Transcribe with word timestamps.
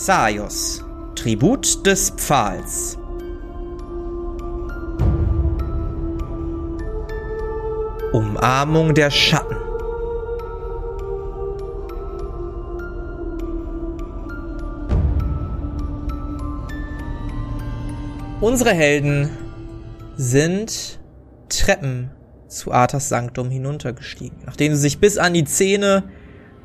Xaios, 0.00 0.82
Tribut 1.14 1.84
des 1.84 2.08
Pfahls. 2.16 2.96
Umarmung 8.14 8.94
der 8.94 9.10
Schatten. 9.10 9.56
Unsere 18.40 18.70
Helden 18.70 19.28
sind 20.16 20.98
Treppen 21.50 22.10
zu 22.48 22.72
Arthas 22.72 23.10
Sanktum 23.10 23.50
hinuntergestiegen, 23.50 24.38
nachdem 24.46 24.74
sie 24.74 24.80
sich 24.80 24.98
bis 24.98 25.18
an 25.18 25.34
die 25.34 25.44
Zähne 25.44 26.04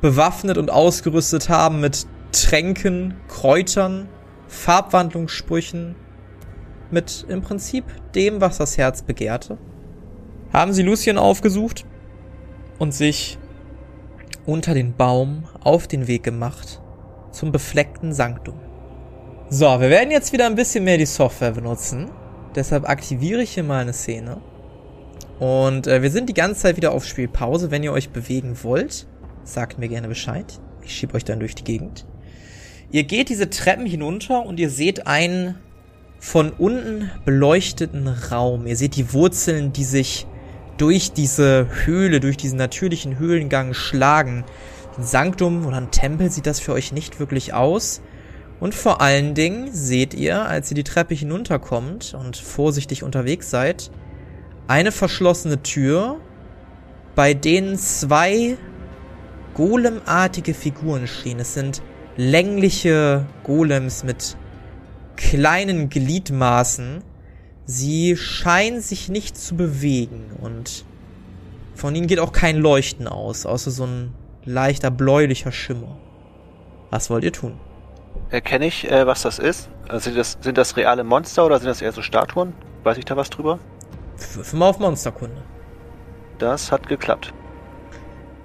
bewaffnet 0.00 0.56
und 0.56 0.70
ausgerüstet 0.70 1.50
haben 1.50 1.80
mit 1.80 2.06
Tränken, 2.32 3.14
Kräutern, 3.28 4.08
Farbwandlungssprüchen, 4.48 5.96
mit 6.90 7.26
im 7.28 7.42
Prinzip 7.42 7.84
dem, 8.14 8.40
was 8.40 8.58
das 8.58 8.78
Herz 8.78 9.02
begehrte, 9.02 9.58
haben 10.52 10.72
sie 10.72 10.82
Lucien 10.82 11.18
aufgesucht 11.18 11.84
und 12.78 12.94
sich 12.94 13.38
unter 14.44 14.74
den 14.74 14.94
Baum 14.94 15.44
auf 15.60 15.88
den 15.88 16.06
Weg 16.06 16.22
gemacht 16.22 16.80
zum 17.32 17.52
befleckten 17.52 18.12
Sanktum. 18.12 18.60
So, 19.48 19.66
wir 19.80 19.90
werden 19.90 20.10
jetzt 20.10 20.32
wieder 20.32 20.46
ein 20.46 20.54
bisschen 20.54 20.84
mehr 20.84 20.98
die 20.98 21.06
Software 21.06 21.52
benutzen. 21.52 22.10
Deshalb 22.54 22.88
aktiviere 22.88 23.42
ich 23.42 23.54
hier 23.54 23.62
mal 23.62 23.80
eine 23.80 23.92
Szene. 23.92 24.40
Und 25.38 25.86
äh, 25.86 26.02
wir 26.02 26.10
sind 26.10 26.28
die 26.28 26.34
ganze 26.34 26.62
Zeit 26.62 26.76
wieder 26.76 26.92
auf 26.92 27.04
Spielpause. 27.04 27.70
Wenn 27.70 27.82
ihr 27.82 27.92
euch 27.92 28.10
bewegen 28.10 28.56
wollt, 28.62 29.06
sagt 29.44 29.78
mir 29.78 29.88
gerne 29.88 30.08
Bescheid. 30.08 30.58
Ich 30.82 30.96
schieb 30.96 31.14
euch 31.14 31.24
dann 31.24 31.40
durch 31.40 31.54
die 31.54 31.64
Gegend. 31.64 32.06
Ihr 32.92 33.04
geht 33.04 33.28
diese 33.28 33.50
Treppen 33.50 33.86
hinunter 33.86 34.46
und 34.46 34.60
ihr 34.60 34.70
seht 34.70 35.06
einen 35.06 35.56
von 36.20 36.50
unten 36.50 37.10
beleuchteten 37.24 38.06
Raum. 38.06 38.66
Ihr 38.66 38.76
seht 38.76 38.96
die 38.96 39.12
Wurzeln, 39.12 39.72
die 39.72 39.84
sich 39.84 40.26
durch 40.78 41.12
diese 41.12 41.68
Höhle, 41.84 42.20
durch 42.20 42.36
diesen 42.36 42.58
natürlichen 42.58 43.18
Höhlengang 43.18 43.74
schlagen. 43.74 44.44
Ein 44.96 45.04
Sanktum 45.04 45.66
oder 45.66 45.78
ein 45.78 45.90
Tempel 45.90 46.30
sieht 46.30 46.46
das 46.46 46.60
für 46.60 46.72
euch 46.72 46.92
nicht 46.92 47.18
wirklich 47.18 47.54
aus. 47.54 48.02
Und 48.60 48.74
vor 48.74 49.00
allen 49.00 49.34
Dingen 49.34 49.72
seht 49.72 50.14
ihr, 50.14 50.46
als 50.46 50.70
ihr 50.70 50.76
die 50.76 50.84
Treppe 50.84 51.14
hinunterkommt 51.14 52.14
und 52.14 52.36
vorsichtig 52.36 53.02
unterwegs 53.02 53.50
seid, 53.50 53.90
eine 54.68 54.92
verschlossene 54.92 55.62
Tür, 55.62 56.20
bei 57.14 57.34
denen 57.34 57.76
zwei 57.76 58.56
golemartige 59.54 60.54
Figuren 60.54 61.06
stehen. 61.06 61.40
Es 61.40 61.54
sind 61.54 61.82
längliche 62.16 63.26
Golems 63.44 64.04
mit 64.04 64.36
kleinen 65.16 65.88
Gliedmaßen. 65.88 67.02
Sie 67.64 68.16
scheinen 68.16 68.80
sich 68.80 69.08
nicht 69.08 69.36
zu 69.36 69.56
bewegen 69.56 70.30
und 70.40 70.84
von 71.74 71.94
ihnen 71.94 72.06
geht 72.06 72.20
auch 72.20 72.32
kein 72.32 72.56
Leuchten 72.56 73.08
aus, 73.08 73.44
außer 73.44 73.70
so 73.70 73.84
ein 73.84 74.14
leichter 74.44 74.90
bläulicher 74.90 75.52
Schimmer. 75.52 75.98
Was 76.90 77.10
wollt 77.10 77.24
ihr 77.24 77.32
tun? 77.32 77.58
Erkenne 78.30 78.66
ich, 78.66 78.90
äh, 78.90 79.06
was 79.06 79.22
das 79.22 79.38
ist? 79.38 79.68
Also 79.88 80.04
sind 80.04 80.16
das, 80.16 80.38
sind 80.40 80.58
das 80.58 80.76
reale 80.76 81.04
Monster 81.04 81.44
oder 81.44 81.58
sind 81.58 81.68
das 81.68 81.82
eher 81.82 81.92
so 81.92 82.02
Statuen? 82.02 82.54
Weiß 82.82 82.96
ich 82.96 83.04
da 83.04 83.16
was 83.16 83.30
drüber? 83.30 83.58
Wirf 84.34 84.52
mal 84.52 84.68
auf 84.68 84.78
Monsterkunde. 84.78 85.42
Das 86.38 86.72
hat 86.72 86.88
geklappt. 86.88 87.32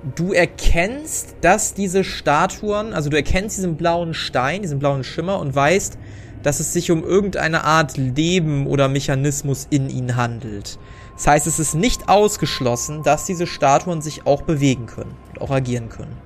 Du 0.04 0.34
erkennst, 0.34 1.36
dass 1.42 1.76
diese 1.76 2.04
Statuen, 2.04 2.94
also 2.94 3.12
du 3.12 3.18
erkennst 3.18 3.58
diesen 3.58 3.78
blauen 3.78 4.16
Stein, 4.16 4.64
diesen 4.64 4.80
blauen 4.80 5.04
Schimmer 5.04 5.38
und 5.38 5.54
weißt, 5.54 6.00
dass 6.42 6.60
es 6.60 6.74
sich 6.74 6.90
um 6.90 7.04
irgendeine 7.04 7.64
Art 7.64 7.98
Leben 7.98 8.66
oder 8.66 8.88
Mechanismus 8.88 9.68
in 9.70 9.90
ihnen 9.92 10.16
handelt. 10.16 10.80
Das 11.14 11.28
heißt, 11.28 11.46
es 11.46 11.60
ist 11.60 11.76
nicht 11.76 12.10
ausgeschlossen, 12.10 13.04
dass 13.04 13.26
diese 13.26 13.46
Statuen 13.46 14.02
sich 14.02 14.26
auch 14.26 14.42
bewegen 14.42 14.88
können 14.88 15.16
und 15.30 15.42
auch 15.42 15.52
agieren 15.52 15.90
können. 15.90 16.18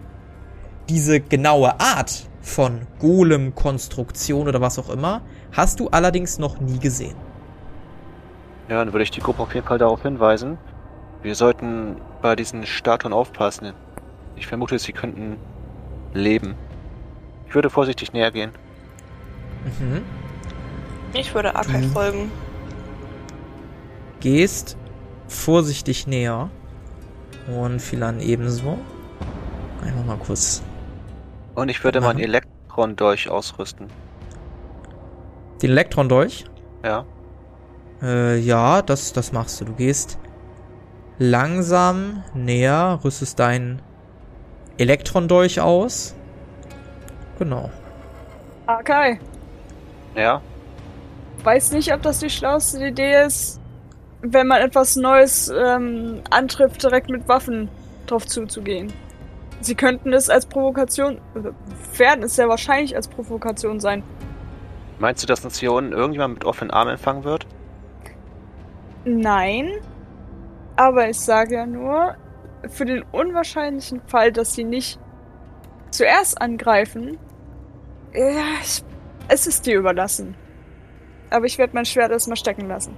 Diese 0.88 1.20
genaue 1.20 1.78
Art 1.82 2.30
von 2.42 2.84
Golem-Konstruktion 3.00 4.48
oder 4.48 4.62
was 4.62 4.80
auch 4.80 4.90
immer, 4.90 5.22
hast 5.52 5.82
du 5.82 5.90
allerdings 5.90 6.40
noch 6.40 6.62
nie 6.62 6.80
gesehen. 6.80 7.16
Ja, 8.70 8.78
dann 8.78 8.94
würde 8.94 9.04
ich 9.04 9.12
die 9.12 9.20
Gruppe 9.20 9.44
auf 9.44 9.54
jeden 9.54 9.68
Fall 9.68 9.80
darauf 9.80 10.02
hinweisen. 10.04 10.58
Wir 11.26 11.34
sollten 11.34 12.00
bei 12.22 12.36
diesen 12.36 12.68
Statuen 12.68 13.12
aufpassen. 13.12 13.74
Ich 14.36 14.46
vermute, 14.46 14.78
sie 14.78 14.94
könnten 14.94 15.38
leben. 16.14 16.54
Ich 17.48 17.56
würde 17.56 17.72
vorsichtig 17.72 18.14
näher 18.14 18.30
gehen. 18.30 18.52
Mhm. 19.80 20.04
Ich 21.14 21.34
würde 21.34 21.56
Akai 21.56 21.82
mhm. 21.82 21.92
folgen. 21.92 22.32
Gehst 24.20 24.78
vorsichtig 25.28 26.06
näher. 26.06 26.52
Und 27.48 27.82
Philan 27.82 28.20
ebenso. 28.20 28.78
Einfach 29.82 30.06
mal 30.06 30.18
kurz 30.18 30.62
und 31.56 31.70
ich 31.70 31.84
würde 31.84 32.02
meinen 32.02 32.20
Elektron-Dolch 32.20 33.30
ausrüsten. 33.30 33.88
Den 35.62 35.72
Elektron-Dolch? 35.72 36.46
Ja. 36.84 37.06
Äh, 38.02 38.38
ja, 38.40 38.82
das, 38.82 39.14
das 39.14 39.32
machst 39.32 39.62
du. 39.62 39.66
Du 39.66 39.74
gehst 39.74 40.20
langsam 41.18 42.24
näher, 42.34 43.00
rüstest 43.04 43.40
deinen 43.40 43.82
Elektron-Dolch 44.78 45.62
aus. 45.62 46.16
Genau. 47.40 47.70
Okay. 48.68 49.20
Ja. 50.16 50.42
Weiß 51.44 51.72
nicht, 51.72 51.94
ob 51.94 52.02
das 52.02 52.20
die 52.20 52.30
schlauste 52.30 52.86
Idee 52.86 53.24
ist, 53.26 53.60
wenn 54.22 54.48
man 54.48 54.62
etwas 54.62 54.96
Neues 54.96 55.50
ähm, 55.56 56.22
antrifft, 56.30 56.82
direkt 56.84 57.10
mit 57.10 57.28
Waffen 57.28 57.70
drauf 58.08 58.26
zuzugehen. 58.26 58.92
Sie 59.62 59.76
könnten 59.76 60.14
es 60.14 60.30
als 60.30 60.46
Provokation, 60.46 61.20
werden 61.98 62.24
es 62.24 62.36
sehr 62.36 62.50
wahrscheinlich 62.50 62.96
als 62.96 63.08
Provokation 63.08 63.80
sein. 63.80 64.04
Meinst 65.00 65.24
du, 65.24 65.28
dass 65.28 65.44
uns 65.44 65.60
hier 65.60 65.72
unten 65.72 65.92
irgendjemand 65.92 66.36
mit 66.36 66.46
offenen 66.46 66.72
Armen 66.72 66.92
empfangen 66.92 67.24
wird? 67.24 67.46
Nein. 69.04 69.72
Aber 70.76 71.10
ich 71.10 71.20
sage 71.20 71.56
ja 71.56 71.66
nur, 71.66 72.16
für 72.70 72.86
den 72.86 73.04
unwahrscheinlichen 73.12 74.02
Fall, 74.08 74.32
dass 74.32 74.54
sie 74.54 74.64
nicht 74.64 75.00
zuerst 75.92 76.42
angreifen, 76.42 77.18
ja, 78.14 78.44
ich, 78.62 78.84
es 79.28 79.48
ist 79.48 79.66
dir 79.66 79.78
überlassen. 79.78 80.36
Aber 81.30 81.46
ich 81.46 81.58
werde 81.58 81.74
mein 81.74 81.86
Schwert 81.86 82.12
erstmal 82.12 82.38
stecken 82.38 82.68
lassen. 82.68 82.96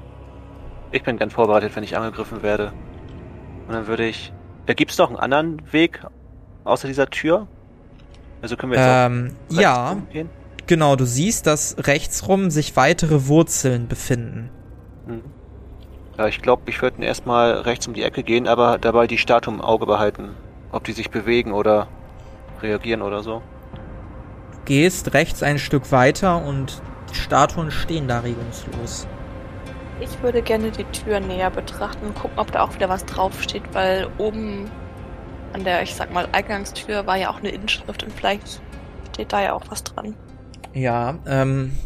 Ich 0.92 1.04
bin 1.04 1.18
gern 1.18 1.30
vorbereitet, 1.30 1.76
wenn 1.76 1.84
ich 1.84 1.98
angegriffen 1.98 2.44
werde. 2.44 2.72
Und 3.68 3.74
dann 3.74 3.88
würde 3.88 4.06
ich. 4.06 4.34
Da 4.66 4.74
gibt 4.74 4.92
es 4.92 4.98
noch 4.98 5.10
einen 5.10 5.18
anderen 5.18 5.72
Weg, 5.72 6.02
außer 6.66 6.88
dieser 6.88 7.10
Tür? 7.10 7.48
Also 8.42 8.58
können 8.58 8.74
wir 8.74 8.80
jetzt 8.80 8.88
ähm, 8.88 9.36
ja, 9.50 9.98
gehen? 10.12 10.30
genau, 10.68 10.96
du 10.96 11.06
siehst, 11.06 11.48
dass 11.48 11.76
rechtsrum 11.88 12.50
sich 12.50 12.76
weitere 12.76 13.28
Wurzeln 13.28 13.88
befinden. 13.88 14.50
Hm. 15.08 15.24
Ja, 16.18 16.28
ich 16.28 16.42
glaube, 16.42 16.64
ich 16.66 16.82
würde 16.82 17.04
erstmal 17.04 17.52
rechts 17.52 17.88
um 17.88 17.94
die 17.94 18.04
Ecke 18.04 18.24
gehen, 18.24 18.48
aber 18.48 18.80
dabei 18.80 19.06
die 19.06 19.20
Statue 19.20 19.54
im 19.54 19.62
Auge 19.62 19.86
behalten. 19.86 20.30
Ob 20.72 20.84
die 20.84 20.94
sich 20.94 21.12
bewegen 21.12 21.52
oder 21.52 21.88
reagieren 22.62 23.02
oder 23.04 23.22
so. 23.22 23.42
Du 24.52 24.58
gehst 24.66 25.14
rechts 25.14 25.44
ein 25.44 25.60
Stück 25.60 25.92
weiter 25.92 26.44
und 26.44 26.82
die 27.12 27.16
Statuen 27.16 27.72
stehen 27.72 28.08
da 28.08 28.20
regungslos. 28.20 29.08
Ich 30.00 30.22
würde 30.22 30.42
gerne 30.42 30.72
die 30.72 30.84
Tür 30.86 31.20
näher 31.20 31.50
betrachten 31.50 32.08
und 32.08 32.16
gucken, 32.16 32.38
ob 32.38 32.52
da 32.52 32.64
auch 32.64 32.74
wieder 32.74 32.90
was 32.90 33.06
draufsteht, 33.06 33.64
weil 33.74 34.08
oben 34.18 34.70
an 35.54 35.64
der, 35.64 35.84
ich 35.84 35.96
sag 35.96 36.12
mal, 36.14 36.28
Eingangstür 36.32 37.08
war 37.08 37.16
ja 37.16 37.30
auch 37.30 37.40
eine 37.40 37.50
Inschrift 37.50 38.04
und 38.04 38.12
vielleicht 38.12 38.62
steht 39.14 39.32
da 39.34 39.42
ja 39.42 39.54
auch 39.54 39.64
was 39.70 39.84
dran. 39.84 40.16
Ja, 40.74 41.16
ähm. 41.28 41.78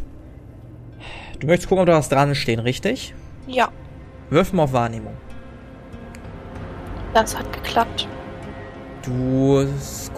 Du 1.39 1.47
möchtest 1.47 1.69
gucken, 1.69 1.81
ob 1.81 1.88
da 1.88 1.97
was 1.97 2.09
dran 2.09 2.35
steht, 2.35 2.63
richtig? 2.63 3.13
Ja. 3.47 3.69
Wirf 4.31 4.53
mal 4.53 4.63
auf 4.63 4.73
Wahrnehmung. 4.73 5.15
Das 7.13 7.37
hat 7.37 7.51
geklappt. 7.51 8.07
Du 9.03 9.67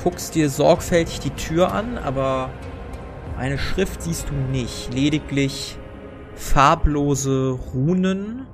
guckst 0.04 0.36
dir 0.36 0.50
sorgfältig 0.50 1.20
die 1.20 1.32
Tür 1.32 1.72
an, 1.72 1.98
aber 1.98 2.52
eine 3.40 3.58
Schrift 3.58 4.04
siehst 4.04 4.30
du 4.30 4.34
nicht. 4.36 4.94
Lediglich 4.94 5.78
farblose 6.36 7.58
Runen 7.74 8.46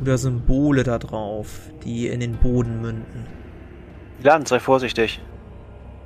oder 0.00 0.16
Symbole 0.16 0.84
da 0.84 0.98
drauf, 0.98 1.58
die 1.82 2.06
in 2.06 2.20
den 2.20 2.36
Boden 2.36 2.80
münden. 2.80 3.26
Lan, 4.22 4.46
sei 4.46 4.60
vorsichtig. 4.60 5.20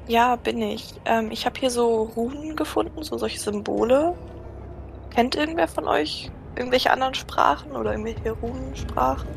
Ja, 0.09 0.37
bin 0.37 0.63
ich. 0.63 0.95
Ähm, 1.05 1.31
ich 1.31 1.45
habe 1.45 1.61
hier 1.61 1.71
so 1.71 2.05
Runen 2.17 2.57
gefunden, 2.57 3.03
so 3.03 3.19
solche 3.19 3.39
Symbole. 3.39 4.15
Kennt 5.11 5.35
irgendwer 5.37 5.69
von 5.69 5.87
euch 5.87 6.31
irgendwelche 6.57 6.91
anderen 6.91 7.15
Sprachen 7.15 7.73
oder 7.73 7.93
irgendwelche 7.93 8.33
Runensprachen? 8.33 9.29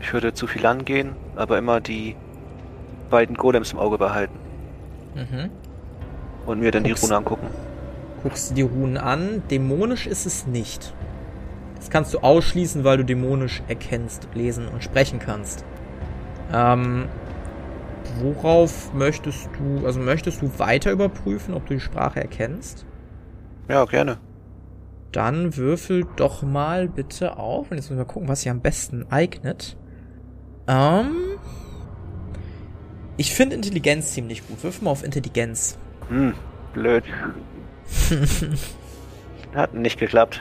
Ich 0.00 0.12
würde 0.12 0.34
zu 0.34 0.46
viel 0.46 0.66
angehen, 0.66 1.16
aber 1.36 1.58
immer 1.58 1.80
die 1.80 2.16
beiden 3.10 3.36
Golems 3.36 3.72
im 3.72 3.78
Auge 3.78 3.98
behalten. 3.98 4.38
Mhm. 5.14 5.50
Und 6.46 6.60
mir 6.60 6.70
dann 6.70 6.84
Guckst, 6.84 7.02
die 7.02 7.06
Rune 7.06 7.16
angucken. 7.16 7.48
guckst 8.22 8.50
dir 8.50 8.54
die 8.54 8.62
Runen 8.62 8.98
an. 8.98 9.42
Dämonisch 9.50 10.06
ist 10.06 10.26
es 10.26 10.46
nicht. 10.46 10.94
Das 11.76 11.90
kannst 11.90 12.14
du 12.14 12.18
ausschließen, 12.18 12.84
weil 12.84 12.98
du 12.98 13.04
dämonisch 13.04 13.62
erkennst, 13.68 14.28
lesen 14.34 14.68
und 14.68 14.82
sprechen 14.82 15.18
kannst. 15.18 15.64
Ähm, 16.52 17.08
worauf 18.20 18.92
möchtest 18.94 19.48
du, 19.58 19.86
also 19.86 20.00
möchtest 20.00 20.42
du 20.42 20.58
weiter 20.58 20.90
überprüfen, 20.90 21.54
ob 21.54 21.66
du 21.66 21.74
die 21.74 21.80
Sprache 21.80 22.20
erkennst? 22.20 22.86
Ja, 23.68 23.84
gerne. 23.84 24.18
Dann 25.12 25.56
würfel 25.56 26.06
doch 26.16 26.42
mal 26.42 26.88
bitte 26.88 27.36
auf. 27.38 27.70
Und 27.70 27.76
jetzt 27.76 27.90
müssen 27.90 27.98
wir 27.98 28.04
gucken, 28.04 28.28
was 28.28 28.42
sich 28.42 28.50
am 28.50 28.60
besten 28.60 29.06
eignet. 29.10 29.76
Ähm, 30.68 31.38
ich 33.16 33.34
finde 33.34 33.56
Intelligenz 33.56 34.12
ziemlich 34.12 34.46
gut. 34.46 34.62
Würfel 34.62 34.84
mal 34.84 34.90
auf 34.90 35.04
Intelligenz. 35.04 35.78
Hm, 36.08 36.34
blöd. 36.74 37.04
Hat 39.54 39.74
nicht 39.74 39.98
geklappt. 39.98 40.40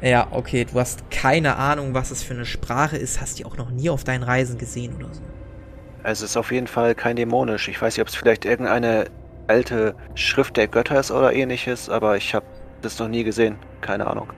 Ja, 0.00 0.28
okay, 0.32 0.64
du 0.64 0.78
hast 0.78 1.10
keine 1.10 1.56
Ahnung, 1.56 1.94
was 1.94 2.10
es 2.10 2.22
für 2.22 2.34
eine 2.34 2.44
Sprache 2.44 2.96
ist, 2.96 3.20
hast 3.20 3.38
die 3.38 3.44
auch 3.44 3.56
noch 3.56 3.70
nie 3.70 3.88
auf 3.90 4.04
deinen 4.04 4.22
Reisen 4.22 4.58
gesehen 4.58 4.94
oder 4.96 5.12
so. 5.12 5.22
Es 6.02 6.20
ist 6.20 6.36
auf 6.36 6.52
jeden 6.52 6.66
Fall 6.66 6.94
kein 6.94 7.16
dämonisch. 7.16 7.68
Ich 7.68 7.80
weiß 7.80 7.96
nicht, 7.96 8.02
ob 8.02 8.08
es 8.08 8.14
vielleicht 8.14 8.44
irgendeine 8.44 9.06
alte 9.46 9.94
Schrift 10.14 10.56
der 10.56 10.68
Götter 10.68 11.00
ist 11.00 11.10
oder 11.10 11.32
ähnliches, 11.32 11.88
aber 11.88 12.16
ich 12.16 12.34
habe 12.34 12.44
das 12.84 12.98
noch 12.98 13.08
nie 13.08 13.24
gesehen. 13.24 13.56
Keine 13.80 14.06
Ahnung. 14.06 14.32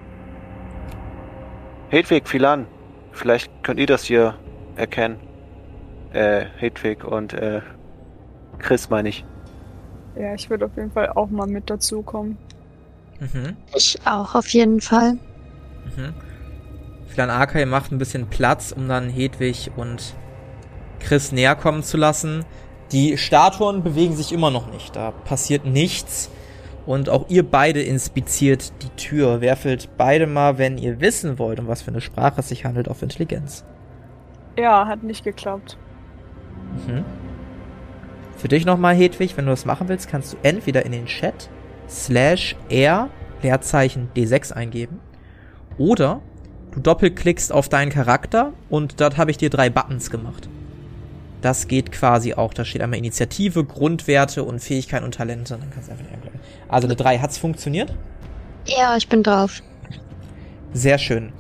Hedwig, 1.89 2.29
Philan, 2.29 2.67
vielleicht 3.13 3.51
könnt 3.63 3.79
ihr 3.79 3.87
das 3.87 4.05
hier 4.05 4.35
erkennen. 4.77 5.19
Äh, 6.13 6.47
Hedwig 6.57 7.05
und 7.05 7.33
äh, 7.33 7.61
Chris 8.59 8.91
meine 8.91 9.09
ich. 9.09 9.25
Ja, 10.19 10.35
ich 10.35 10.49
würde 10.49 10.67
auf 10.67 10.77
jeden 10.77 10.91
Fall 10.91 11.11
auch 11.11 11.29
mal 11.29 11.47
mit 11.47 11.69
dazukommen. 11.69 12.39
Mhm. 13.21 13.57
Ich 13.75 13.99
auch 14.05 14.35
auf 14.35 14.49
jeden 14.49 14.81
Fall. 14.81 15.13
Mhm. 15.13 16.15
Philan 17.09 17.31
Arkay 17.31 17.67
macht 17.67 17.93
ein 17.93 17.99
bisschen 17.99 18.29
Platz, 18.29 18.73
um 18.73 18.89
dann 18.89 19.09
Hedwig 19.09 19.71
und 19.77 20.15
Chris 21.01 21.33
näher 21.33 21.55
kommen 21.55 21.83
zu 21.83 21.97
lassen. 21.97 22.45
Die 22.93 23.17
Statuen 23.19 23.83
bewegen 23.83 24.15
sich 24.15 24.33
immer 24.33 24.51
noch 24.51 24.71
nicht. 24.71 24.97
Da 24.97 25.11
passiert 25.11 25.65
nichts. 25.65 26.31
Und 26.87 27.09
auch 27.09 27.29
ihr 27.29 27.43
beide 27.43 27.83
inspiziert 27.83 28.73
die 28.83 28.91
Tür. 28.91 29.41
Werfelt 29.41 29.89
beide 29.97 30.27
mal, 30.27 30.57
wenn 30.57 30.79
ihr 30.79 31.01
wissen 31.01 31.39
wollt, 31.39 31.59
um 31.59 31.67
was 31.67 31.83
für 31.83 31.91
eine 31.91 32.01
Sprache 32.01 32.41
es 32.41 32.49
sich 32.49 32.65
handelt, 32.65 32.89
auf 32.89 33.03
Intelligenz. 33.03 33.65
Ja, 34.57 34.87
hat 34.87 35.03
nicht 35.03 35.25
geklappt. 35.25 35.77
Mhm. 36.87 37.05
Für 38.37 38.49
dich 38.49 38.65
nochmal, 38.65 38.95
Hedwig, 38.95 39.37
wenn 39.37 39.47
du 39.47 39.51
das 39.51 39.65
machen 39.65 39.89
willst, 39.89 40.09
kannst 40.09 40.33
du 40.33 40.37
entweder 40.43 40.87
in 40.87 40.93
den 40.93 41.07
Chat 41.07 41.51
slash 41.89 42.57
r 42.69 43.09
Leerzeichen 43.43 44.09
D6 44.17 44.53
eingeben 44.53 45.01
oder 45.79 46.21
du 46.73 46.81
doppelklickst 46.81 47.53
auf 47.53 47.69
deinen 47.69 47.91
Charakter 47.91 48.53
und 48.69 49.01
dort 49.01 49.17
habe 49.17 49.31
ich 49.31 49.37
dir 49.37 49.51
drei 49.51 49.71
Buttons 49.71 50.11
gemacht. 50.11 50.49
Das 51.43 51.69
geht 51.69 51.93
quasi 51.93 52.35
auch. 52.35 52.55
Da 52.55 52.65
steht 52.65 52.83
einmal 52.83 52.99
Initiative, 52.99 53.65
Grundwerte 53.65 54.43
und 54.45 54.61
Fähigkeiten 54.61 55.05
und 55.05 55.15
Talente. 55.15 55.57
Dann 55.59 55.71
kannst 55.71 55.89
du 55.89 55.93
einfach 55.93 56.13
anklicken. 56.13 56.41
Also 56.69 56.87
eine 56.87 56.97
3 56.97 57.19
hat's 57.19 57.39
funktioniert. 57.39 57.95
Ja, 58.67 58.97
ich 58.97 59.09
bin 59.09 59.23
drauf. 59.23 59.63
Sehr 60.73 60.99
schön. 60.99 61.33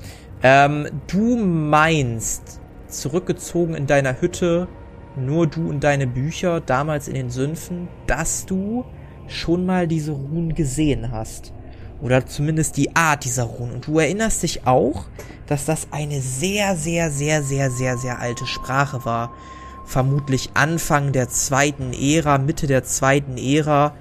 Ähm, 0.42 0.86
du 1.08 1.36
meinst, 1.36 2.60
zurückgezogen 2.88 3.74
in 3.74 3.86
deiner 3.86 4.20
Hütte, 4.20 4.68
nur 5.16 5.46
du 5.46 5.68
und 5.68 5.82
deine 5.82 6.06
Bücher, 6.06 6.60
damals 6.60 7.08
in 7.08 7.14
den 7.14 7.30
Sümpfen, 7.30 7.88
dass 8.06 8.46
du 8.46 8.84
schon 9.26 9.66
mal 9.66 9.88
diese 9.88 10.12
Runen 10.12 10.54
gesehen 10.54 11.10
hast. 11.10 11.52
Oder 12.02 12.26
zumindest 12.26 12.76
die 12.76 12.94
Art 12.94 13.24
dieser 13.24 13.44
Runen. 13.44 13.72
Und 13.72 13.86
du 13.86 13.98
erinnerst 13.98 14.42
dich 14.42 14.66
auch, 14.66 15.06
dass 15.46 15.64
das 15.64 15.88
eine 15.90 16.20
sehr, 16.20 16.76
sehr, 16.76 17.10
sehr, 17.10 17.42
sehr, 17.42 17.70
sehr, 17.70 17.96
sehr 17.96 18.20
alte 18.20 18.46
Sprache 18.46 19.04
war. 19.04 19.32
Vermutlich 19.86 20.50
Anfang 20.54 21.12
der 21.12 21.28
zweiten 21.28 21.92
Ära, 21.92 22.38
Mitte 22.38 22.66
der 22.66 22.82
zweiten 22.82 23.38
Ära, 23.38 23.94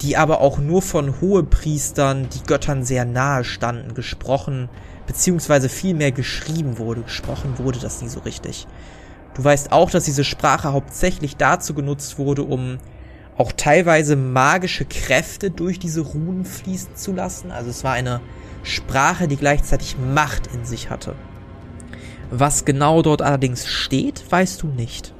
die 0.00 0.16
aber 0.16 0.40
auch 0.40 0.58
nur 0.58 0.80
von 0.80 1.20
Hohepriestern, 1.20 2.28
die 2.30 2.42
Göttern 2.46 2.82
sehr 2.84 3.04
nahe 3.04 3.44
standen, 3.44 3.94
gesprochen, 3.94 4.68
beziehungsweise 5.06 5.68
vielmehr 5.68 6.12
geschrieben 6.12 6.78
wurde. 6.78 7.02
Gesprochen 7.02 7.58
wurde 7.58 7.78
das 7.78 8.00
nie 8.00 8.08
so 8.08 8.20
richtig. 8.20 8.66
Du 9.34 9.44
weißt 9.44 9.70
auch, 9.70 9.90
dass 9.90 10.04
diese 10.04 10.24
Sprache 10.24 10.72
hauptsächlich 10.72 11.36
dazu 11.36 11.74
genutzt 11.74 12.18
wurde, 12.18 12.42
um 12.42 12.78
auch 13.36 13.52
teilweise 13.52 14.16
magische 14.16 14.84
Kräfte 14.84 15.50
durch 15.50 15.78
diese 15.78 16.00
Runen 16.00 16.44
fließen 16.44 16.96
zu 16.96 17.12
lassen. 17.12 17.52
Also 17.52 17.70
es 17.70 17.84
war 17.84 17.92
eine 17.92 18.20
Sprache, 18.62 19.28
die 19.28 19.36
gleichzeitig 19.36 19.96
Macht 19.98 20.48
in 20.48 20.64
sich 20.64 20.90
hatte. 20.90 21.14
Was 22.30 22.64
genau 22.64 23.02
dort 23.02 23.22
allerdings 23.22 23.66
steht, 23.68 24.24
weißt 24.30 24.62
du 24.62 24.66
nicht. 24.66 25.14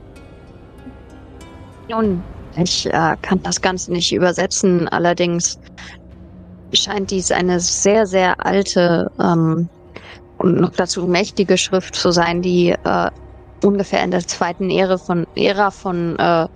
Nun, 1.91 2.23
ich 2.57 2.87
äh, 2.87 3.17
kann 3.23 3.41
das 3.43 3.61
Ganze 3.61 3.93
nicht 3.93 4.13
übersetzen, 4.13 4.89
allerdings 4.89 5.59
scheint 6.73 7.11
dies 7.11 7.31
eine 7.31 7.61
sehr, 7.61 8.07
sehr 8.07 8.45
alte 8.45 9.09
ähm, 9.19 9.69
und 10.37 10.61
noch 10.61 10.71
dazu 10.71 11.07
mächtige 11.07 11.59
Schrift 11.59 11.95
zu 11.95 12.11
sein, 12.11 12.43
die 12.43 12.71
äh, 12.85 13.11
ungefähr 13.65 14.03
in 14.05 14.11
der 14.11 14.21
zweiten 14.21 14.71
Ära 14.71 14.99
von, 14.99 15.25
Ära 15.35 15.71
von 15.71 16.17
äh, 16.19 16.47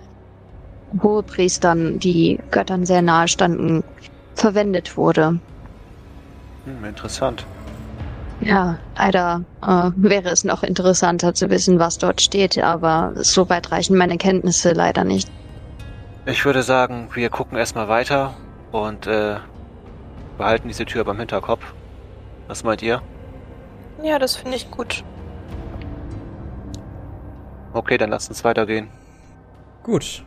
Hohepriestern, 1.01 1.99
die 1.99 2.39
Göttern 2.51 2.85
sehr 2.85 3.01
nahe 3.01 3.27
standen, 3.27 3.81
verwendet 4.35 4.95
wurde. 4.95 5.39
Hm, 6.65 6.85
interessant. 6.85 7.45
Ja, 8.45 8.77
leider 8.97 9.43
äh, 9.61 9.91
wäre 9.95 10.29
es 10.29 10.43
noch 10.43 10.63
interessanter 10.63 11.33
zu 11.33 11.49
wissen, 11.49 11.79
was 11.79 11.97
dort 11.97 12.21
steht, 12.21 12.57
aber 12.57 13.13
so 13.15 13.49
weit 13.49 13.71
reichen 13.71 13.97
meine 13.97 14.17
Kenntnisse 14.17 14.73
leider 14.73 15.03
nicht. 15.03 15.29
Ich 16.25 16.45
würde 16.45 16.63
sagen, 16.63 17.09
wir 17.13 17.29
gucken 17.29 17.57
erstmal 17.57 17.87
weiter 17.87 18.33
und 18.71 19.07
äh, 19.07 19.37
behalten 20.37 20.67
diese 20.67 20.85
Tür 20.85 21.03
beim 21.03 21.19
Hinterkopf. 21.19 21.73
Was 22.47 22.63
meint 22.63 22.81
ihr? 22.81 23.01
Ja, 24.01 24.19
das 24.19 24.35
finde 24.35 24.57
ich 24.57 24.69
gut. 24.71 25.03
Okay, 27.73 27.97
dann 27.97 28.09
lasst 28.09 28.29
uns 28.29 28.43
weitergehen. 28.43 28.89
Gut. 29.81 30.23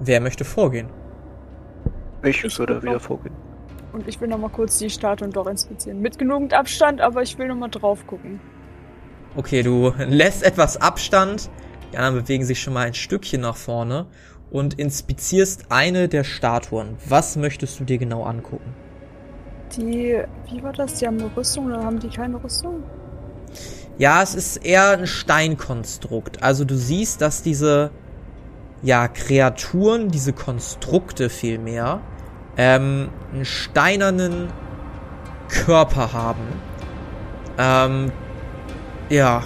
Wer 0.00 0.20
möchte 0.20 0.44
vorgehen? 0.44 0.88
Ich, 2.22 2.42
Ich 2.44 2.58
würde 2.58 2.82
wieder 2.82 3.00
vorgehen. 3.00 3.34
Und 3.96 4.06
ich 4.08 4.20
will 4.20 4.28
noch 4.28 4.36
mal 4.36 4.50
kurz 4.50 4.76
die 4.76 4.90
Statuen 4.90 5.30
doch 5.30 5.46
inspizieren. 5.46 6.02
Mit 6.02 6.18
genügend 6.18 6.52
Abstand, 6.52 7.00
aber 7.00 7.22
ich 7.22 7.38
will 7.38 7.48
noch 7.48 7.56
mal 7.56 7.68
drauf 7.68 8.06
gucken. 8.06 8.40
Okay, 9.36 9.62
du 9.62 9.90
lässt 9.96 10.42
etwas 10.42 10.76
Abstand. 10.76 11.48
Die 11.90 11.96
anderen 11.96 12.22
bewegen 12.22 12.44
sich 12.44 12.60
schon 12.60 12.74
mal 12.74 12.86
ein 12.86 12.92
Stückchen 12.92 13.40
nach 13.40 13.56
vorne 13.56 14.04
und 14.50 14.78
inspizierst 14.78 15.72
eine 15.72 16.08
der 16.08 16.24
Statuen. 16.24 16.98
Was 17.08 17.36
möchtest 17.36 17.80
du 17.80 17.84
dir 17.84 17.96
genau 17.96 18.24
angucken? 18.24 18.74
Die, 19.78 20.22
wie 20.50 20.62
war 20.62 20.74
das? 20.74 20.96
Die 20.96 21.06
haben 21.06 21.18
eine 21.18 21.34
Rüstung 21.34 21.64
oder 21.64 21.82
haben 21.82 21.98
die 21.98 22.10
keine 22.10 22.44
Rüstung? 22.44 22.82
Ja, 23.96 24.22
es 24.22 24.34
ist 24.34 24.58
eher 24.58 24.90
ein 24.90 25.06
Steinkonstrukt. 25.06 26.42
Also 26.42 26.66
du 26.66 26.76
siehst, 26.76 27.22
dass 27.22 27.42
diese 27.42 27.92
ja 28.82 29.08
Kreaturen, 29.08 30.10
diese 30.10 30.34
Konstrukte 30.34 31.30
vielmehr, 31.30 32.02
ähm, 32.56 33.10
einen 33.32 33.44
steinernen 33.44 34.48
Körper 35.48 36.12
haben. 36.12 36.46
Ähm, 37.58 38.12
ja, 39.08 39.42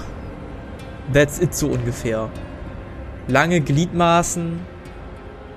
that's 1.13 1.41
it 1.41 1.55
so 1.55 1.69
ungefähr. 1.69 2.29
Lange 3.29 3.61
Gliedmaßen, 3.61 4.61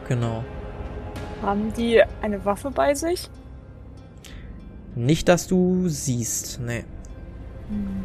genau. 0.07 0.43
Haben 1.41 1.73
die 1.73 2.01
eine 2.21 2.43
Waffe 2.45 2.71
bei 2.71 2.93
sich? 2.93 3.29
Nicht, 4.95 5.27
dass 5.27 5.47
du 5.47 5.87
siehst, 5.87 6.59
nee. 6.61 6.85
Hm. 7.69 8.03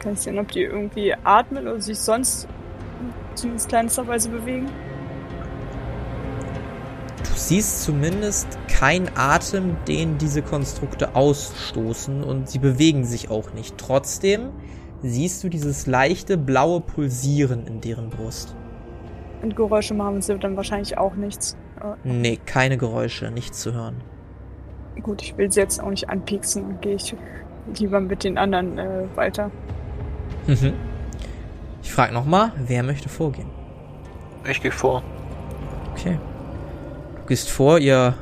Kann 0.00 0.12
ich 0.14 0.20
sehen, 0.20 0.38
ob 0.38 0.50
die 0.50 0.62
irgendwie 0.62 1.14
atmen 1.24 1.66
oder 1.66 1.80
sich 1.80 1.98
sonst 1.98 2.48
zumindest 3.34 3.68
kleinsterweise 3.68 4.28
bewegen? 4.28 4.68
Du 7.36 7.42
siehst 7.42 7.82
zumindest 7.82 8.48
keinen 8.66 9.10
Atem, 9.14 9.76
den 9.86 10.16
diese 10.16 10.40
Konstrukte 10.40 11.14
ausstoßen 11.14 12.24
und 12.24 12.48
sie 12.48 12.58
bewegen 12.58 13.04
sich 13.04 13.28
auch 13.30 13.52
nicht. 13.52 13.76
Trotzdem 13.76 14.52
siehst 15.02 15.44
du 15.44 15.50
dieses 15.50 15.86
leichte 15.86 16.38
blaue 16.38 16.80
Pulsieren 16.80 17.66
in 17.66 17.82
deren 17.82 18.08
Brust. 18.08 18.56
Und 19.42 19.54
Geräusche 19.54 19.92
machen 19.92 20.22
sie 20.22 20.38
dann 20.38 20.56
wahrscheinlich 20.56 20.96
auch 20.96 21.14
nichts. 21.14 21.58
Äh, 21.78 22.08
Nee, 22.08 22.38
keine 22.46 22.78
Geräusche, 22.78 23.30
nichts 23.30 23.60
zu 23.60 23.74
hören. 23.74 23.96
gut, 25.02 25.20
ich 25.20 25.36
will 25.36 25.52
sie 25.52 25.60
jetzt 25.60 25.78
auch 25.82 25.90
nicht 25.90 26.08
anpieksen. 26.08 26.62
Dann 26.62 26.80
gehe 26.80 26.94
ich 26.94 27.14
lieber 27.78 28.00
mit 28.00 28.24
den 28.24 28.38
anderen 28.38 28.78
äh, 28.78 29.04
weiter. 29.14 29.50
Mhm. 30.46 30.72
Ich 31.82 31.92
frage 31.92 32.14
nochmal, 32.14 32.52
wer 32.66 32.82
möchte 32.82 33.10
vorgehen? 33.10 33.50
Ich 34.50 34.62
gehe 34.62 34.72
vor. 34.72 35.02
Okay. 35.92 36.18
Gehst 37.26 37.50
vor, 37.50 37.78
ihr 37.78 38.14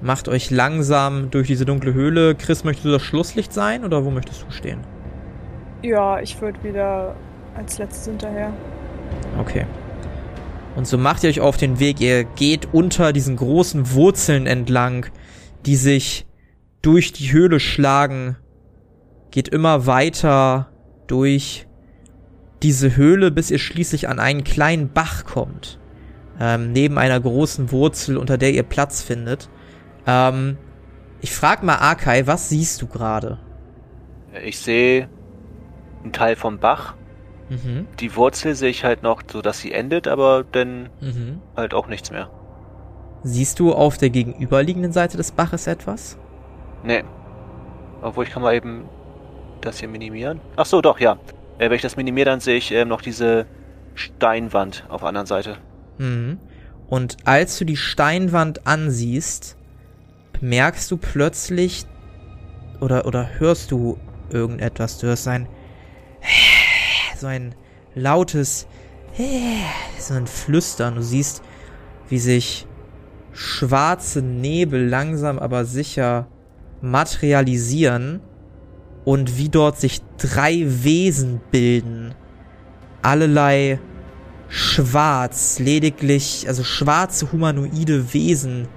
macht 0.00 0.28
euch 0.28 0.50
langsam 0.50 1.30
durch 1.30 1.46
diese 1.46 1.64
dunkle 1.64 1.94
Höhle. 1.94 2.34
Chris, 2.34 2.64
möchtest 2.64 2.86
du 2.86 2.90
das 2.90 3.02
Schlusslicht 3.02 3.52
sein 3.52 3.84
oder 3.84 4.04
wo 4.04 4.10
möchtest 4.10 4.42
du 4.42 4.50
stehen? 4.50 4.80
Ja, 5.82 6.20
ich 6.20 6.40
würde 6.40 6.62
wieder 6.64 7.14
als 7.54 7.78
letztes 7.78 8.06
hinterher. 8.06 8.52
Okay. 9.38 9.66
Und 10.74 10.86
so 10.86 10.98
macht 10.98 11.22
ihr 11.22 11.30
euch 11.30 11.40
auf 11.40 11.56
den 11.56 11.78
Weg. 11.78 12.00
Ihr 12.00 12.24
geht 12.24 12.68
unter 12.72 13.12
diesen 13.12 13.36
großen 13.36 13.92
Wurzeln 13.92 14.46
entlang, 14.46 15.06
die 15.64 15.76
sich 15.76 16.26
durch 16.82 17.12
die 17.12 17.32
Höhle 17.32 17.60
schlagen. 17.60 18.36
Geht 19.30 19.48
immer 19.48 19.86
weiter 19.86 20.68
durch 21.06 21.66
diese 22.62 22.96
Höhle, 22.96 23.30
bis 23.30 23.50
ihr 23.50 23.58
schließlich 23.58 24.08
an 24.08 24.18
einen 24.18 24.44
kleinen 24.44 24.92
Bach 24.92 25.24
kommt. 25.24 25.78
Ähm, 26.38 26.72
neben 26.72 26.98
einer 26.98 27.18
großen 27.18 27.72
Wurzel, 27.72 28.16
unter 28.18 28.36
der 28.38 28.52
ihr 28.52 28.62
Platz 28.62 29.02
findet. 29.02 29.48
Ähm, 30.06 30.58
ich 31.20 31.34
frag 31.34 31.62
mal 31.62 31.76
Akai, 31.76 32.26
was 32.26 32.48
siehst 32.50 32.82
du 32.82 32.86
gerade? 32.86 33.38
Ich 34.44 34.58
sehe 34.58 35.08
einen 36.02 36.12
Teil 36.12 36.36
vom 36.36 36.58
Bach. 36.58 36.94
Mhm. 37.48 37.86
Die 38.00 38.14
Wurzel 38.16 38.54
sehe 38.54 38.70
ich 38.70 38.84
halt 38.84 39.02
noch, 39.02 39.22
so 39.30 39.40
dass 39.40 39.60
sie 39.60 39.72
endet, 39.72 40.08
aber 40.08 40.44
dann 40.50 40.90
Mhm. 41.00 41.40
halt 41.56 41.74
auch 41.74 41.86
nichts 41.86 42.10
mehr. 42.10 42.28
Siehst 43.22 43.58
du 43.58 43.72
auf 43.72 43.96
der 43.98 44.10
gegenüberliegenden 44.10 44.92
Seite 44.92 45.16
des 45.16 45.32
Baches 45.32 45.66
etwas? 45.66 46.18
Nee. 46.84 47.02
Obwohl 48.02 48.24
ich 48.24 48.30
kann 48.30 48.42
mal 48.42 48.54
eben 48.54 48.84
das 49.62 49.78
hier 49.80 49.88
minimieren. 49.88 50.40
Ach 50.56 50.66
so, 50.66 50.80
doch, 50.82 51.00
ja. 51.00 51.16
Äh, 51.58 51.70
wenn 51.70 51.76
ich 51.76 51.82
das 51.82 51.96
minimiere, 51.96 52.26
dann 52.26 52.40
sehe 52.40 52.56
ich 52.56 52.70
ähm, 52.72 52.88
noch 52.88 53.00
diese 53.00 53.46
Steinwand 53.94 54.84
auf 54.88 55.00
der 55.00 55.08
anderen 55.08 55.26
Seite. 55.26 55.56
Mhm. 55.98 56.38
Und 56.88 57.16
als 57.24 57.58
du 57.58 57.64
die 57.64 57.76
Steinwand 57.76 58.66
ansiehst, 58.66 59.56
bemerkst 60.32 60.90
du 60.90 60.96
plötzlich 60.96 61.86
oder 62.80 63.06
oder 63.06 63.28
hörst 63.38 63.70
du 63.72 63.98
irgendetwas. 64.30 64.98
Du 64.98 65.06
hörst 65.08 65.26
ein 65.28 65.48
so 67.18 67.26
ein 67.26 67.54
lautes 67.94 68.66
so 69.98 70.14
ein 70.14 70.26
Flüstern. 70.26 70.96
Du 70.96 71.02
siehst, 71.02 71.42
wie 72.08 72.18
sich 72.18 72.66
schwarze 73.32 74.22
Nebel 74.22 74.88
langsam 74.88 75.38
aber 75.38 75.64
sicher 75.64 76.28
materialisieren 76.80 78.20
und 79.04 79.38
wie 79.38 79.48
dort 79.48 79.78
sich 79.78 80.02
drei 80.18 80.64
Wesen 80.66 81.40
bilden. 81.50 82.14
Allerlei 83.02 83.78
schwarz, 84.48 85.58
lediglich, 85.58 86.46
also 86.48 86.64
schwarze 86.64 87.32
humanoide 87.32 88.12
Wesen, 88.12 88.68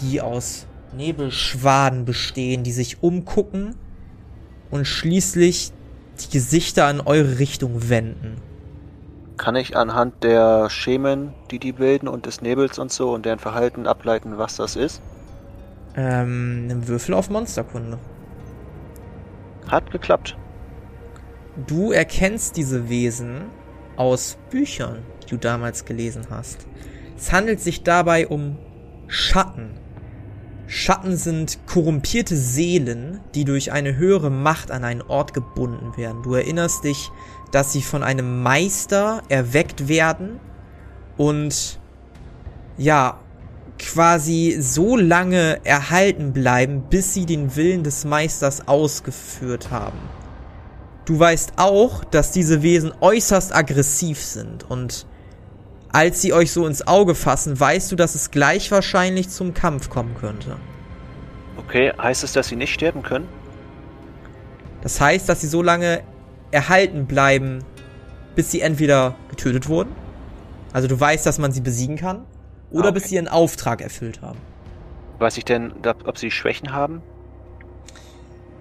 die 0.00 0.20
aus 0.20 0.66
Nebelschwaden 0.96 2.04
bestehen, 2.04 2.62
die 2.62 2.72
sich 2.72 3.02
umgucken 3.02 3.74
und 4.70 4.86
schließlich 4.86 5.72
die 6.20 6.32
Gesichter 6.32 6.90
in 6.90 7.00
eure 7.00 7.38
Richtung 7.38 7.88
wenden. 7.88 8.36
Kann 9.36 9.56
ich 9.56 9.76
anhand 9.76 10.22
der 10.22 10.70
Schemen, 10.70 11.34
die 11.50 11.58
die 11.58 11.72
bilden 11.72 12.06
und 12.06 12.26
des 12.26 12.40
Nebels 12.40 12.78
und 12.78 12.92
so 12.92 13.12
und 13.12 13.26
deren 13.26 13.40
Verhalten 13.40 13.86
ableiten, 13.86 14.38
was 14.38 14.56
das 14.56 14.76
ist? 14.76 15.02
Ähm, 15.96 16.68
einen 16.70 16.88
Würfel 16.88 17.14
auf 17.14 17.30
Monsterkunde. 17.30 17.98
Hat 19.68 19.90
geklappt. 19.90 20.36
Du 21.66 21.90
erkennst 21.92 22.56
diese 22.56 22.88
Wesen 22.88 23.46
aus 23.96 24.38
Büchern, 24.50 25.02
die 25.22 25.30
du 25.30 25.36
damals 25.36 25.84
gelesen 25.84 26.26
hast. 26.30 26.66
Es 27.16 27.32
handelt 27.32 27.60
sich 27.60 27.82
dabei 27.82 28.26
um 28.26 28.58
Schatten. 29.06 29.70
Schatten 30.66 31.16
sind 31.16 31.66
korrumpierte 31.66 32.36
Seelen, 32.36 33.20
die 33.34 33.44
durch 33.44 33.70
eine 33.70 33.96
höhere 33.96 34.30
Macht 34.30 34.70
an 34.70 34.82
einen 34.84 35.02
Ort 35.02 35.34
gebunden 35.34 35.96
werden. 35.96 36.22
Du 36.22 36.34
erinnerst 36.34 36.84
dich, 36.84 37.10
dass 37.52 37.72
sie 37.72 37.82
von 37.82 38.02
einem 38.02 38.42
Meister 38.42 39.22
erweckt 39.28 39.88
werden 39.88 40.40
und 41.16 41.78
ja, 42.76 43.20
quasi 43.78 44.56
so 44.60 44.96
lange 44.96 45.60
erhalten 45.64 46.32
bleiben, 46.32 46.84
bis 46.90 47.14
sie 47.14 47.26
den 47.26 47.54
Willen 47.56 47.82
des 47.84 48.04
Meisters 48.04 48.66
ausgeführt 48.66 49.70
haben. 49.70 49.98
Du 51.04 51.18
weißt 51.18 51.54
auch, 51.56 52.02
dass 52.04 52.32
diese 52.32 52.62
Wesen 52.62 52.92
äußerst 53.00 53.54
aggressiv 53.54 54.20
sind 54.20 54.68
und 54.70 55.06
als 55.92 56.22
sie 56.22 56.32
euch 56.32 56.50
so 56.50 56.66
ins 56.66 56.86
Auge 56.86 57.14
fassen, 57.14 57.58
weißt 57.58 57.92
du, 57.92 57.96
dass 57.96 58.14
es 58.14 58.30
gleich 58.30 58.70
wahrscheinlich 58.72 59.28
zum 59.28 59.54
Kampf 59.54 59.90
kommen 59.90 60.14
könnte. 60.18 60.56
Okay, 61.56 61.92
heißt 61.96 62.24
es, 62.24 62.32
dass 62.32 62.48
sie 62.48 62.56
nicht 62.56 62.72
sterben 62.74 63.02
können? 63.02 63.28
Das 64.82 65.00
heißt, 65.00 65.28
dass 65.28 65.40
sie 65.42 65.46
so 65.46 65.62
lange 65.62 66.02
erhalten 66.50 67.06
bleiben, 67.06 67.60
bis 68.34 68.50
sie 68.50 68.60
entweder 68.60 69.14
getötet 69.28 69.68
wurden, 69.68 69.92
also 70.72 70.88
du 70.88 70.98
weißt, 70.98 71.24
dass 71.24 71.38
man 71.38 71.52
sie 71.52 71.60
besiegen 71.60 71.96
kann, 71.96 72.24
oder 72.70 72.86
Ah, 72.86 72.88
okay. 72.88 72.94
bis 72.94 73.08
sie 73.10 73.14
ihren 73.14 73.28
Auftrag 73.28 73.80
erfüllt 73.80 74.20
haben. 74.20 74.38
Weiß 75.20 75.36
ich 75.36 75.44
denn, 75.44 75.72
ob 76.06 76.18
sie 76.18 76.30
Schwächen 76.30 76.72
haben 76.72 77.02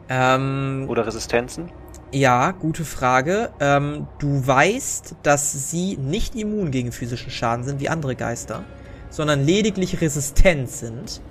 Ähm, 0.09 0.85
oder 0.87 1.07
Resistenzen? 1.07 1.71
Ja, 2.13 2.51
gute 2.51 2.85
Frage. 2.85 3.49
Ähm, 3.59 4.05
du 4.19 4.45
weißt, 4.45 5.15
dass 5.23 5.71
sie 5.71 5.97
nicht 5.97 6.35
immun 6.35 6.69
gegen 6.69 6.91
physischen 6.91 7.31
Schaden 7.31 7.65
sind 7.65 7.79
wie 7.79 7.89
andere 7.89 8.15
Geister, 8.15 8.65
sondern 9.09 9.43
lediglich 9.43 9.99
resistent 9.99 10.69
sind. 10.69 11.21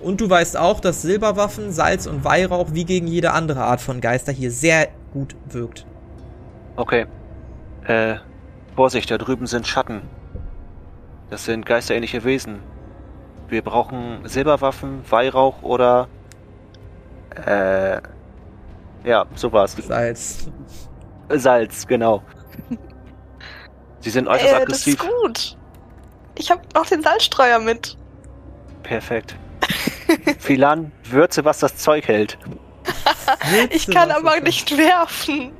Und 0.00 0.22
du 0.22 0.30
weißt 0.30 0.56
auch, 0.56 0.80
dass 0.80 1.02
Silberwaffen, 1.02 1.72
Salz 1.72 2.06
und 2.06 2.24
Weihrauch 2.24 2.68
wie 2.72 2.86
gegen 2.86 3.06
jede 3.06 3.32
andere 3.32 3.64
Art 3.64 3.82
von 3.82 4.00
Geister 4.00 4.32
hier 4.32 4.50
sehr 4.50 4.88
gut 5.12 5.36
wirkt. 5.46 5.84
Okay. 6.76 7.04
Äh, 7.86 8.14
Vorsicht, 8.74 9.10
da 9.10 9.18
drüben 9.18 9.46
sind 9.46 9.66
Schatten. 9.66 10.00
Das 11.28 11.44
sind 11.44 11.66
geisterähnliche 11.66 12.24
Wesen. 12.24 12.60
Wir 13.50 13.60
brauchen 13.60 14.20
Silberwaffen, 14.24 15.02
Weihrauch 15.10 15.62
oder. 15.62 16.08
Äh. 17.44 18.00
Ja, 19.04 19.26
sowas. 19.34 19.76
Salz. 19.86 20.48
Salz, 21.28 21.86
genau. 21.86 22.22
Sie 24.00 24.10
sind 24.10 24.28
äußerst 24.28 24.44
Äh, 24.46 24.52
das 24.52 24.62
aggressiv. 24.62 24.94
ist 24.94 25.08
gut. 25.08 25.56
Ich 26.38 26.50
habe 26.50 26.62
noch 26.74 26.86
den 26.86 27.02
Salzstreuer 27.02 27.58
mit. 27.58 27.96
Perfekt. 28.82 29.36
Philan, 30.38 30.90
würze, 31.04 31.44
was 31.44 31.58
das 31.58 31.76
Zeug 31.76 32.08
hält. 32.08 32.38
Ich 33.70 33.86
kann 33.86 34.10
aber 34.10 34.40
nicht 34.40 34.76
werfen. 34.76 35.52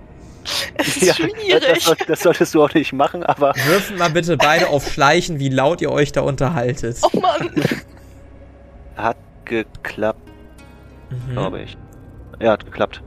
Es 0.74 0.96
ist 0.96 1.02
Ja, 1.02 1.14
schwierig. 1.14 1.84
Das, 1.84 1.96
das 2.06 2.20
solltest 2.20 2.54
du 2.54 2.64
auch 2.64 2.72
nicht 2.74 2.92
machen, 2.92 3.22
aber 3.22 3.54
Würfen 3.66 3.96
mal 3.98 4.10
bitte 4.10 4.36
beide 4.36 4.68
auf 4.68 4.90
Schleichen, 4.90 5.38
wie 5.38 5.48
laut 5.50 5.80
ihr 5.80 5.90
euch 5.92 6.10
da 6.12 6.22
unterhaltet. 6.22 6.96
Oh 7.02 7.20
Mann. 7.20 7.50
hat 8.96 9.16
geklappt, 9.44 10.20
Mhm. 11.10 11.32
glaube 11.32 11.62
ich. 11.62 11.76
Ja, 12.40 12.52
hat 12.52 12.64
geklappt. 12.64 13.02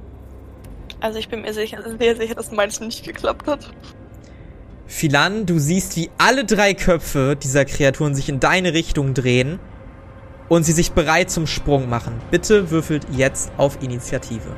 Also 1.04 1.20
ich 1.20 1.28
bin 1.28 1.42
mir 1.42 1.54
sicher, 1.54 1.80
sehr 2.00 2.16
sicher, 2.16 2.34
dass 2.34 2.54
meins 2.54 2.80
nicht 2.80 3.04
geklappt 3.04 3.46
hat. 3.46 3.70
Philan, 4.88 5.46
du 5.46 5.60
siehst, 5.60 5.98
wie 5.98 6.10
alle 6.18 6.46
drei 6.46 6.74
Köpfe 6.74 7.36
dieser 7.36 7.66
Kreaturen 7.66 8.16
sich 8.16 8.30
in 8.30 8.40
deine 8.40 8.74
Richtung 8.74 9.14
drehen 9.14 9.60
und 10.48 10.64
sie 10.64 10.72
sich 10.72 10.94
bereit 10.94 11.30
zum 11.30 11.46
Sprung 11.46 11.90
machen. 11.90 12.22
Bitte 12.32 12.72
würfelt 12.72 13.06
jetzt 13.12 13.52
auf 13.58 13.84
Initiative. 13.84 14.56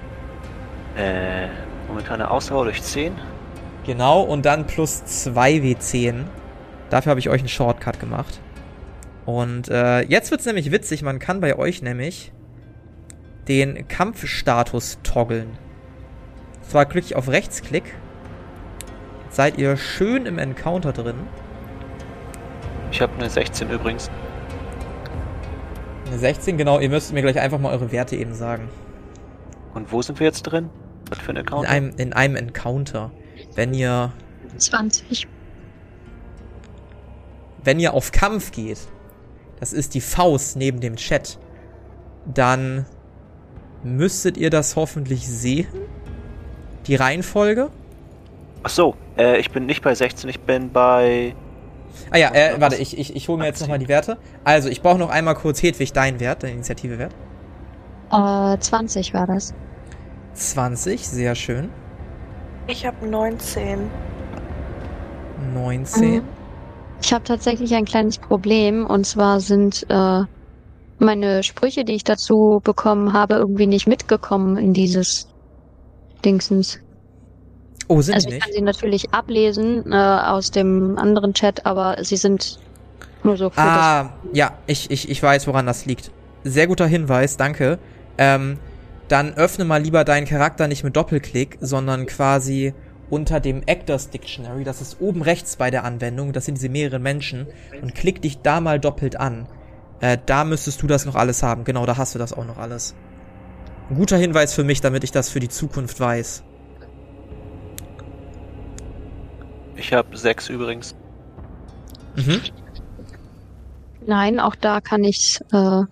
Äh, 0.95 1.47
momentane 1.87 2.29
Ausdauer 2.29 2.65
durch 2.65 2.83
10. 2.83 3.15
Genau, 3.87 4.21
und 4.21 4.45
dann 4.45 4.67
plus 4.67 5.03
2 5.03 5.53
W10. 5.53 6.25
Dafür 6.91 7.09
habe 7.09 7.19
ich 7.19 7.29
euch 7.29 7.39
einen 7.39 7.49
Shortcut 7.49 7.99
gemacht. 7.99 8.39
Und 9.25 9.69
äh, 9.69 10.01
jetzt 10.01 10.29
wird's 10.29 10.45
nämlich 10.45 10.71
witzig, 10.71 11.01
man 11.01 11.17
kann 11.17 11.39
bei 11.39 11.57
euch 11.57 11.81
nämlich 11.81 12.31
den 13.47 13.87
Kampfstatus 13.87 14.99
toggeln. 15.01 15.57
Zwar 16.69 16.85
klicke 16.85 17.07
ich 17.07 17.15
auf 17.15 17.27
Rechtsklick. 17.29 17.93
Jetzt 19.25 19.35
seid 19.35 19.57
ihr 19.57 19.77
schön 19.77 20.25
im 20.25 20.37
Encounter 20.39 20.91
drin. 20.93 21.15
Ich 22.91 23.01
habe 23.01 23.13
eine 23.15 23.29
16 23.29 23.69
übrigens. 23.69 24.09
Eine 26.07 26.17
16, 26.17 26.57
genau, 26.57 26.79
ihr 26.79 26.89
müsst 26.89 27.13
mir 27.13 27.21
gleich 27.21 27.39
einfach 27.39 27.59
mal 27.59 27.71
eure 27.71 27.91
Werte 27.91 28.15
eben 28.15 28.33
sagen. 28.33 28.69
Und 29.73 29.91
wo 29.91 30.01
sind 30.01 30.19
wir 30.19 30.27
jetzt 30.27 30.43
drin? 30.43 30.69
Was 31.09 31.19
für 31.19 31.31
ein 31.31 31.37
In 31.37 31.41
Account? 31.41 31.67
einem, 31.67 31.91
in 31.97 32.13
einem 32.13 32.35
Encounter. 32.35 33.11
Wenn 33.55 33.73
ihr, 33.73 34.13
20. 34.57 35.27
wenn 37.63 37.79
ihr 37.79 37.93
auf 37.93 38.11
Kampf 38.11 38.51
geht, 38.51 38.79
das 39.59 39.73
ist 39.73 39.93
die 39.93 40.01
Faust 40.01 40.55
neben 40.57 40.79
dem 40.79 40.95
Chat, 40.95 41.37
dann 42.25 42.85
müsstet 43.83 44.37
ihr 44.37 44.49
das 44.49 44.75
hoffentlich 44.75 45.27
sehen. 45.27 45.67
Die 46.87 46.95
Reihenfolge. 46.95 47.69
Ach 48.63 48.69
so, 48.69 48.95
äh, 49.17 49.39
ich 49.39 49.51
bin 49.51 49.65
nicht 49.65 49.83
bei 49.83 49.93
16, 49.93 50.29
ich 50.29 50.39
bin 50.39 50.71
bei 50.71 51.35
Ah 52.11 52.17
ja, 52.17 52.33
äh, 52.33 52.59
warte, 52.59 52.75
ich, 52.75 52.97
ich, 52.97 53.15
ich 53.15 53.27
hole 53.27 53.39
mir 53.39 53.45
jetzt 53.45 53.61
nochmal 53.61 53.79
die 53.79 53.87
Werte. 53.87 54.17
Also, 54.43 54.69
ich 54.69 54.81
brauche 54.81 54.97
noch 54.97 55.09
einmal 55.09 55.35
kurz 55.35 55.61
Hedwig 55.63 55.93
deinen 55.93 56.19
Wert, 56.19 56.43
dein 56.43 56.53
Initiativewert. 56.53 57.13
Äh, 58.11 58.57
20 58.59 59.13
war 59.13 59.27
das. 59.27 59.53
20, 60.33 61.07
sehr 61.07 61.35
schön. 61.35 61.69
Ich 62.67 62.85
habe 62.85 63.07
19. 63.07 63.89
19. 65.53 66.15
Mhm. 66.15 66.21
Ich 67.01 67.13
habe 67.13 67.23
tatsächlich 67.23 67.73
ein 67.75 67.85
kleines 67.85 68.17
Problem 68.17 68.85
und 68.85 69.05
zwar 69.05 69.39
sind 69.39 69.85
äh, 69.89 70.21
meine 70.97 71.43
Sprüche, 71.43 71.83
die 71.83 71.93
ich 71.93 72.03
dazu 72.03 72.61
bekommen 72.63 73.13
habe, 73.13 73.35
irgendwie 73.35 73.67
nicht 73.67 73.87
mitgekommen 73.87 74.57
in 74.57 74.73
dieses 74.73 75.27
Dingsens. 76.25 76.79
Oh, 77.87 78.01
sind 78.01 78.15
also 78.15 78.27
ich 78.27 78.35
nicht? 78.35 78.43
kann 78.43 78.53
sie 78.53 78.61
natürlich 78.61 79.13
ablesen 79.13 79.91
äh, 79.91 79.95
aus 79.95 80.51
dem 80.51 80.97
anderen 80.97 81.33
Chat, 81.33 81.65
aber 81.65 82.03
sie 82.03 82.17
sind 82.17 82.59
nur 83.23 83.37
so. 83.37 83.51
Für 83.51 83.61
ah, 83.61 84.13
ja, 84.33 84.57
ich, 84.65 84.89
ich, 84.89 85.09
ich 85.09 85.21
weiß, 85.21 85.47
woran 85.47 85.65
das 85.65 85.85
liegt. 85.85 86.11
Sehr 86.43 86.67
guter 86.67 86.87
Hinweis, 86.87 87.37
danke. 87.37 87.79
Ähm, 88.17 88.57
dann 89.07 89.35
öffne 89.35 89.65
mal 89.65 89.81
lieber 89.81 90.03
deinen 90.03 90.25
Charakter 90.25 90.67
nicht 90.67 90.83
mit 90.83 90.95
Doppelklick, 90.95 91.57
sondern 91.61 92.07
quasi 92.07 92.73
unter 93.09 93.39
dem 93.39 93.61
Actors 93.65 94.09
Dictionary, 94.09 94.63
das 94.63 94.81
ist 94.81 94.99
oben 94.99 95.21
rechts 95.21 95.57
bei 95.57 95.69
der 95.69 95.83
Anwendung, 95.83 96.33
das 96.33 96.45
sind 96.45 96.55
diese 96.55 96.69
mehreren 96.69 97.03
Menschen, 97.03 97.45
und 97.81 97.93
klick 97.93 98.21
dich 98.21 98.41
da 98.41 98.61
mal 98.61 98.79
doppelt 98.79 99.19
an. 99.19 99.47
Äh, 100.01 100.17
da 100.25 100.43
müsstest 100.43 100.81
du 100.81 100.87
das 100.87 101.05
noch 101.05 101.15
alles 101.15 101.43
haben. 101.43 101.63
Genau, 101.63 101.85
da 101.85 101.97
hast 101.97 102.15
du 102.15 102.19
das 102.19 102.33
auch 102.33 102.45
noch 102.45 102.57
alles. 102.57 102.95
Ein 103.89 103.95
guter 103.95 104.17
Hinweis 104.17 104.53
für 104.53 104.63
mich, 104.63 104.81
damit 104.81 105.03
ich 105.03 105.11
das 105.11 105.29
für 105.29 105.39
die 105.39 105.49
Zukunft 105.49 105.99
weiß. 105.99 106.43
Ich 109.75 109.93
habe 109.93 110.17
sechs 110.17 110.49
übrigens. 110.49 110.95
Mhm. 112.15 112.41
Nein, 114.07 114.39
auch 114.39 114.55
da 114.55 114.81
kann 114.81 115.03
ich 115.03 115.39
äh, 115.51 115.83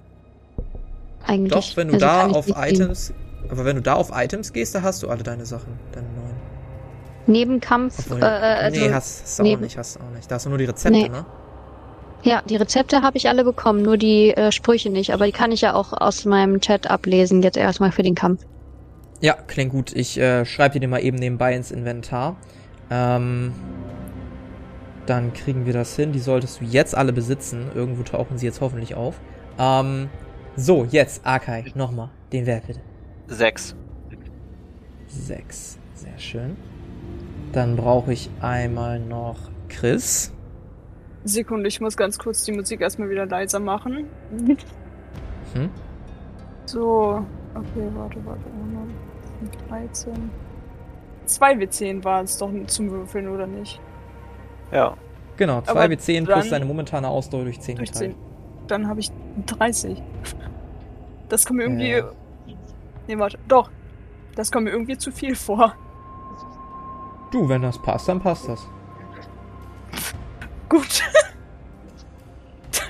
eigentlich. 1.26 1.54
Doch, 1.54 1.78
wenn 1.78 1.90
du 1.90 1.94
also 1.96 2.06
da 2.06 2.28
auf 2.28 2.48
Items, 2.56 3.10
gehen. 3.10 3.52
aber 3.52 3.66
wenn 3.66 3.76
du 3.76 3.82
da 3.82 3.94
auf 3.96 4.12
Items 4.14 4.54
gehst, 4.54 4.74
da 4.74 4.82
hast 4.82 5.04
du 5.04 5.10
alle 5.10 5.24
deine 5.24 5.46
Sachen, 5.46 5.78
deine 5.92 6.08
neuen. 6.08 6.36
Nebenkampf. 7.28 8.00
Obwohl, 8.00 8.22
äh, 8.22 8.26
also 8.26 8.80
nee, 8.80 8.94
hast, 8.94 9.24
hast 9.24 9.40
du 9.40 9.44
neben 9.44 9.62
auch 9.62 9.64
nicht, 9.64 9.78
hast 9.78 9.96
du 9.96 10.00
auch 10.00 10.10
nicht. 10.16 10.30
Da 10.30 10.36
hast 10.36 10.46
du 10.46 10.50
nur 10.50 10.58
die 10.58 10.66
Rezepte, 10.66 10.98
nee. 10.98 11.10
ne? 11.10 11.26
Ja, 12.24 12.42
die 12.42 12.56
Rezepte 12.56 13.02
habe 13.02 13.18
ich 13.18 13.28
alle 13.28 13.44
bekommen, 13.44 13.82
nur 13.82 13.98
die 13.98 14.32
äh, 14.32 14.52
Sprüche 14.52 14.90
nicht. 14.90 15.14
Aber 15.14 15.26
die 15.26 15.34
kann 15.34 15.52
ich 15.52 15.62
ja 15.62 15.74
auch 15.74 15.92
aus 15.94 16.24
meinem 16.24 16.62
Chat 16.62 16.90
ablesen, 16.90 17.42
jetzt 17.42 17.58
erstmal 17.58 17.92
für 17.92 18.04
den 18.04 18.16
Kampf. 18.16 18.46
Ja, 19.20 19.34
klingt 19.34 19.72
gut. 19.72 19.94
Ich 19.94 20.18
äh, 20.18 20.46
schreibe 20.46 20.74
dir 20.74 20.80
den 20.80 20.90
mal 20.90 21.04
eben 21.04 21.18
nebenbei 21.18 21.54
ins 21.54 21.72
Inventar. 21.72 22.38
Ähm, 22.90 23.54
dann 25.06 25.34
kriegen 25.34 25.66
wir 25.66 25.74
das 25.74 25.96
hin. 25.96 26.14
Die 26.14 26.20
solltest 26.20 26.62
du 26.62 26.66
jetzt 26.66 26.96
alle 26.96 27.12
besitzen. 27.12 27.72
Irgendwo 27.76 28.04
tauchen 28.04 28.38
sie 28.38 28.46
jetzt 28.46 28.62
hoffentlich 28.62 28.96
auf. 28.96 29.20
Ähm, 29.60 30.10
so, 30.56 30.86
jetzt, 30.86 31.26
Arkai, 31.26 31.66
nochmal. 31.76 32.10
Den 32.32 32.46
Wert 32.46 32.68
bitte. 32.68 32.80
Sechs. 33.28 33.76
Sechs. 35.08 35.78
Sehr 35.94 36.18
schön. 36.18 36.56
Dann 37.52 37.76
brauche 37.76 38.14
ich 38.14 38.30
einmal 38.42 39.00
noch 39.00 39.38
Chris. 39.68 40.32
Sekunde, 41.24 41.68
ich 41.68 41.80
muss 41.80 41.96
ganz 41.96 42.20
kurz 42.20 42.44
die 42.44 42.52
Musik 42.52 42.82
erstmal 42.82 43.10
wieder 43.10 43.26
leiser 43.26 43.60
machen. 43.60 44.08
Hm? 45.54 45.70
So, 46.66 47.26
okay, 47.54 47.90
warte, 47.96 48.20
warte. 48.26 48.42
13. 49.70 50.32
2 51.26 51.54
W10 51.54 52.04
waren 52.04 52.26
es 52.26 52.38
doch 52.38 52.50
zum 52.68 52.92
Würfeln, 52.92 53.28
oder 53.28 53.48
nicht? 53.48 53.80
Ja. 54.72 54.96
Genau, 55.38 55.62
2 55.62 55.86
W10 55.88 56.26
plus 56.26 56.50
deine 56.50 56.66
momentane 56.66 57.08
Ausdauer 57.08 57.44
durch 57.44 57.60
10 57.60 57.78
durch 57.78 57.92
10. 57.92 58.16
Dann 58.68 58.88
habe 58.88 59.00
ich 59.00 59.12
30. 59.46 60.02
Das 61.30 61.46
kommt 61.46 61.58
mir 61.58 61.64
irgendwie. 61.64 61.92
Äh. 61.92 62.04
Nee, 63.08 63.18
warte. 63.18 63.38
Doch. 63.48 63.70
Das 64.36 64.52
kommt 64.52 64.66
mir 64.66 64.72
irgendwie 64.72 64.98
zu 64.98 65.12
viel 65.12 65.36
vor. 65.36 65.76
Du, 67.32 67.50
wenn 67.50 67.62
das 67.62 67.82
passt, 67.82 68.08
dann 68.08 68.20
passt 68.20 68.48
das. 68.48 68.68
Gut. 70.74 71.04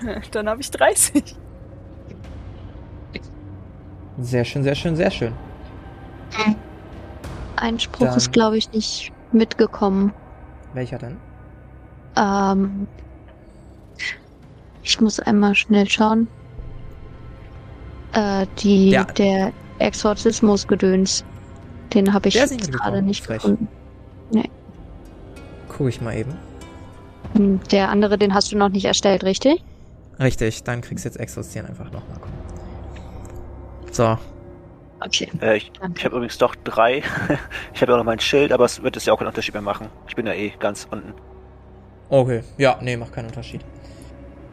dann 0.32 0.48
habe 0.48 0.62
ich 0.62 0.72
30. 0.72 1.36
Sehr 4.22 4.46
schön, 4.46 4.64
sehr 4.64 4.76
schön, 4.76 4.96
sehr 4.96 5.12
schön. 5.12 5.34
Ein 7.58 7.78
Spruch 7.80 8.06
dann. 8.06 8.16
ist, 8.16 8.32
glaube 8.32 8.58
ich, 8.58 8.72
nicht 8.72 9.12
mitgekommen. 9.34 10.14
Welcher 10.74 10.98
denn? 10.98 11.18
Ähm, 12.16 12.88
ich 14.82 15.02
muss 15.02 15.20
einmal 15.20 15.54
schnell 15.54 15.90
schauen. 15.90 16.30
Äh, 18.14 18.48
die, 18.60 18.92
ja. 18.92 19.04
der 19.04 19.52
Exorzismus-Gedöns. 19.80 21.26
Den 21.94 22.14
habe 22.14 22.30
ich 22.30 22.36
jetzt 22.36 22.72
gerade 22.72 23.02
nicht 23.02 23.26
Frech. 23.26 23.42
gefunden. 23.42 23.68
Nee. 24.32 24.50
Guck 25.68 25.90
ich 25.90 26.00
mal 26.00 26.16
eben. 26.16 26.38
Hm, 27.36 27.60
der 27.72 27.90
andere, 27.90 28.18
den 28.18 28.34
hast 28.34 28.52
du 28.52 28.58
noch 28.58 28.70
nicht 28.70 28.86
erstellt, 28.86 29.24
richtig? 29.24 29.64
Richtig, 30.20 30.64
dann 30.64 30.82
kriegst 30.82 31.06
du 31.06 31.10
jetzt 31.10 31.20
Exorzieren 31.20 31.68
einfach 31.68 31.92
nochmal. 31.92 32.20
So. 33.92 34.18
Okay. 35.00 35.30
Äh, 35.42 35.58
ich 35.58 35.72
ich 35.96 36.06
habe 36.06 36.16
übrigens 36.16 36.38
doch 36.38 36.56
drei. 36.64 36.98
ich 37.74 37.82
habe 37.82 37.92
ja 37.92 37.96
auch 37.96 38.00
noch 38.00 38.06
mein 38.06 38.20
Schild, 38.20 38.52
aber 38.52 38.66
es 38.66 38.82
wird 38.82 38.96
es 38.96 39.06
ja 39.06 39.14
auch 39.14 39.18
keinen 39.18 39.28
Unterschied 39.28 39.54
mehr 39.54 39.62
machen. 39.62 39.88
Ich 40.08 40.16
bin 40.16 40.26
ja 40.26 40.34
eh 40.34 40.54
ganz 40.60 40.88
unten. 40.90 41.14
Okay, 42.10 42.44
ja, 42.58 42.78
nee, 42.82 42.96
macht 42.96 43.14
keinen 43.14 43.28
Unterschied. 43.28 43.62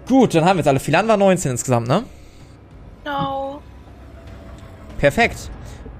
Gut, 0.08 0.34
dann 0.34 0.44
haben 0.44 0.56
wir 0.56 0.60
jetzt 0.60 0.68
alle. 0.68 0.80
Philan 0.80 1.06
war 1.06 1.16
19 1.16 1.52
insgesamt, 1.52 1.86
ne? 1.86 2.04
No. 3.04 3.60
Perfekt. 4.98 5.50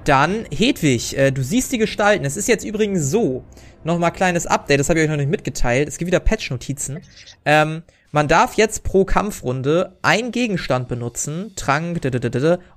Dann, 0.05 0.47
Hedwig, 0.51 1.17
äh, 1.17 1.31
du 1.31 1.43
siehst 1.43 1.73
die 1.73 1.79
Gestalten. 1.79 2.25
Es 2.25 2.37
ist 2.37 2.49
jetzt 2.49 2.65
übrigens 2.65 3.11
so, 3.11 3.45
nochmal 3.85 4.13
kleines 4.13 4.47
Update, 4.47 4.81
das 4.81 4.89
habe 4.89 4.99
ich 4.99 5.05
euch 5.05 5.11
noch 5.11 5.17
nicht 5.17 5.31
mitgeteilt. 5.31 5.89
Es 5.89 5.99
gibt 5.99 6.07
wieder 6.07 6.21
Patch-Notizen. 6.21 7.01
Ähm, 7.45 7.83
man 8.13 8.27
darf 8.27 8.55
jetzt 8.55 8.83
pro 8.83 9.05
Kampfrunde 9.05 9.97
einen 10.03 10.33
Gegenstand 10.33 10.89
benutzen, 10.89 11.53
Trank, 11.55 12.01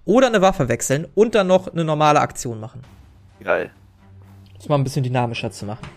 oder 0.06 0.28
eine 0.28 0.42
Waffe 0.42 0.70
wechseln 0.70 1.08
und 1.16 1.34
dann 1.34 1.48
noch 1.48 1.68
eine 1.68 1.84
normale 1.84 2.20
Aktion 2.20 2.60
machen. 2.60 2.82
Geil. 3.44 3.72
Das 4.56 4.70
mal 4.70 4.76
ein 4.76 4.84
bisschen 4.84 5.04
dynamischer 5.04 5.50
zu 5.50 5.66
machen. 5.66 5.88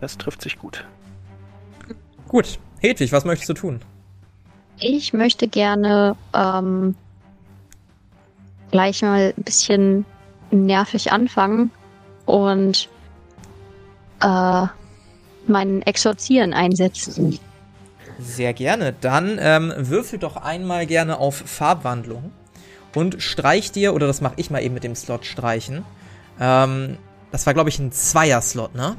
Das 0.00 0.18
trifft 0.18 0.42
sich 0.42 0.58
gut. 0.58 0.84
Gut. 2.28 2.58
Hedwig, 2.80 3.12
was 3.12 3.24
möchtest 3.24 3.48
du 3.48 3.54
tun? 3.54 3.80
Ich 4.78 5.14
möchte 5.14 5.48
gerne 5.48 6.16
ähm, 6.34 6.94
gleich 8.70 9.02
mal 9.02 9.34
ein 9.36 9.42
bisschen 9.42 10.04
nervig 10.50 11.12
anfangen 11.12 11.70
und 12.24 12.88
äh, 14.20 14.66
meinen 15.46 15.82
Exorzieren 15.82 16.54
einsetzen. 16.54 17.38
Sehr 18.18 18.54
gerne. 18.54 18.94
Dann 19.00 19.38
ähm, 19.40 19.72
würfel 19.76 20.18
doch 20.18 20.36
einmal 20.36 20.86
gerne 20.86 21.18
auf 21.18 21.36
Farbwandlung 21.36 22.32
und 22.94 23.22
streich 23.22 23.72
dir, 23.72 23.94
oder 23.94 24.06
das 24.06 24.20
mache 24.22 24.34
ich 24.36 24.50
mal 24.50 24.62
eben 24.62 24.74
mit 24.74 24.84
dem 24.84 24.94
Slot 24.94 25.26
streichen. 25.26 25.84
Ähm, 26.40 26.96
das 27.30 27.44
war, 27.44 27.52
glaube 27.52 27.68
ich, 27.68 27.78
ein 27.78 27.92
Zweier-Slot, 27.92 28.74
ne? 28.74 28.96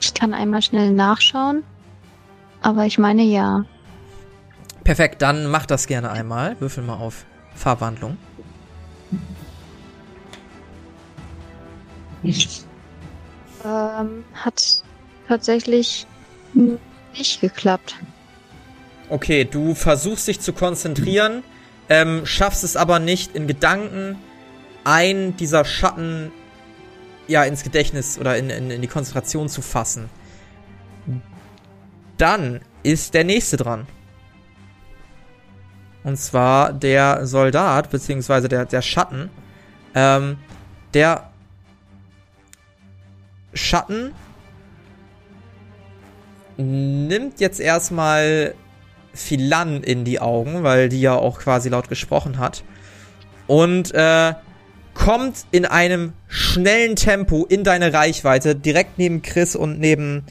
Ich 0.00 0.14
kann 0.14 0.32
einmal 0.32 0.62
schnell 0.62 0.92
nachschauen. 0.92 1.62
Aber 2.62 2.86
ich 2.86 2.98
meine 2.98 3.22
ja. 3.22 3.64
Perfekt, 4.84 5.22
dann 5.22 5.46
mach 5.46 5.66
das 5.66 5.86
gerne 5.86 6.10
einmal. 6.10 6.60
Würfel 6.60 6.84
mal 6.84 6.98
auf 6.98 7.24
Farbwandlung. 7.54 8.18
Ähm, 13.64 14.24
hat 14.34 14.82
tatsächlich 15.26 16.06
nicht 17.16 17.40
geklappt. 17.40 17.96
Okay, 19.08 19.44
du 19.44 19.74
versuchst 19.74 20.28
dich 20.28 20.40
zu 20.40 20.52
konzentrieren, 20.52 21.42
ähm, 21.88 22.24
schaffst 22.24 22.64
es 22.64 22.76
aber 22.76 22.98
nicht 22.98 23.34
in 23.34 23.46
Gedanken, 23.46 24.16
ein 24.84 25.36
dieser 25.36 25.64
Schatten 25.64 26.30
ja, 27.26 27.44
ins 27.44 27.62
Gedächtnis 27.62 28.18
oder 28.18 28.36
in, 28.36 28.50
in, 28.50 28.70
in 28.70 28.82
die 28.82 28.88
Konzentration 28.88 29.48
zu 29.48 29.62
fassen. 29.62 30.10
Dann 32.18 32.60
ist 32.82 33.14
der 33.14 33.24
nächste 33.24 33.56
dran. 33.56 33.86
Und 36.04 36.18
zwar 36.18 36.72
der 36.72 37.26
Soldat, 37.26 37.90
beziehungsweise 37.90 38.48
der, 38.48 38.66
der 38.66 38.82
Schatten. 38.82 39.30
Ähm, 39.94 40.36
der 40.92 41.30
Schatten 43.54 44.12
nimmt 46.56 47.40
jetzt 47.40 47.58
erstmal 47.58 48.54
Philan 49.14 49.82
in 49.82 50.04
die 50.04 50.20
Augen, 50.20 50.62
weil 50.62 50.88
die 50.88 51.00
ja 51.00 51.14
auch 51.14 51.38
quasi 51.38 51.68
laut 51.68 51.88
gesprochen 51.88 52.38
hat. 52.38 52.64
Und 53.46 53.92
äh, 53.94 54.34
kommt 54.94 55.46
in 55.50 55.64
einem 55.64 56.12
schnellen 56.28 56.96
Tempo 56.96 57.44
in 57.44 57.64
deine 57.64 57.92
Reichweite, 57.92 58.54
direkt 58.54 58.98
neben 58.98 59.22
Chris 59.22 59.56
und 59.56 59.80
neben 59.80 60.24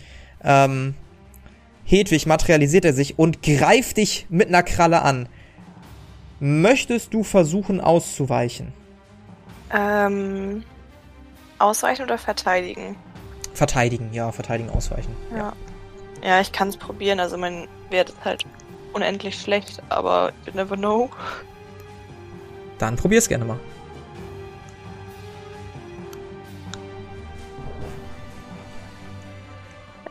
ähm, 0.43 0.95
Hedwig 1.86 2.25
materialisiert 2.25 2.86
er 2.86 2.93
sich 2.93 3.19
und 3.19 3.43
greift 3.43 3.97
dich 3.97 4.25
mit 4.29 4.47
einer 4.47 4.63
Kralle 4.63 5.01
an. 5.01 5.27
Möchtest 6.45 7.13
du 7.13 7.23
versuchen 7.23 7.79
auszuweichen? 7.79 8.73
Ähm, 9.71 10.65
ausweichen 11.58 12.03
oder 12.03 12.17
verteidigen? 12.17 12.97
Verteidigen, 13.53 14.12
ja, 14.12 14.29
verteidigen, 14.29 14.69
ausweichen. 14.69 15.15
Ja. 15.34 15.53
Ja, 16.21 16.41
ich 16.41 16.51
kann 16.51 16.67
es 16.67 16.75
probieren. 16.75 17.21
Also 17.21 17.38
mein 17.38 17.69
Wert 17.91 18.10
ist 18.10 18.25
halt 18.25 18.45
unendlich 18.91 19.39
schlecht, 19.39 19.82
aber 19.88 20.34
you 20.45 20.51
never 20.53 20.75
know. 20.75 21.10
Dann 22.77 22.97
probier's 22.97 23.29
gerne 23.29 23.45
mal. 23.45 23.60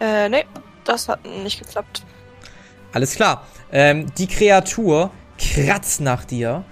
Äh, 0.00 0.30
nee, 0.30 0.46
das 0.84 1.10
hat 1.10 1.22
nicht 1.26 1.58
geklappt. 1.58 2.02
Alles 2.94 3.16
klar. 3.16 3.46
Ähm, 3.70 4.06
die 4.14 4.28
Kreatur 4.28 5.10
kratzt 5.42 6.00
nach 6.00 6.24
dir 6.24 6.64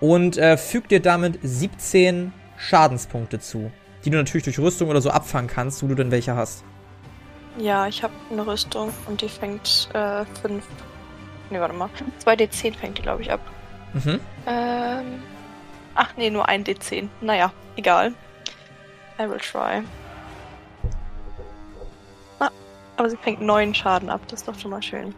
und 0.00 0.36
äh, 0.36 0.56
fügt 0.56 0.90
dir 0.90 1.00
damit 1.00 1.38
17 1.42 2.32
Schadenspunkte 2.56 3.38
zu, 3.38 3.70
die 4.04 4.10
du 4.10 4.16
natürlich 4.16 4.44
durch 4.44 4.58
Rüstung 4.58 4.88
oder 4.88 5.00
so 5.00 5.10
abfangen 5.10 5.48
kannst, 5.48 5.82
wo 5.82 5.86
du 5.86 5.94
denn 5.94 6.10
welche 6.10 6.34
hast. 6.34 6.64
Ja, 7.58 7.86
ich 7.86 8.02
habe 8.02 8.12
eine 8.30 8.46
Rüstung 8.46 8.92
und 9.06 9.22
die 9.22 9.28
fängt 9.28 9.88
5. 9.92 9.94
Äh, 9.94 11.54
ne, 11.54 11.60
warte 11.60 11.74
mal. 11.74 11.88
2d10 12.24 12.74
fängt 12.74 12.98
die, 12.98 13.02
glaube 13.02 13.22
ich, 13.22 13.30
ab. 13.30 13.40
Mhm. 13.94 14.20
Ähm. 14.46 15.22
Ach 15.94 16.12
nee, 16.18 16.28
nur 16.28 16.46
ein 16.46 16.62
D10. 16.62 17.08
Naja, 17.22 17.52
egal. 17.76 18.12
I 19.18 19.22
will 19.22 19.38
try. 19.38 19.82
Ah, 22.38 22.50
aber 22.98 23.08
sie 23.08 23.16
fängt 23.16 23.40
9 23.40 23.74
Schaden 23.74 24.10
ab, 24.10 24.20
das 24.28 24.40
ist 24.40 24.48
doch 24.48 24.58
schon 24.58 24.72
mal 24.72 24.82
schön. 24.82 25.14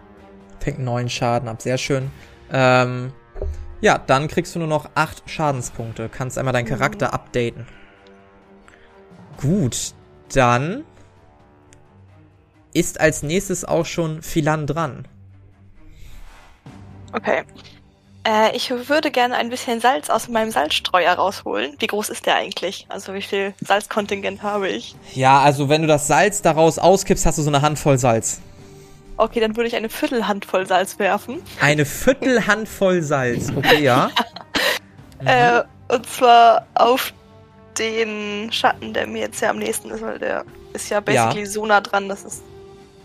Fängt 0.61 0.79
9 0.79 1.09
Schaden 1.09 1.49
ab, 1.49 1.61
sehr 1.61 1.79
schön. 1.79 2.13
Ähm, 2.53 3.13
ja, 3.81 3.99
dann 3.99 4.29
kriegst 4.29 4.55
du 4.55 4.59
nur 4.59 4.69
noch 4.69 4.91
8 4.95 5.29
Schadenspunkte. 5.31 6.09
Kannst 6.09 6.39
einmal 6.39 6.53
deinen. 6.53 6.67
Charakter 6.67 7.13
updaten. 7.13 7.67
Gut, 9.41 9.95
dann 10.35 10.85
ist 12.75 13.01
als 13.01 13.23
nächstes 13.23 13.65
auch 13.65 13.87
schon 13.87 14.23
Philan 14.23 14.67
dran. 14.67 15.07
Okay. 17.13 17.45
Äh, 18.27 18.55
ich 18.55 18.71
würde 18.71 19.11
gerne 19.11 19.37
ein 19.37 19.49
bisschen 19.49 19.81
Salz 19.81 20.11
aus 20.11 20.29
meinem 20.29 20.51
Salzstreuer 20.51 21.13
rausholen. 21.15 21.77
Wie 21.79 21.87
groß 21.87 22.11
ist 22.11 22.27
der 22.27 22.35
eigentlich? 22.35 22.87
Also 22.89 23.15
wie 23.15 23.23
viel 23.23 23.55
Salzkontingent 23.61 24.43
habe 24.43 24.69
ich? 24.69 24.95
Ja, 25.15 25.41
also 25.41 25.69
wenn 25.69 25.83
du 25.83 25.89
das 25.89 26.07
Salz 26.07 26.43
daraus 26.43 26.79
auskippst, 26.79 27.25
hast 27.25 27.39
du 27.39 27.43
so 27.43 27.51
eine 27.51 27.63
Handvoll 27.63 27.97
Salz. 27.99 28.41
Okay, 29.19 29.41
dann 29.41 29.57
würde 29.57 29.67
ich 29.67 29.75
eine 29.75 29.89
Viertelhandvoll 29.89 30.67
Salz 30.67 30.99
werfen. 31.01 31.43
Eine 31.61 31.85
Viertelhandvoll 31.85 33.03
Salz, 33.03 33.51
okay, 33.55 33.83
ja. 33.83 34.11
mhm. 35.21 35.27
äh, 35.27 35.63
und 35.89 36.09
zwar 36.09 36.67
auf 36.75 37.13
den 37.79 38.51
Schatten, 38.53 38.95
der 38.95 39.07
mir 39.07 39.23
jetzt 39.23 39.41
ja 39.41 39.51
am 39.51 39.59
nächsten 39.59 39.91
ist, 39.91 40.03
weil 40.03 40.19
der 40.19 40.45
ist 40.73 40.89
ja 40.91 41.01
basically 41.01 41.41
ja. 41.41 41.47
so 41.47 41.67
nah 41.67 41.81
dran, 41.81 42.09
dass 42.09 42.25
es 42.25 42.43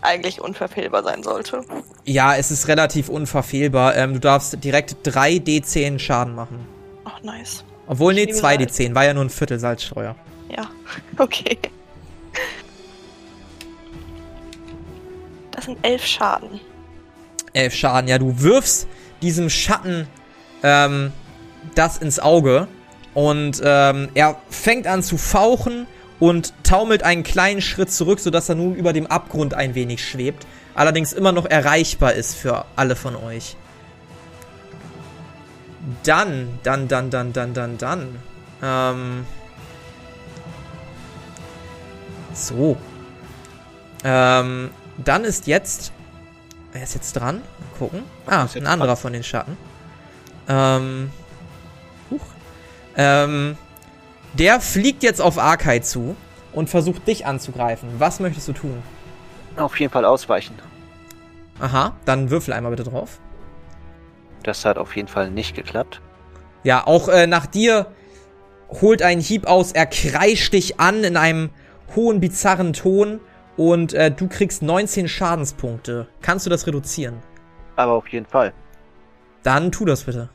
eigentlich 0.02 0.40
unverfehlbar 0.40 1.02
sein 1.02 1.22
sollte. 1.22 1.62
Ja, 2.04 2.36
es 2.36 2.50
ist 2.50 2.68
relativ 2.68 3.08
unverfehlbar. 3.08 3.96
Ähm, 3.96 4.14
du 4.14 4.20
darfst 4.20 4.62
direkt 4.62 4.96
3 5.02 5.36
D10 5.36 5.98
Schaden 5.98 6.34
machen. 6.34 6.66
Ach, 7.04 7.20
nice. 7.22 7.64
Obwohl, 7.86 8.14
nee, 8.14 8.28
2 8.28 8.56
D10. 8.56 8.94
War 8.94 9.04
ja 9.04 9.14
nur 9.14 9.24
ein 9.24 9.30
Viertel 9.30 9.58
Salzstreuer. 9.58 10.14
Ja, 10.54 10.70
okay. 11.18 11.58
Das 15.54 15.66
sind 15.66 15.78
11 15.82 16.04
Schaden. 16.04 16.60
11 17.52 17.74
Schaden, 17.74 18.08
ja. 18.08 18.18
Du 18.18 18.40
wirfst 18.40 18.88
diesem 19.22 19.48
Schatten 19.48 20.08
ähm, 20.62 21.12
das 21.74 21.98
ins 21.98 22.18
Auge. 22.18 22.68
Und 23.14 23.60
ähm, 23.64 24.08
er 24.14 24.36
fängt 24.50 24.88
an 24.88 25.02
zu 25.02 25.16
fauchen 25.16 25.86
und 26.18 26.52
taumelt 26.64 27.02
einen 27.02 27.22
kleinen 27.22 27.60
Schritt 27.60 27.92
zurück, 27.92 28.18
sodass 28.18 28.48
er 28.48 28.56
nun 28.56 28.74
über 28.74 28.92
dem 28.92 29.06
Abgrund 29.06 29.54
ein 29.54 29.74
wenig 29.74 30.04
schwebt, 30.04 30.46
allerdings 30.74 31.12
immer 31.12 31.32
noch 31.32 31.46
erreichbar 31.46 32.14
ist 32.14 32.34
für 32.34 32.64
alle 32.74 32.96
von 32.96 33.14
euch. 33.14 33.56
Dann, 36.02 36.58
dann, 36.62 36.88
dann, 36.88 37.10
dann, 37.10 37.32
dann, 37.32 37.54
dann, 37.54 37.78
dann. 37.78 38.16
Ähm. 38.62 39.26
So. 42.32 42.76
Ähm, 44.02 44.70
dann 44.98 45.24
ist 45.24 45.46
jetzt. 45.46 45.92
Wer 46.72 46.82
ist 46.82 46.94
jetzt 46.94 47.12
dran? 47.12 47.36
Mal 47.36 47.78
gucken. 47.78 48.02
Ah, 48.26 48.46
ein 48.54 48.66
anderer 48.66 48.96
von 48.96 49.12
den 49.12 49.22
Schatten. 49.22 49.56
Ähm. 50.48 51.10
Huch. 52.10 52.20
Ähm. 52.96 53.56
Der 54.34 54.60
fliegt 54.60 55.02
jetzt 55.02 55.20
auf 55.20 55.38
Arkai 55.38 55.78
zu 55.78 56.16
und 56.52 56.68
versucht 56.68 57.06
dich 57.06 57.26
anzugreifen. 57.26 57.88
Was 57.98 58.18
möchtest 58.20 58.48
du 58.48 58.52
tun? 58.52 58.82
Auf 59.56 59.78
jeden 59.78 59.92
Fall 59.92 60.04
ausweichen. 60.04 60.56
Aha, 61.60 61.94
dann 62.04 62.30
würfel 62.30 62.52
einmal 62.52 62.72
bitte 62.72 62.90
drauf. 62.90 63.20
Das 64.42 64.64
hat 64.64 64.76
auf 64.76 64.96
jeden 64.96 65.08
Fall 65.08 65.30
nicht 65.30 65.54
geklappt. 65.54 66.00
Ja, 66.64 66.86
auch 66.86 67.08
äh, 67.08 67.26
nach 67.26 67.46
dir 67.46 67.86
holt 68.68 69.02
ein 69.02 69.20
Hieb 69.20 69.46
aus, 69.46 69.72
er 69.72 69.86
kreischt 69.86 70.52
dich 70.52 70.80
an 70.80 71.04
in 71.04 71.16
einem 71.16 71.50
hohen, 71.94 72.20
bizarren 72.20 72.72
Ton 72.72 73.20
und 73.56 73.92
äh, 73.92 74.10
du 74.10 74.28
kriegst 74.28 74.62
19 74.62 75.08
Schadenspunkte. 75.08 76.06
Kannst 76.20 76.46
du 76.46 76.50
das 76.50 76.66
reduzieren? 76.66 77.20
Aber 77.76 77.92
auf 77.92 78.08
jeden 78.08 78.26
Fall. 78.26 78.52
Dann 79.42 79.72
tu 79.72 79.84
das 79.84 80.04
bitte. 80.04 80.28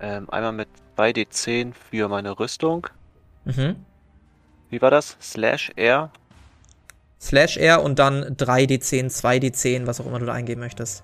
Ähm, 0.00 0.28
einmal 0.30 0.52
mit 0.52 0.68
2d10 0.96 1.72
für 1.74 2.08
meine 2.08 2.38
Rüstung. 2.38 2.86
Mhm. 3.44 3.76
Wie 4.70 4.80
war 4.80 4.90
das? 4.90 5.16
Slash 5.20 5.72
R? 5.76 6.10
Slash 7.20 7.56
R 7.56 7.82
und 7.82 7.98
dann 7.98 8.36
3D10, 8.36 9.10
2D10, 9.10 9.86
was 9.86 10.00
auch 10.00 10.06
immer 10.06 10.18
du 10.18 10.26
da 10.26 10.32
eingeben 10.32 10.60
möchtest. 10.60 11.02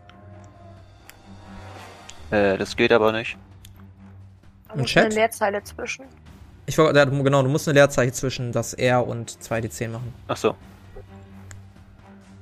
Äh, 2.31 2.59
das 2.59 2.77
geht 2.77 2.93
aber 2.93 3.13
nicht. 3.13 3.37
Ein 4.69 4.85
Chat? 4.85 5.07
eine 5.07 5.15
Leerzeile 5.15 5.63
zwischen. 5.65 6.05
Ich 6.67 6.77
genau, 6.77 7.43
du 7.43 7.49
musst 7.49 7.67
eine 7.67 7.75
Leerzeichen 7.79 8.13
zwischen 8.13 8.53
das 8.53 8.75
R 8.75 9.07
und 9.07 9.31
2D10 9.31 9.89
machen. 9.89 10.15
Ach 10.29 10.37
so. 10.37 10.55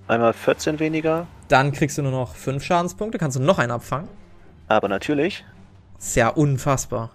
Einmal 0.08 0.32
14 0.32 0.80
weniger. 0.80 1.26
Dann 1.48 1.72
kriegst 1.72 1.98
du 1.98 2.02
nur 2.02 2.12
noch 2.12 2.34
5 2.34 2.64
Schadenspunkte, 2.64 3.18
kannst 3.18 3.36
du 3.36 3.40
noch 3.40 3.58
einen 3.58 3.70
abfangen. 3.72 4.08
Aber 4.66 4.88
natürlich. 4.88 5.44
Ist 5.98 6.16
ja 6.16 6.28
unfassbar. 6.28 7.10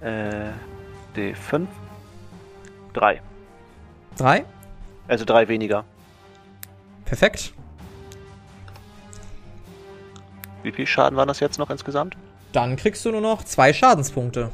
Äh, 0.00 0.50
D5 1.16 1.66
Drei. 2.92 3.20
Drei? 4.16 4.44
Also 5.08 5.24
drei 5.24 5.48
weniger. 5.48 5.84
Perfekt. 7.04 7.52
Wie 10.62 10.72
viel 10.72 10.86
Schaden 10.86 11.16
waren 11.16 11.28
das 11.28 11.40
jetzt 11.40 11.58
noch 11.58 11.70
insgesamt? 11.70 12.16
Dann 12.52 12.76
kriegst 12.76 13.04
du 13.04 13.10
nur 13.10 13.20
noch 13.20 13.42
zwei 13.42 13.72
Schadenspunkte. 13.72 14.50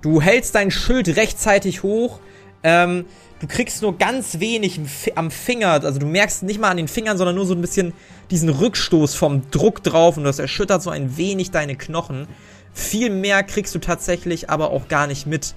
Du 0.00 0.20
hältst 0.22 0.54
dein 0.54 0.70
Schild 0.70 1.16
rechtzeitig 1.16 1.82
hoch. 1.82 2.18
Ähm, 2.62 3.06
du 3.40 3.46
kriegst 3.46 3.82
nur 3.82 3.98
ganz 3.98 4.38
wenig 4.40 4.80
am 5.14 5.30
Finger. 5.30 5.84
Also 5.84 5.98
du 5.98 6.06
merkst 6.06 6.42
nicht 6.44 6.60
mal 6.60 6.70
an 6.70 6.76
den 6.76 6.88
Fingern, 6.88 7.18
sondern 7.18 7.34
nur 7.34 7.46
so 7.46 7.54
ein 7.54 7.60
bisschen 7.60 7.92
diesen 8.30 8.48
Rückstoß 8.48 9.14
vom 9.14 9.50
Druck 9.50 9.82
drauf 9.82 10.16
und 10.16 10.24
das 10.24 10.38
erschüttert 10.38 10.82
so 10.82 10.90
ein 10.90 11.16
wenig 11.16 11.50
deine 11.50 11.76
Knochen. 11.76 12.26
Viel 12.72 13.10
mehr 13.10 13.42
kriegst 13.42 13.74
du 13.74 13.78
tatsächlich 13.78 14.48
aber 14.48 14.70
auch 14.70 14.88
gar 14.88 15.06
nicht 15.06 15.26
mit 15.26 15.54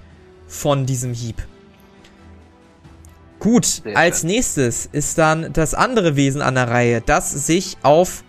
von 0.47 0.85
diesem 0.85 1.13
Hieb. 1.13 1.41
Gut, 3.39 3.83
als 3.93 4.23
nächstes 4.23 4.87
ist 4.91 5.17
dann 5.17 5.53
das 5.53 5.75
andere 5.75 6.15
Wesen 6.15 6.41
an 6.41 6.55
der 6.55 6.67
Reihe, 6.67 7.01
das 7.01 7.31
sich 7.31 7.77
auf. 7.83 8.23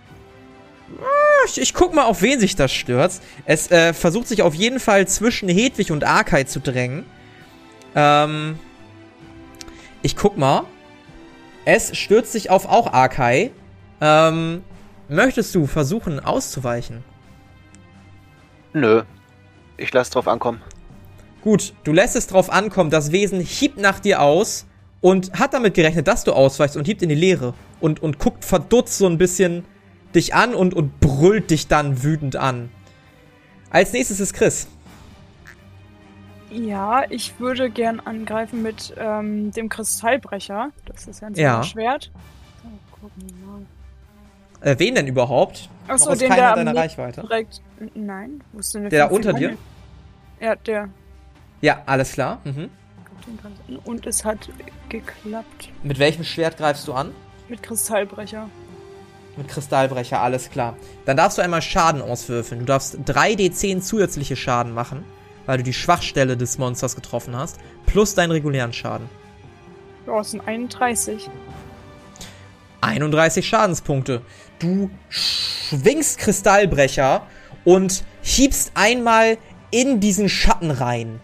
Ah, 1.00 1.46
ich, 1.46 1.60
ich 1.60 1.74
guck 1.74 1.94
mal, 1.94 2.04
auf 2.04 2.20
wen 2.22 2.38
sich 2.38 2.54
das 2.54 2.72
stürzt. 2.72 3.22
Es 3.46 3.70
äh, 3.70 3.94
versucht 3.94 4.28
sich 4.28 4.42
auf 4.42 4.54
jeden 4.54 4.78
Fall 4.78 5.08
zwischen 5.08 5.48
Hedwig 5.48 5.90
und 5.90 6.04
Arkai 6.04 6.44
zu 6.44 6.60
drängen. 6.60 7.06
Ähm. 7.94 8.58
Ich 10.07 10.14
guck 10.14 10.38
mal. 10.38 10.62
Es 11.64 11.97
stürzt 11.97 12.31
sich 12.31 12.49
auf 12.49 12.66
auch 12.66 12.92
Arkai. 12.92 13.51
Ähm. 14.01 14.62
Möchtest 15.09 15.53
du 15.53 15.66
versuchen 15.66 16.21
auszuweichen? 16.21 17.03
Nö. 18.73 19.03
Ich 19.77 19.92
lass 19.92 20.11
drauf 20.11 20.29
ankommen. 20.29 20.62
Gut, 21.42 21.75
du 21.83 21.92
lässt 21.92 22.14
es 22.14 22.29
drauf 22.29 22.51
ankommen. 22.53 22.90
Das 22.90 23.11
Wesen 23.11 23.40
hiebt 23.40 23.79
nach 23.79 23.99
dir 23.99 24.23
aus 24.23 24.66
und 25.01 25.33
hat 25.33 25.55
damit 25.55 25.75
gerechnet, 25.75 26.07
dass 26.07 26.23
du 26.23 26.35
ausweichst 26.35 26.77
und 26.77 26.85
hiebt 26.85 27.03
in 27.03 27.09
die 27.09 27.16
Leere 27.16 27.55
und, 27.81 28.01
und 28.01 28.21
guckt 28.21 28.45
verdutzt 28.45 28.99
so 28.99 29.09
ein 29.09 29.19
bisschen 29.19 29.64
dich 30.14 30.35
an 30.37 30.55
und, 30.55 30.73
und 30.73 31.01
brüllt 31.01 31.51
dich 31.51 31.66
dann 31.66 32.05
wütend 32.05 32.37
an. 32.37 32.71
Als 33.71 33.92
nächstes 33.92 34.21
ist 34.21 34.35
Chris. 34.35 34.69
Ja, 36.57 37.05
ich 37.11 37.38
würde 37.38 37.69
gern 37.71 38.01
angreifen 38.01 38.62
mit 38.62 38.95
ähm, 38.97 39.51
dem 39.53 39.69
Kristallbrecher. 39.69 40.71
Das 40.87 41.07
ist 41.07 41.21
ja 41.21 41.29
ein 41.29 41.35
ja. 41.35 41.62
Schwert. 41.62 42.11
So, 42.62 42.69
gucken 43.01 43.23
wir 43.27 43.47
mal. 43.47 43.62
Äh, 44.62 44.79
wen 44.79 44.95
denn 44.95 45.07
überhaupt? 45.07 45.69
Achso, 45.87 46.14
den 46.14 46.31
keiner 46.31 46.55
der 46.55 46.57
in 46.57 46.66
deiner 46.66 46.81
Reichweite. 46.81 47.21
Direkt. 47.21 47.61
Nein, 47.95 48.42
wo 48.53 48.61
ist 48.61 48.75
denn 48.75 48.83
der? 48.83 48.90
Der 48.90 49.09
da 49.09 49.14
unter 49.14 49.33
dir? 49.35 49.57
Ja, 50.40 50.57
der. 50.57 50.88
Ja, 51.61 51.83
alles 51.87 52.12
klar. 52.12 52.40
Mhm. 52.45 52.71
Und 53.85 54.07
es 54.07 54.25
hat 54.25 54.49
geklappt. 54.88 55.71
Mit 55.83 55.99
welchem 55.99 56.25
Schwert 56.25 56.57
greifst 56.57 56.88
du 56.88 56.95
an? 56.95 57.12
Mit 57.49 57.62
Kristallbrecher. 57.62 58.49
Mit 59.37 59.49
Kristallbrecher, 59.49 60.21
alles 60.21 60.49
klar. 60.49 60.77
Dann 61.05 61.16
darfst 61.16 61.37
du 61.37 61.42
einmal 61.42 61.61
Schaden 61.61 62.01
auswürfeln. 62.01 62.61
Du 62.61 62.66
darfst 62.66 62.97
3d10 62.97 63.81
zusätzliche 63.81 64.37
Schaden 64.37 64.73
machen, 64.73 65.05
weil 65.46 65.59
du 65.59 65.64
die 65.64 65.72
Schwachstelle 65.72 66.37
des 66.37 66.59
Monsters 66.59 66.94
getroffen 66.94 67.37
hast, 67.37 67.59
plus 67.87 68.14
deinen 68.14 68.32
regulären 68.32 68.72
Schaden. 68.72 69.09
Ja, 70.06 70.20
es 70.20 70.32
sind 70.32 70.46
31. 70.46 71.28
31 72.80 73.46
Schadenspunkte. 73.46 74.22
Du 74.59 74.90
schwingst 75.09 76.18
Kristallbrecher 76.18 77.26
und 77.64 78.04
hiebst 78.22 78.72
einmal 78.74 79.38
in 79.70 80.00
diesen 80.00 80.28
Schatten 80.28 80.70
rein. 80.70 81.20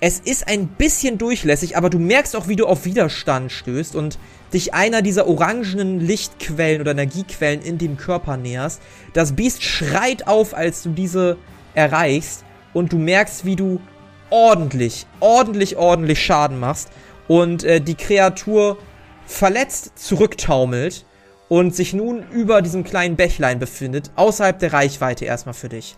Es 0.00 0.20
ist 0.20 0.46
ein 0.48 0.68
bisschen 0.68 1.16
durchlässig, 1.16 1.78
aber 1.78 1.88
du 1.88 1.98
merkst 1.98 2.36
auch, 2.36 2.46
wie 2.46 2.56
du 2.56 2.66
auf 2.66 2.84
Widerstand 2.84 3.50
stößt 3.50 3.96
und 3.96 4.18
dich 4.52 4.74
einer 4.74 5.00
dieser 5.00 5.26
orangenen 5.26 5.98
Lichtquellen 5.98 6.82
oder 6.82 6.90
Energiequellen 6.90 7.62
in 7.62 7.78
dem 7.78 7.96
Körper 7.96 8.36
näherst. 8.36 8.82
Das 9.14 9.34
Biest 9.34 9.62
schreit 9.62 10.26
auf, 10.26 10.52
als 10.52 10.82
du 10.82 10.90
diese 10.90 11.38
erreichst 11.74 12.43
und 12.74 12.92
du 12.92 12.98
merkst, 12.98 13.44
wie 13.46 13.56
du 13.56 13.80
ordentlich, 14.30 15.06
ordentlich, 15.20 15.76
ordentlich 15.76 16.22
Schaden 16.22 16.60
machst 16.60 16.90
und 17.28 17.64
äh, 17.64 17.80
die 17.80 17.94
Kreatur 17.94 18.76
verletzt 19.26 19.98
zurücktaumelt 19.98 21.06
und 21.48 21.74
sich 21.74 21.94
nun 21.94 22.24
über 22.30 22.60
diesem 22.60 22.84
kleinen 22.84 23.16
Bächlein 23.16 23.58
befindet, 23.58 24.10
außerhalb 24.16 24.58
der 24.58 24.72
Reichweite 24.72 25.24
erstmal 25.24 25.54
für 25.54 25.68
dich. 25.68 25.96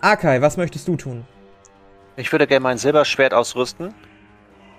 Akai, 0.00 0.42
was 0.42 0.56
möchtest 0.56 0.88
du 0.88 0.96
tun? 0.96 1.24
Ich 2.16 2.30
würde 2.32 2.46
gerne 2.46 2.62
mein 2.62 2.76
Silberschwert 2.78 3.32
ausrüsten 3.32 3.94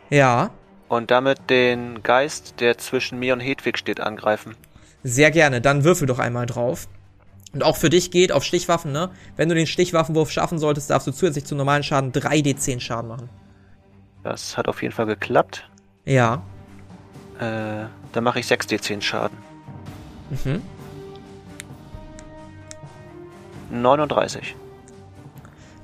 Ja, 0.09 0.51
und 0.89 1.09
damit 1.09 1.49
den 1.49 2.03
Geist, 2.03 2.59
der 2.59 2.77
zwischen 2.77 3.17
mir 3.17 3.33
und 3.33 3.39
Hedwig 3.39 3.77
steht, 3.79 3.99
angreifen. 3.99 4.55
sehr 5.01 5.31
gerne. 5.31 5.59
Dann 5.61 5.83
würfel 5.83 6.07
doch 6.07 6.19
einmal 6.19 6.45
drauf. 6.45 6.87
Und 7.53 7.63
auch 7.63 7.77
für 7.77 7.89
dich 7.89 8.09
geht 8.09 8.31
auf 8.31 8.43
Stichwaffen, 8.43 8.91
ne? 8.91 9.11
Wenn 9.35 9.47
du 9.47 9.55
den 9.55 9.67
Stichwaffenwurf 9.67 10.31
schaffen 10.31 10.57
solltest, 10.57 10.89
darfst 10.89 11.07
du 11.07 11.11
zusätzlich 11.11 11.45
zum 11.45 11.59
normalen 11.59 11.83
Schaden 11.83 12.11
3d10 12.11 12.79
Schaden 12.79 13.07
machen. 13.07 13.29
Das 14.23 14.57
hat 14.57 14.67
auf 14.67 14.81
jeden 14.81 14.93
Fall 14.93 15.05
geklappt. 15.05 15.69
Ja. 16.05 16.41
Äh, 17.39 17.85
dann 18.11 18.23
mache 18.23 18.39
ich 18.39 18.47
6d10 18.47 19.01
Schaden. 19.01 19.37
Mhm. 20.43 20.61
39. 23.71 24.55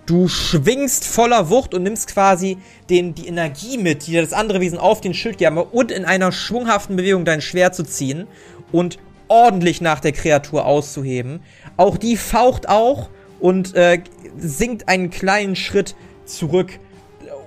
Du 0.05 0.27
schwingst 0.27 1.05
voller 1.05 1.51
Wucht 1.51 1.75
und 1.75 1.83
nimmst 1.83 2.11
quasi 2.11 2.57
den, 2.89 3.13
die 3.13 3.27
Energie 3.27 3.77
mit, 3.77 4.07
die 4.07 4.11
dir 4.11 4.23
das 4.23 4.33
andere 4.33 4.59
Wesen 4.59 4.79
auf 4.79 5.01
den 5.01 5.13
Schild 5.13 5.37
geben 5.37 5.57
und 5.57 5.91
in 5.91 6.03
einer 6.03 6.31
schwunghaften 6.31 6.95
Bewegung 6.95 7.25
dein 7.25 7.41
Schwert 7.41 7.75
zu 7.75 7.83
ziehen 7.83 8.27
und 8.71 8.97
ordentlich 9.29 9.79
nach 9.79 10.01
der 10.01 10.11
Kreatur 10.11 10.65
auszuheben. 10.65 11.39
Auch 11.77 11.97
die 11.97 12.17
faucht 12.17 12.67
auch 12.67 13.09
und 13.39 13.73
äh, 13.75 14.01
sinkt 14.37 14.89
einen 14.89 15.09
kleinen 15.09 15.55
Schritt 15.55 15.95
zurück, 16.25 16.79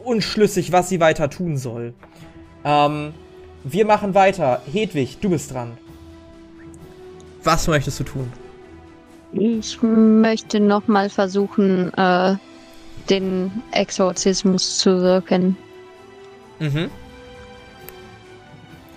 unschlüssig, 0.05 0.73
was 0.73 0.89
sie 0.89 1.01
weiter 1.01 1.29
tun 1.29 1.59
soll. 1.59 1.95
Ähm, 2.65 3.13
wir 3.65 3.85
machen 3.85 4.15
weiter. 4.15 4.63
Hedwig, 4.73 5.19
du 5.21 5.31
bist 5.31 5.53
dran. 5.53 5.77
Was 7.45 7.67
möchtest 7.69 8.01
du 8.01 8.05
tun? 8.05 8.33
Ich 9.33 9.81
möchte 9.83 10.61
nochmal 10.61 11.09
versuchen, 11.09 11.93
äh, 11.95 12.37
den 13.09 13.51
Exorzismus 13.73 14.79
zu 14.79 15.01
wirken. 15.01 15.57
Mhm. 16.59 16.91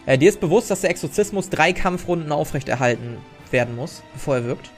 Äh, 0.05 0.17
dir 0.17 0.29
ist 0.29 0.39
bewusst, 0.39 0.69
dass 0.69 0.81
der 0.81 0.89
Exorzismus 0.89 1.49
drei 1.49 1.73
Kampfrunden 1.73 2.31
aufrechterhalten 2.31 3.17
werden 3.51 3.75
muss, 3.75 4.03
bevor 4.13 4.35
er 4.35 4.45
wirkt. 4.45 4.69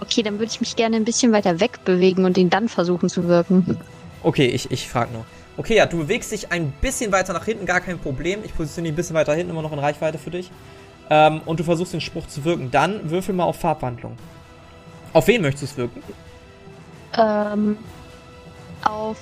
Okay, 0.00 0.22
dann 0.22 0.34
würde 0.34 0.50
ich 0.52 0.60
mich 0.60 0.76
gerne 0.76 0.96
ein 0.96 1.04
bisschen 1.04 1.32
weiter 1.32 1.58
wegbewegen 1.60 2.24
und 2.24 2.36
ihn 2.36 2.50
dann 2.50 2.68
versuchen 2.68 3.08
zu 3.08 3.28
wirken. 3.28 3.78
Okay, 4.22 4.46
ich, 4.46 4.70
ich 4.70 4.88
frag 4.88 5.12
nur. 5.12 5.24
Okay, 5.56 5.76
ja, 5.76 5.86
du 5.86 5.98
bewegst 5.98 6.32
dich 6.32 6.52
ein 6.52 6.70
bisschen 6.82 7.12
weiter 7.12 7.32
nach 7.32 7.46
hinten, 7.46 7.64
gar 7.64 7.80
kein 7.80 7.98
Problem. 7.98 8.40
Ich 8.44 8.54
positioniere 8.54 8.92
dich 8.92 8.94
ein 8.94 8.96
bisschen 8.96 9.16
weiter 9.16 9.34
hinten, 9.34 9.50
immer 9.52 9.62
noch 9.62 9.72
in 9.72 9.78
Reichweite 9.78 10.18
für 10.18 10.30
dich. 10.30 10.50
Ähm, 11.08 11.40
und 11.46 11.60
du 11.60 11.64
versuchst 11.64 11.94
den 11.94 12.02
Spruch 12.02 12.26
zu 12.26 12.44
wirken. 12.44 12.70
Dann 12.70 13.10
würfel 13.10 13.34
mal 13.34 13.44
auf 13.44 13.56
Farbwandlung. 13.56 14.16
Auf 15.14 15.28
wen 15.28 15.40
möchtest 15.40 15.62
du 15.62 15.66
es 15.66 15.76
wirken? 15.78 16.02
Ähm, 17.16 17.78
auf 18.84 19.16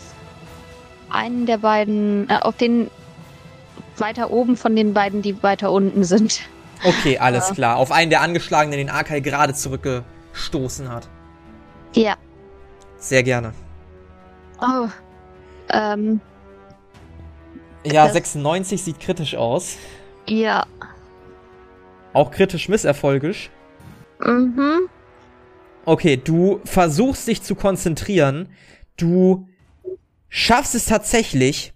einen 1.10 1.46
der 1.46 1.58
beiden, 1.58 2.28
äh, 2.28 2.38
auf 2.40 2.56
den 2.56 2.90
weiter 4.00 4.30
oben 4.30 4.56
von 4.56 4.74
den 4.76 4.94
beiden, 4.94 5.22
die 5.22 5.42
weiter 5.42 5.70
unten 5.72 6.04
sind. 6.04 6.40
Okay, 6.84 7.18
alles 7.18 7.48
Ja. 7.48 7.54
klar. 7.54 7.76
Auf 7.76 7.92
einen 7.92 8.10
der 8.10 8.20
Angeschlagenen, 8.20 8.76
den 8.78 8.90
Arkai 8.90 9.20
gerade 9.20 9.54
zurückgestoßen 9.54 10.90
hat. 10.90 11.08
Ja. 11.94 12.16
Sehr 12.98 13.22
gerne. 13.22 13.52
Oh. 14.60 14.88
Ähm, 15.70 16.20
Ja, 17.86 18.04
Das- 18.04 18.14
96 18.14 18.82
sieht 18.82 18.98
kritisch 19.00 19.34
aus. 19.34 19.76
ja. 20.26 20.64
Auch 22.14 22.30
kritisch 22.30 22.68
misserfolgisch. 22.68 23.50
Mhm. 24.20 24.88
Okay, 25.84 26.16
du 26.16 26.60
versuchst 26.64 27.26
dich 27.28 27.42
zu 27.42 27.54
konzentrieren. 27.56 28.48
Du 28.96 29.48
schaffst 30.28 30.74
es 30.76 30.86
tatsächlich, 30.86 31.72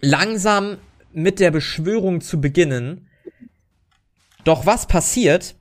langsam 0.00 0.78
mit 1.12 1.40
der 1.40 1.50
Beschwörung 1.50 2.20
zu 2.20 2.40
beginnen. 2.40 3.08
Doch 4.44 4.66
was 4.66 4.86
passiert, 4.86 5.54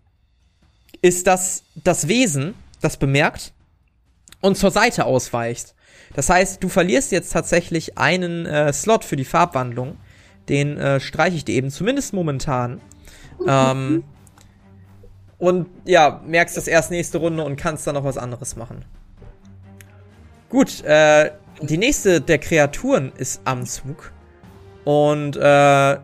ist, 1.01 1.27
dass 1.27 1.63
das 1.75 2.07
Wesen 2.07 2.53
das 2.81 2.97
bemerkt 2.97 3.53
und 4.39 4.57
zur 4.57 4.71
Seite 4.71 5.05
ausweicht. 5.05 5.75
Das 6.13 6.29
heißt, 6.29 6.61
du 6.63 6.69
verlierst 6.69 7.11
jetzt 7.11 7.31
tatsächlich 7.31 7.97
einen 7.97 8.45
äh, 8.45 8.73
Slot 8.73 9.05
für 9.05 9.15
die 9.15 9.25
Farbwandlung. 9.25 9.97
Den 10.49 10.77
äh, 10.77 10.99
streiche 10.99 11.37
ich 11.37 11.45
dir 11.45 11.55
eben, 11.55 11.69
zumindest 11.69 12.13
momentan. 12.13 12.81
Ähm, 13.47 14.03
und 15.37 15.67
ja, 15.85 16.21
merkst 16.25 16.57
das 16.57 16.67
erst 16.67 16.91
nächste 16.91 17.17
Runde 17.19 17.43
und 17.43 17.55
kannst 17.55 17.87
dann 17.87 17.95
noch 17.95 18.03
was 18.03 18.17
anderes 18.17 18.55
machen. 18.55 18.85
Gut, 20.49 20.83
äh, 20.83 21.31
die 21.61 21.77
nächste 21.77 22.21
der 22.21 22.39
Kreaturen 22.39 23.11
ist 23.15 23.41
am 23.45 23.65
Zug. 23.65 24.11
Und 24.84 25.38
äh, 25.38 25.98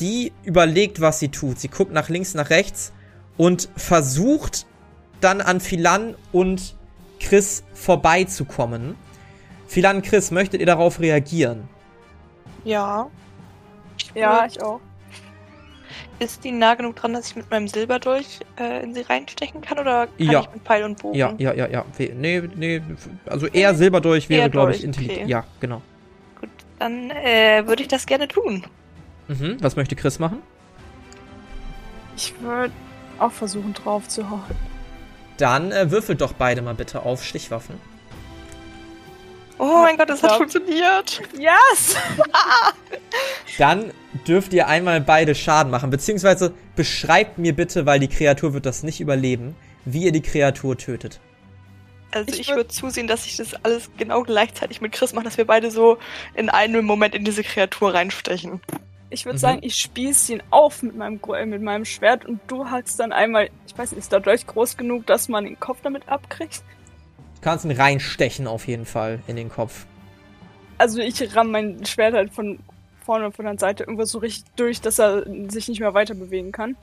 die 0.00 0.32
überlegt, 0.44 1.00
was 1.00 1.20
sie 1.20 1.28
tut. 1.28 1.58
Sie 1.60 1.68
guckt 1.68 1.92
nach 1.92 2.08
links, 2.08 2.34
nach 2.34 2.50
rechts 2.50 2.92
und 3.36 3.68
versucht 3.76 4.66
dann 5.20 5.40
an 5.40 5.60
Philan 5.60 6.16
und 6.32 6.74
Chris 7.20 7.62
vorbeizukommen. 7.74 8.96
Philan, 9.66 10.02
Chris, 10.02 10.30
möchtet 10.30 10.60
ihr 10.60 10.66
darauf 10.66 10.98
reagieren? 11.00 11.68
Ja. 12.64 13.08
Ja, 14.14 14.46
ich 14.46 14.60
auch. 14.62 14.80
Ist 16.20 16.42
die 16.42 16.50
nah 16.50 16.74
genug 16.74 16.96
dran, 16.96 17.12
dass 17.12 17.28
ich 17.28 17.36
mit 17.36 17.48
meinem 17.50 17.68
Silberdolch 17.68 18.40
äh, 18.58 18.82
in 18.82 18.92
sie 18.94 19.02
reinstechen 19.02 19.60
kann? 19.60 19.78
Oder 19.78 20.06
kann 20.08 20.26
Ja. 20.26 20.40
ich 20.40 20.50
mit 20.52 20.62
Pfeil 20.64 20.82
und 20.82 21.00
Bogen? 21.00 21.16
Ja, 21.16 21.32
ja, 21.38 21.52
ja, 21.54 21.68
ja. 21.68 21.84
Nee, 22.16 22.42
nee, 22.56 22.82
also 23.26 23.46
eher 23.46 23.74
Silberdolch 23.76 24.28
wäre, 24.28 24.50
glaube 24.50 24.72
ich, 24.74 24.82
intelligent. 24.82 25.20
okay. 25.22 25.30
Ja, 25.30 25.44
genau. 25.60 25.80
Dann 26.78 27.10
äh, 27.10 27.66
würde 27.66 27.82
ich 27.82 27.88
das 27.88 28.06
gerne 28.06 28.28
tun. 28.28 28.64
Mhm. 29.28 29.56
Was 29.60 29.76
möchte 29.76 29.96
Chris 29.96 30.18
machen? 30.18 30.42
Ich 32.16 32.34
würde 32.40 32.72
auch 33.18 33.32
versuchen 33.32 33.74
drauf 33.74 34.08
zu 34.08 34.28
hauen. 34.30 34.42
Dann 35.38 35.70
äh, 35.72 35.90
würfelt 35.90 36.20
doch 36.20 36.32
beide 36.32 36.62
mal 36.62 36.74
bitte 36.74 37.02
auf 37.02 37.24
Stichwaffen. 37.24 37.76
Oh 39.60 39.82
mein 39.82 39.96
Gott, 39.96 40.08
das 40.08 40.22
hat 40.22 40.30
Ja. 40.32 40.36
funktioniert. 40.36 41.20
Yes! 41.36 41.96
Dann 43.58 43.92
dürft 44.26 44.52
ihr 44.52 44.68
einmal 44.68 45.00
beide 45.00 45.34
Schaden 45.34 45.70
machen, 45.72 45.90
beziehungsweise 45.90 46.54
beschreibt 46.76 47.38
mir 47.38 47.54
bitte, 47.56 47.84
weil 47.84 47.98
die 47.98 48.08
Kreatur 48.08 48.54
wird 48.54 48.66
das 48.66 48.84
nicht 48.84 49.00
überleben, 49.00 49.56
wie 49.84 50.04
ihr 50.04 50.12
die 50.12 50.22
Kreatur 50.22 50.76
tötet. 50.78 51.18
Also 52.10 52.32
Ich 52.32 52.40
ich, 52.40 52.48
würd- 52.50 52.56
würde 52.56 52.68
zusehen, 52.68 53.06
dass 53.06 53.26
ich 53.26 53.36
das 53.36 53.54
alles 53.64 53.90
genau 53.98 54.22
gleichzeitig 54.22 54.80
mit 54.80 54.92
Chris 54.92 55.12
mache, 55.12 55.24
dass 55.24 55.36
wir 55.36 55.46
beide 55.46 55.70
so 55.70 55.98
in 56.34 56.48
einem 56.48 56.84
Moment 56.84 57.14
in 57.14 57.24
diese 57.24 57.42
Kreatur 57.42 57.92
reinstechen. 57.94 58.60
Ich 59.10 59.24
würde 59.24 59.36
Mhm. 59.36 59.40
sagen, 59.40 59.58
ich 59.62 59.76
spieß 59.76 60.28
ihn 60.30 60.42
auf 60.50 60.82
mit 60.82 60.96
meinem, 60.96 61.20
äh, 61.34 61.46
mit 61.46 61.62
meinem 61.62 61.84
Schwert 61.84 62.24
und 62.24 62.40
du 62.46 62.66
hackst 62.70 62.98
dann 63.00 63.12
einmal, 63.12 63.50
ich 63.66 63.76
weiß 63.76 63.92
nicht, 63.92 64.00
ist 64.00 64.12
der 64.12 64.20
Dolch 64.20 64.46
groß 64.46 64.76
genug, 64.76 65.06
dass 65.06 65.28
man 65.28 65.44
den 65.44 65.58
Kopf 65.60 65.78
damit 65.82 66.08
abkriegt? 66.08 66.62
Du 67.36 67.40
kannst 67.42 67.64
ihn 67.64 67.70
reinstechen 67.70 68.46
auf 68.46 68.66
jeden 68.66 68.84
Fall 68.86 69.20
in 69.26 69.36
den 69.36 69.48
Kopf. 69.50 69.86
Also 70.78 71.00
ich 71.00 71.34
ramm 71.36 71.50
mein 71.50 71.84
Schwert 71.86 72.14
halt 72.14 72.32
von 72.32 72.58
vorne 73.04 73.26
und 73.26 73.34
von 73.36 73.44
der 73.46 73.58
Seite 73.58 73.84
irgendwo 73.84 74.04
so 74.04 74.18
richtig 74.18 74.44
durch, 74.56 74.80
dass 74.80 74.98
er 74.98 75.24
sich 75.48 75.68
nicht 75.68 75.80
mehr 75.80 75.94
weiter 75.94 76.14
bewegen 76.14 76.52
kann. 76.52 76.76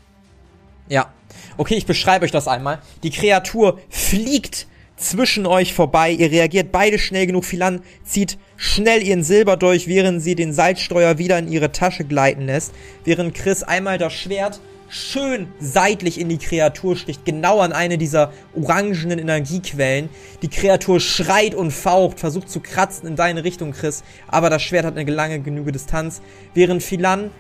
Ja. 0.88 1.12
Okay, 1.58 1.76
ich 1.76 1.86
beschreibe 1.86 2.26
euch 2.26 2.32
das 2.32 2.48
einmal. 2.48 2.80
Die 3.04 3.10
Kreatur 3.12 3.80
fliegt 3.90 4.68
zwischen 4.98 5.46
euch 5.46 5.74
vorbei. 5.74 6.12
Ihr 6.12 6.32
reagiert 6.32 6.72
beide 6.72 7.00
schnell 7.00 7.28
genug. 7.28 7.46
Philan 7.46 7.82
zieht 8.04 8.38
schnell 8.58 9.04
ihren 9.04 9.24
Silber 9.24 9.58
durch, 9.58 9.88
während 9.88 10.22
sie 10.22 10.36
den 10.36 10.54
Salzsteuer 10.54 11.18
wieder 11.18 11.38
in 11.40 11.52
ihre 11.52 11.72
Tasche 11.72 12.06
gleiten 12.06 12.46
lässt. 12.46 12.74
Während 13.04 13.36
Chris 13.36 13.64
einmal 13.64 13.98
das 13.98 14.14
Schwert 14.14 14.60
schön 14.88 15.48
seitlich 15.60 16.20
in 16.20 16.30
die 16.30 16.38
Kreatur 16.38 16.96
sticht, 16.96 17.26
genau 17.26 17.60
an 17.60 17.74
eine 17.74 17.98
dieser 17.98 18.32
orangenen 18.56 19.20
Energiequellen. 19.20 20.10
Die 20.42 20.48
Kreatur 20.48 21.00
schreit 21.00 21.56
und 21.56 21.72
faucht, 21.72 22.20
versucht 22.20 22.50
zu 22.50 22.60
kratzen 22.60 23.08
in 23.08 23.16
deine 23.16 23.44
Richtung, 23.44 23.72
Chris, 23.72 24.04
aber 24.28 24.50
das 24.50 24.64
Schwert 24.64 24.86
hat 24.86 24.98
eine 24.98 25.12
lange 25.12 25.40
genüge 25.40 25.72
Distanz, 25.72 26.22
während 26.54 26.84
Philan 26.84 27.32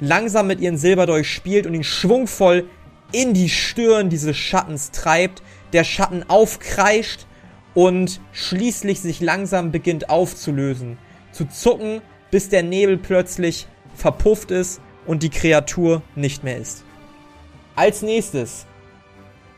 langsam 0.00 0.46
mit 0.46 0.60
ihren 0.60 0.78
Silberdolch 0.78 1.30
spielt 1.30 1.66
und 1.66 1.74
ihn 1.74 1.84
schwungvoll 1.84 2.68
in 3.12 3.32
die 3.32 3.48
Stirn 3.48 4.08
dieses 4.08 4.36
Schattens 4.36 4.90
treibt, 4.90 5.42
der 5.74 5.84
Schatten 5.84 6.24
aufkreischt 6.28 7.26
und 7.74 8.20
schließlich 8.32 9.00
sich 9.00 9.20
langsam 9.20 9.72
beginnt 9.72 10.08
aufzulösen, 10.08 10.96
zu 11.32 11.46
zucken, 11.46 12.00
bis 12.30 12.48
der 12.48 12.62
Nebel 12.62 12.96
plötzlich 12.96 13.66
verpufft 13.94 14.50
ist 14.50 14.80
und 15.06 15.22
die 15.22 15.30
Kreatur 15.30 16.02
nicht 16.14 16.44
mehr 16.44 16.56
ist. 16.56 16.84
Als 17.76 18.02
nächstes 18.02 18.66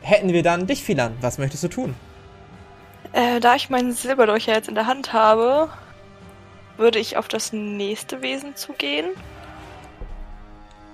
hätten 0.01 0.33
wir 0.33 0.43
dann 0.43 0.67
dich, 0.67 0.83
Philan. 0.83 1.15
Was 1.21 1.37
möchtest 1.37 1.63
du 1.63 1.67
tun? 1.67 1.95
Äh, 3.13 3.39
da 3.39 3.55
ich 3.55 3.69
meinen 3.69 3.93
Silberdolch 3.93 4.47
ja 4.47 4.55
jetzt 4.55 4.67
in 4.67 4.75
der 4.75 4.87
Hand 4.87 5.13
habe, 5.13 5.69
würde 6.77 6.99
ich 6.99 7.17
auf 7.17 7.27
das 7.27 7.53
nächste 7.53 8.21
Wesen 8.21 8.55
zugehen 8.55 9.07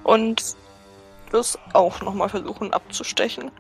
und 0.04 0.56
das 1.32 1.58
auch 1.74 2.02
nochmal 2.02 2.30
versuchen 2.30 2.74
abzustechen. 2.74 3.52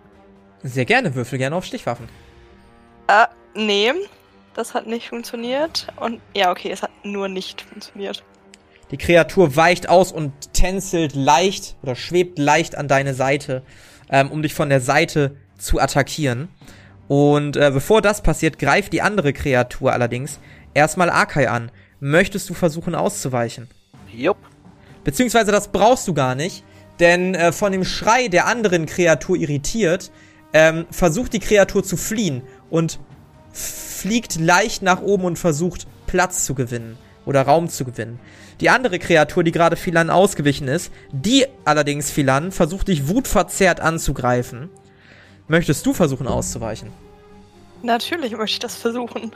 Sehr 0.63 0.86
gerne, 0.86 1.13
würfel 1.13 1.38
gerne 1.38 1.56
auf 1.56 1.65
Stichwaffen. 1.65 2.08
Äh, 3.08 3.26
nee, 3.54 3.91
das 4.56 4.73
hat 4.73 4.88
nicht 4.88 5.10
funktioniert. 5.10 5.88
Und 5.97 6.21
ja, 6.36 6.52
okay, 6.52 6.71
es 6.71 6.82
hat 6.82 6.91
nur 7.04 7.28
nicht 7.28 7.62
funktioniert. 7.62 8.23
Die 8.91 8.97
Kreatur 8.97 9.56
weicht 9.56 9.89
aus 9.89 10.12
und 10.12 10.54
tänzelt 10.54 11.15
leicht 11.15 11.76
oder 11.82 11.95
schwebt 11.95 12.38
leicht 12.38 12.78
an 12.78 12.88
deine 12.88 13.13
Seite, 13.13 13.63
ähm, 14.10 14.32
um 14.32 14.41
dich 14.41 14.54
von 14.54 14.69
der 14.69 14.82
Seite 14.82 15.36
zu 15.58 15.80
attackieren. 15.80 16.49
Und 17.08 17.58
äh, 17.58 17.71
bevor 17.73 18.02
das 18.02 18.21
passiert, 18.21 18.60
greift 18.60 18.93
die 18.93 19.02
andere 19.02 19.34
Kreatur 19.34 19.91
allerdings 19.91 20.39
erstmal 20.73 21.10
Akai 21.10 21.49
an. 21.49 21.71
Möchtest 21.99 22.49
du 22.49 22.54
versuchen 22.54 22.95
auszuweichen? 22.95 23.67
Jupp. 24.12 24.38
Beziehungsweise 25.04 25.52
das 25.52 25.69
brauchst 25.69 26.08
du 26.08 26.13
gar 26.13 26.36
nicht, 26.36 26.63
denn 26.99 27.36
äh, 27.36 27.52
von 27.52 27.71
dem 27.71 27.84
Schrei 27.84 28.28
der 28.28 28.45
anderen 28.45 28.86
Kreatur 28.86 29.36
irritiert, 29.36 30.12
ähm, 30.54 30.86
versucht 30.92 31.34
die 31.34 31.39
Kreatur 31.39 31.84
zu 31.84 31.98
fliehen 31.98 32.44
und 32.70 33.00
fliegt 33.52 34.39
leicht 34.39 34.82
nach 34.82 35.02
oben 35.02 35.26
und 35.26 35.38
versucht 35.38 35.88
Platz 36.08 36.46
zu 36.46 36.56
gewinnen 36.56 36.98
oder 37.26 37.42
Raum 37.44 37.70
zu 37.70 37.86
gewinnen. 37.86 38.20
Die 38.60 38.70
andere 38.70 39.00
Kreatur, 39.00 39.44
die 39.44 39.52
gerade 39.52 39.76
Philan 39.76 40.10
ausgewichen 40.10 40.68
ist, 40.68 40.92
die 41.12 41.46
allerdings 41.66 42.12
Philan 42.12 42.52
versucht 42.52 42.88
dich 42.88 43.08
wutverzerrt 43.08 43.80
anzugreifen. 43.80 44.70
Möchtest 45.48 45.86
du 45.86 45.94
versuchen 45.94 46.28
auszuweichen? 46.28 46.92
Natürlich 47.82 48.32
möchte 48.32 48.54
ich 48.54 48.60
das 48.60 48.76
versuchen. 48.76 49.32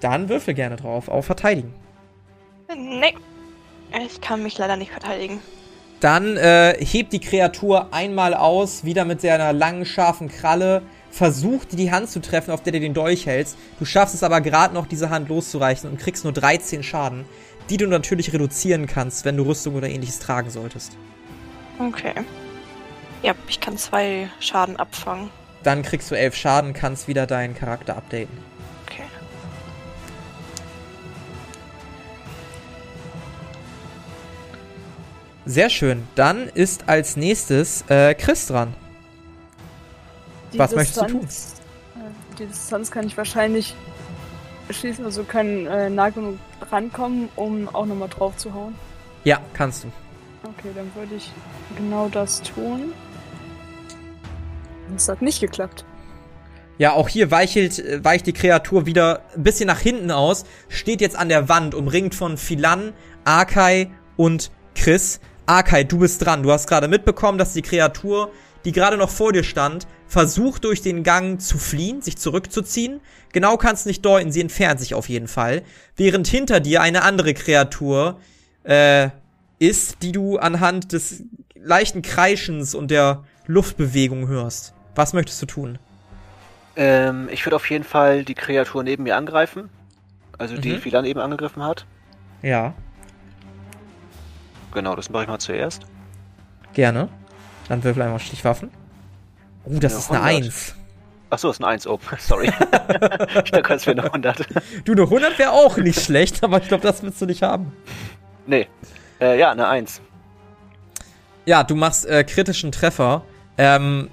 Dann 0.00 0.28
würfel 0.28 0.54
gerne 0.54 0.76
drauf, 0.76 1.08
auf 1.08 1.26
Verteidigen. 1.26 1.74
Nee, 2.74 3.14
ich 4.06 4.20
kann 4.20 4.42
mich 4.42 4.56
leider 4.56 4.76
nicht 4.76 4.92
verteidigen. 4.92 5.40
Dann 6.02 6.36
äh, 6.36 6.84
hebt 6.84 7.12
die 7.12 7.20
Kreatur 7.20 7.94
einmal 7.94 8.34
aus, 8.34 8.82
wieder 8.82 9.04
mit 9.04 9.20
seiner 9.20 9.52
langen, 9.52 9.86
scharfen 9.86 10.28
Kralle, 10.28 10.82
versucht 11.12 11.78
die 11.78 11.92
Hand 11.92 12.10
zu 12.10 12.20
treffen, 12.20 12.50
auf 12.50 12.60
der 12.60 12.72
du 12.72 12.80
den 12.80 12.92
Dolch 12.92 13.26
hältst. 13.26 13.56
Du 13.78 13.84
schaffst 13.84 14.12
es 14.12 14.24
aber 14.24 14.40
gerade 14.40 14.74
noch, 14.74 14.88
diese 14.88 15.10
Hand 15.10 15.28
loszureichen 15.28 15.88
und 15.88 16.00
kriegst 16.00 16.24
nur 16.24 16.32
13 16.32 16.82
Schaden, 16.82 17.24
die 17.70 17.76
du 17.76 17.86
natürlich 17.86 18.32
reduzieren 18.32 18.88
kannst, 18.88 19.24
wenn 19.24 19.36
du 19.36 19.44
Rüstung 19.44 19.76
oder 19.76 19.88
ähnliches 19.88 20.18
tragen 20.18 20.50
solltest. 20.50 20.96
Okay. 21.78 22.14
Ja, 23.22 23.36
ich 23.46 23.60
kann 23.60 23.78
zwei 23.78 24.28
Schaden 24.40 24.74
abfangen. 24.78 25.30
Dann 25.62 25.84
kriegst 25.84 26.10
du 26.10 26.16
11 26.16 26.34
Schaden, 26.34 26.72
kannst 26.72 27.06
wieder 27.06 27.28
deinen 27.28 27.54
Charakter 27.54 27.96
updaten. 27.96 28.36
Sehr 35.44 35.70
schön. 35.70 36.04
Dann 36.14 36.48
ist 36.48 36.88
als 36.88 37.16
nächstes 37.16 37.84
äh, 37.88 38.14
Chris 38.14 38.46
dran. 38.46 38.74
Die 40.52 40.58
Was 40.58 40.74
möchtest 40.74 41.00
du 41.00 41.06
tun? 41.06 41.20
äh, 41.24 42.38
Die 42.38 42.46
Distanz 42.46 42.90
kann 42.90 43.06
ich 43.06 43.16
wahrscheinlich 43.16 43.74
schließen, 44.70 45.04
also 45.04 45.24
kann 45.24 45.66
äh, 45.66 45.90
nah 45.90 46.10
genug 46.10 46.38
rankommen, 46.70 47.28
um 47.36 47.68
auch 47.68 47.86
nochmal 47.86 48.08
drauf 48.08 48.36
zu 48.36 48.54
hauen. 48.54 48.74
Ja, 49.24 49.40
kannst 49.54 49.84
du. 49.84 49.88
Okay, 50.44 50.70
dann 50.74 50.90
würde 50.94 51.14
ich 51.14 51.30
genau 51.76 52.08
das 52.08 52.42
tun. 52.42 52.92
Das 54.92 55.08
hat 55.08 55.22
nicht 55.22 55.40
geklappt. 55.40 55.84
Ja, 56.78 56.92
auch 56.94 57.08
hier 57.08 57.30
weichelt, 57.30 57.78
äh, 57.78 58.04
weicht 58.04 58.26
die 58.26 58.32
Kreatur 58.32 58.86
wieder 58.86 59.22
ein 59.36 59.42
bisschen 59.42 59.66
nach 59.66 59.78
hinten 59.80 60.10
aus, 60.10 60.44
steht 60.68 61.00
jetzt 61.00 61.16
an 61.16 61.28
der 61.28 61.48
Wand, 61.48 61.74
umringt 61.74 62.14
von 62.14 62.36
Philan, 62.36 62.92
Akai 63.24 63.90
und 64.16 64.50
Chris. 64.74 65.20
Akai, 65.46 65.84
du 65.84 65.98
bist 65.98 66.24
dran. 66.24 66.42
Du 66.42 66.52
hast 66.52 66.66
gerade 66.66 66.88
mitbekommen, 66.88 67.38
dass 67.38 67.52
die 67.52 67.62
Kreatur, 67.62 68.30
die 68.64 68.72
gerade 68.72 68.96
noch 68.96 69.10
vor 69.10 69.32
dir 69.32 69.42
stand, 69.42 69.86
versucht 70.06 70.64
durch 70.64 70.82
den 70.82 71.02
Gang 71.02 71.40
zu 71.40 71.58
fliehen, 71.58 72.00
sich 72.02 72.16
zurückzuziehen. 72.16 73.00
Genau 73.32 73.56
kannst 73.56 73.84
du 73.86 73.88
nicht 73.88 74.04
deuten, 74.04 74.30
sie 74.30 74.40
entfernt 74.40 74.78
sich 74.80 74.94
auf 74.94 75.08
jeden 75.08 75.28
Fall. 75.28 75.62
Während 75.96 76.28
hinter 76.28 76.60
dir 76.60 76.82
eine 76.82 77.02
andere 77.02 77.34
Kreatur 77.34 78.20
äh, 78.64 79.08
ist, 79.58 80.02
die 80.02 80.12
du 80.12 80.38
anhand 80.38 80.92
des 80.92 81.24
leichten 81.56 82.02
Kreischens 82.02 82.74
und 82.74 82.90
der 82.90 83.24
Luftbewegung 83.46 84.28
hörst. 84.28 84.74
Was 84.94 85.12
möchtest 85.12 85.40
du 85.42 85.46
tun? 85.46 85.78
Ähm, 86.76 87.28
ich 87.30 87.44
würde 87.44 87.56
auf 87.56 87.68
jeden 87.70 87.84
Fall 87.84 88.24
die 88.24 88.34
Kreatur 88.34 88.82
neben 88.82 89.02
mir 89.04 89.16
angreifen. 89.16 89.68
Also 90.38 90.56
die 90.56 90.72
Mhm. 90.74 90.78
Philan 90.80 91.04
eben 91.04 91.20
angegriffen 91.20 91.62
hat. 91.62 91.86
Ja, 92.42 92.74
Genau, 94.72 94.94
das 94.96 95.10
mache 95.10 95.24
ich 95.24 95.28
mal 95.28 95.38
zuerst. 95.38 95.82
gerne. 96.72 97.08
Dann 97.68 97.84
würfel 97.84 98.02
einmal 98.02 98.18
Stichwaffen. 98.18 98.70
Oh, 99.64 99.78
das 99.78 99.92
Ja, 99.92 99.98
ist 99.98 100.10
eine 100.10 100.20
100. 100.22 100.44
1. 100.46 100.74
Achso, 101.30 101.50
ist 101.50 101.60
ein 101.60 101.64
1. 101.64 101.86
Oh, 101.86 101.98
sorry. 102.18 102.46
ich 103.44 103.50
dachte, 103.50 103.74
es 103.74 103.86
wäre 103.86 103.98
eine 103.98 104.04
100. 104.06 104.46
Du, 104.84 104.92
eine 104.92 105.02
100 105.02 105.38
wäre 105.38 105.52
auch 105.52 105.76
nicht 105.76 106.00
schlecht, 106.00 106.42
aber 106.42 106.58
ich 106.58 106.68
glaube, 106.68 106.82
das 106.82 107.02
willst 107.02 107.20
du 107.22 107.26
nicht 107.26 107.42
haben. 107.42 107.72
Nee. 108.46 108.66
Äh, 109.20 109.38
ja, 109.38 109.52
eine 109.52 109.68
1. 109.68 110.00
Ja, 111.46 111.62
du 111.64 111.74
machst 111.76 112.06
äh, 112.06 112.24
kritischen 112.24 112.72
Treffer. 112.72 113.22
Ähm, 113.56 114.10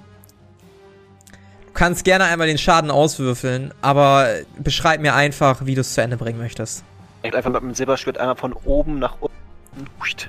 du 1.65 1.74
kannst 1.74 2.04
gerne 2.06 2.26
einmal 2.26 2.48
den 2.48 2.58
Schaden 2.58 2.91
auswürfeln, 2.91 3.74
aber 3.82 4.28
beschreib 4.58 5.02
mir 5.02 5.15
einfach, 5.15 5.65
wie 5.65 5.76
du 5.76 5.82
es 5.82 5.93
zu 5.93 6.02
Ende 6.02 6.17
bringen 6.17 6.39
möchtest. 6.39 6.84
Einfach 7.24 7.52
mit 7.52 7.62
dem 7.62 7.74
Silberschwert 7.74 8.17
einmal 8.17 8.36
von 8.36 8.54
oben 8.54 9.00
nach 9.00 9.15
unten 9.19 9.36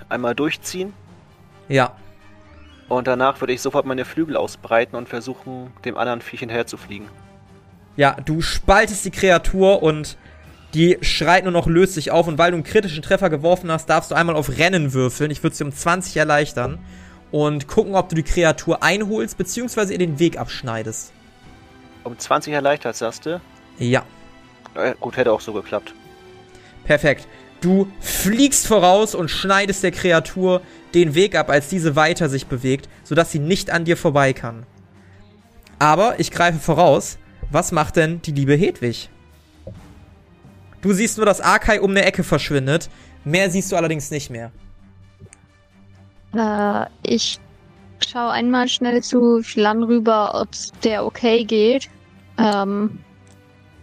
einmal 0.08 0.34
durchziehen. 0.34 0.92
Ja, 1.68 1.94
Und 2.88 3.06
danach 3.06 3.40
würde 3.40 3.52
ich 3.52 3.60
sofort 3.60 3.86
meine 3.86 4.04
Flügel 4.04 4.36
ausbreiten 4.36 4.96
und 4.96 5.08
versuchen, 5.08 5.72
dem 5.84 5.96
anderen 5.96 6.20
Viech 6.20 6.40
hinterher 6.40 6.66
zu 6.66 6.76
fliegen. 6.76 7.08
ja, 7.96 8.16
du 8.24 8.40
spaltest 8.42 9.04
die 9.04 9.10
Kreatur 9.10 9.82
und 9.82 10.16
die 10.74 10.98
schreit 11.00 11.44
nur 11.44 11.52
noch, 11.52 11.66
löst 11.66 11.94
sich 11.94 12.10
auf. 12.10 12.26
Und 12.28 12.38
weil 12.38 12.50
du 12.52 12.56
einen 12.56 12.64
kritischen 12.64 13.02
Treffer 13.02 13.28
geworfen 13.30 13.70
hast, 13.70 13.86
darfst 13.90 14.10
du 14.10 14.14
einmal 14.14 14.36
auf 14.36 14.56
Rennen 14.58 14.92
würfeln. 14.92 15.30
Ich 15.30 15.42
würde 15.42 15.54
sie 15.56 15.64
um 15.64 15.72
20 15.72 16.16
erleichtern. 16.16 16.78
Und 17.32 17.68
gucken, 17.68 17.94
ob 17.94 18.08
du 18.08 18.16
die 18.16 18.22
Kreatur 18.24 18.82
einholst, 18.82 19.36
beziehungsweise 19.38 19.92
ihr 19.92 19.98
den 19.98 20.18
Weg 20.18 20.38
abschneidest. 20.38 21.12
Um 22.04 22.18
20 22.18 22.52
erleichtert, 22.52 22.96
sagst 22.96 23.26
du? 23.26 23.40
Ja. 23.78 24.02
Äh, 24.74 24.94
gut, 24.98 25.16
hätte 25.16 25.32
auch 25.32 25.40
so 25.40 25.52
geklappt. 25.52 25.94
Perfekt. 26.84 27.26
Du 27.60 27.88
fliegst 28.00 28.66
voraus 28.66 29.14
und 29.14 29.30
schneidest 29.30 29.82
der 29.82 29.90
Kreatur 29.90 30.62
den 30.94 31.14
Weg 31.14 31.36
ab, 31.36 31.50
als 31.50 31.68
diese 31.68 31.94
weiter 31.94 32.28
sich 32.28 32.46
bewegt, 32.46 32.88
sodass 33.04 33.30
sie 33.30 33.38
nicht 33.38 33.70
an 33.70 33.84
dir 33.84 33.96
vorbei 33.96 34.32
kann. 34.32 34.64
Aber 35.78 36.18
ich 36.18 36.30
greife 36.30 36.58
voraus. 36.58 37.18
Was 37.50 37.72
macht 37.72 37.96
denn 37.96 38.22
die 38.22 38.32
liebe 38.32 38.54
Hedwig? 38.54 39.10
Du 40.82 40.92
siehst 40.92 41.16
nur, 41.16 41.26
dass 41.26 41.40
Arkai 41.40 41.80
um 41.80 41.90
eine 41.90 42.04
Ecke 42.04 42.22
verschwindet. 42.22 42.88
Mehr 43.24 43.50
siehst 43.50 43.72
du 43.72 43.76
allerdings 43.76 44.10
nicht 44.10 44.30
mehr. 44.30 44.50
Äh, 46.34 46.86
ich 47.02 47.38
schaue 48.06 48.30
einmal 48.30 48.68
schnell 48.68 49.02
zu 49.02 49.42
Philan 49.42 49.82
rüber, 49.82 50.40
ob 50.40 50.48
der 50.82 51.04
okay 51.04 51.44
geht. 51.44 51.90
Ähm, 52.38 53.00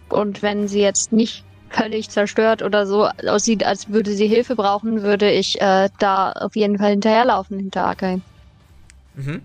und 0.08 0.42
wenn 0.42 0.66
sie 0.66 0.80
jetzt 0.80 1.12
nicht 1.12 1.44
völlig 1.70 2.10
zerstört 2.10 2.62
oder 2.62 2.86
so 2.86 3.08
aussieht, 3.26 3.64
als 3.64 3.88
würde 3.88 4.12
sie 4.12 4.26
Hilfe 4.26 4.56
brauchen, 4.56 5.02
würde 5.02 5.30
ich 5.30 5.60
äh, 5.60 5.88
da 5.98 6.32
auf 6.32 6.56
jeden 6.56 6.78
Fall 6.78 6.90
hinterherlaufen 6.90 7.58
hinter 7.58 7.86
Akai. 7.86 8.20
Mhm. 9.14 9.42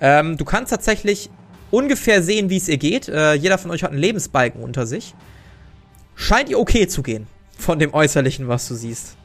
Ähm, 0.00 0.36
du 0.36 0.44
kannst 0.44 0.70
tatsächlich 0.70 1.30
ungefähr 1.70 2.22
sehen, 2.22 2.50
wie 2.50 2.56
es 2.56 2.68
ihr 2.68 2.78
geht. 2.78 3.08
Äh, 3.08 3.34
jeder 3.34 3.58
von 3.58 3.70
euch 3.70 3.82
hat 3.82 3.90
einen 3.90 4.00
Lebensbalken 4.00 4.62
unter 4.62 4.86
sich. 4.86 5.14
Scheint 6.14 6.48
ihr 6.48 6.58
okay 6.58 6.86
zu 6.86 7.02
gehen. 7.02 7.26
Von 7.58 7.78
dem 7.78 7.94
Äußerlichen, 7.94 8.48
was 8.48 8.66
du 8.68 8.74
siehst. 8.74 9.16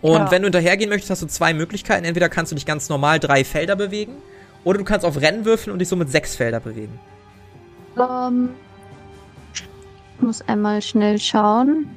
Und 0.00 0.12
ja. 0.12 0.30
wenn 0.30 0.42
du 0.42 0.46
hinterhergehen 0.46 0.88
möchtest, 0.88 1.10
hast 1.10 1.22
du 1.22 1.26
zwei 1.26 1.54
Möglichkeiten. 1.54 2.04
Entweder 2.04 2.28
kannst 2.28 2.52
du 2.52 2.56
dich 2.56 2.66
ganz 2.66 2.88
normal 2.88 3.18
drei 3.18 3.44
Felder 3.44 3.76
bewegen, 3.76 4.12
oder 4.66 4.78
du 4.78 4.84
kannst 4.84 5.06
auf 5.06 5.20
Rennen 5.20 5.44
würfeln 5.44 5.72
und 5.72 5.78
dich 5.78 5.88
somit 5.88 6.10
sechs 6.10 6.34
Felder 6.34 6.58
bewegen. 6.58 6.98
Um, 7.94 8.02
ähm, 8.02 8.48
ich 10.16 10.22
muss 10.22 10.42
einmal 10.42 10.82
schnell 10.82 11.18
schauen. 11.18 11.96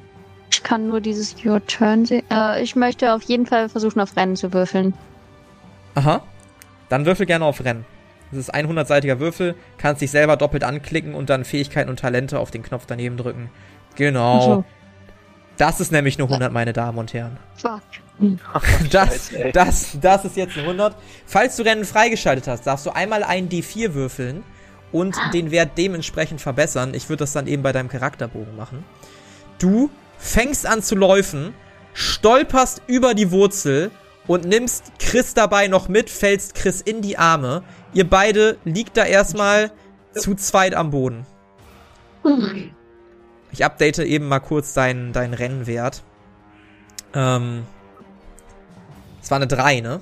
Ich 0.50 0.62
kann 0.62 0.88
nur 0.88 1.00
dieses 1.00 1.36
Your 1.44 1.64
Turn 1.66 2.04
sehen. 2.04 2.24
Äh, 2.30 2.62
ich 2.62 2.76
möchte 2.76 3.14
auf 3.14 3.22
jeden 3.22 3.46
Fall 3.46 3.68
versuchen, 3.68 4.00
auf 4.00 4.16
Rennen 4.16 4.36
zu 4.36 4.52
würfeln. 4.52 4.94
Aha. 5.94 6.22
Dann 6.88 7.06
würfel 7.06 7.26
gerne 7.26 7.44
auf 7.44 7.64
Rennen. 7.64 7.86
Das 8.30 8.38
ist 8.38 8.50
ein 8.50 8.66
100-seitiger 8.68 9.18
Würfel, 9.18 9.56
kannst 9.78 10.02
dich 10.02 10.10
selber 10.10 10.36
doppelt 10.36 10.62
anklicken 10.62 11.14
und 11.14 11.30
dann 11.30 11.44
Fähigkeiten 11.44 11.90
und 11.90 11.98
Talente 11.98 12.38
auf 12.38 12.50
den 12.50 12.62
Knopf 12.62 12.84
daneben 12.86 13.16
drücken. 13.16 13.50
Genau. 13.96 14.40
So. 14.40 14.64
Das 15.56 15.80
ist 15.80 15.92
nämlich 15.92 16.16
nur 16.16 16.28
100, 16.28 16.52
meine 16.52 16.72
Damen 16.72 16.98
und 16.98 17.12
Herren. 17.12 17.38
Fuck. 17.54 17.82
Das, 18.90 19.30
das, 19.54 19.96
das 19.98 20.24
ist 20.26 20.36
jetzt 20.36 20.54
ein 20.58 20.64
100. 20.64 20.94
Falls 21.24 21.56
du 21.56 21.62
Rennen 21.62 21.86
freigeschaltet 21.86 22.48
hast, 22.48 22.66
darfst 22.66 22.84
du 22.84 22.90
einmal 22.90 23.22
einen 23.22 23.48
D4 23.48 23.94
würfeln 23.94 24.44
und 24.92 25.16
ah. 25.18 25.30
den 25.30 25.50
Wert 25.50 25.78
dementsprechend 25.78 26.40
verbessern. 26.40 26.94
Ich 26.94 27.08
würde 27.08 27.20
das 27.20 27.32
dann 27.32 27.46
eben 27.46 27.62
bei 27.62 27.72
deinem 27.72 27.88
Charakterbogen 27.88 28.56
machen. 28.56 28.84
Du 29.58 29.90
fängst 30.18 30.66
an 30.66 30.82
zu 30.82 30.96
laufen, 30.96 31.54
stolperst 31.92 32.82
über 32.86 33.14
die 33.14 33.30
Wurzel 33.30 33.90
und 34.26 34.44
nimmst 34.44 34.92
Chris 34.98 35.34
dabei 35.34 35.68
noch 35.68 35.88
mit, 35.88 36.10
fällst 36.10 36.54
Chris 36.54 36.80
in 36.80 37.02
die 37.02 37.18
Arme. 37.18 37.62
Ihr 37.92 38.08
beide 38.08 38.58
liegt 38.64 38.96
da 38.96 39.04
erstmal 39.04 39.72
zu 40.14 40.34
zweit 40.34 40.74
am 40.74 40.90
Boden. 40.90 41.26
Ich 43.52 43.64
update 43.64 43.98
eben 44.00 44.28
mal 44.28 44.40
kurz 44.40 44.74
deinen, 44.74 45.12
deinen 45.12 45.34
Rennwert. 45.34 46.02
Ähm, 47.14 47.64
es 49.22 49.30
war 49.30 49.36
eine 49.36 49.46
3, 49.46 49.80
ne? 49.80 50.00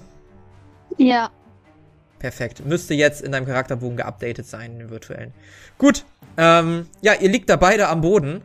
Ja. 0.97 1.31
Perfekt. 2.19 2.65
Müsste 2.65 2.95
jetzt 2.95 3.23
in 3.23 3.33
deinem 3.33 3.47
Charakterbogen 3.47 3.97
geupdatet 3.97 4.47
sein, 4.47 4.73
in 4.73 4.79
den 4.79 4.91
virtuellen. 4.91 5.33
Gut. 5.79 6.05
Ähm, 6.37 6.87
ja, 7.01 7.15
ihr 7.15 7.29
liegt 7.29 7.49
da 7.49 7.57
beide 7.57 7.89
am 7.89 8.01
Boden. 8.01 8.43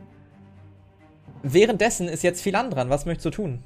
Währenddessen 1.42 2.08
ist 2.08 2.22
jetzt 2.22 2.42
Philan 2.42 2.70
dran. 2.70 2.90
Was 2.90 3.04
möchtest 3.04 3.26
du 3.26 3.30
tun? 3.30 3.62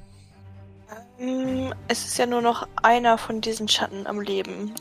Ähm, 1.21 1.75
es 1.89 2.07
ist 2.07 2.19
ja 2.19 2.27
nur 2.27 2.43
noch 2.43 2.67
einer 2.83 3.19
von 3.19 3.41
diesen 3.41 3.69
Schatten 3.69 4.07
am 4.07 4.21
Leben. 4.21 4.73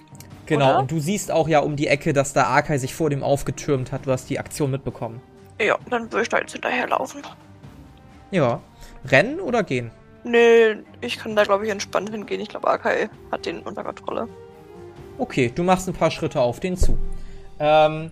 Genau, 0.46 0.70
oder? 0.70 0.80
und 0.80 0.92
du 0.92 1.00
siehst 1.00 1.30
auch 1.32 1.48
ja 1.48 1.60
um 1.60 1.76
die 1.76 1.88
Ecke, 1.88 2.14
dass 2.14 2.32
da 2.34 2.44
Arkai 2.44 2.78
sich 2.78 2.96
vor 2.96 3.10
dem 3.10 3.22
aufgetürmt 3.22 3.92
hat. 3.92 4.06
Du 4.06 4.12
hast 4.12 4.30
die 4.30 4.40
Aktion 4.40 4.72
mitbekommen. 4.72 5.22
Ja, 5.60 5.78
dann 5.90 6.12
würde 6.12 6.24
ich 6.24 6.30
da 6.30 6.40
jetzt 6.40 6.54
hinterherlaufen. 6.54 7.22
Ja. 8.32 8.62
Rennen 9.06 9.40
oder 9.40 9.64
gehen? 9.64 9.92
Nee, 10.24 10.78
ich 11.02 11.18
kann 11.18 11.36
da 11.36 11.44
glaube 11.44 11.66
ich 11.66 11.72
entspannt 11.72 12.10
hingehen. 12.10 12.42
Ich 12.42 12.50
glaube, 12.50 12.68
Arkai 12.68 13.10
hat 13.32 13.46
den 13.46 13.60
unter 13.60 13.84
Kontrolle. 13.84 14.28
Okay, 15.18 15.52
du 15.54 15.64
machst 15.64 15.88
ein 15.88 15.94
paar 15.94 16.12
Schritte 16.12 16.42
auf 16.42 16.60
den 16.60 16.78
zu. 16.78 16.98
Ähm, 17.60 18.12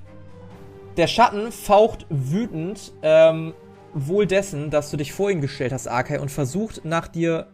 der 0.97 1.07
Schatten 1.07 1.51
faucht 1.51 2.05
wütend, 2.09 2.93
ähm, 3.01 3.53
wohl 3.93 4.25
dessen, 4.25 4.69
dass 4.69 4.91
du 4.91 4.97
dich 4.97 5.13
vor 5.13 5.29
ihn 5.29 5.41
gestellt 5.41 5.71
hast, 5.71 5.87
Arkai, 5.87 6.19
und 6.19 6.31
versucht 6.31 6.83
nach 6.83 7.07
dir 7.07 7.47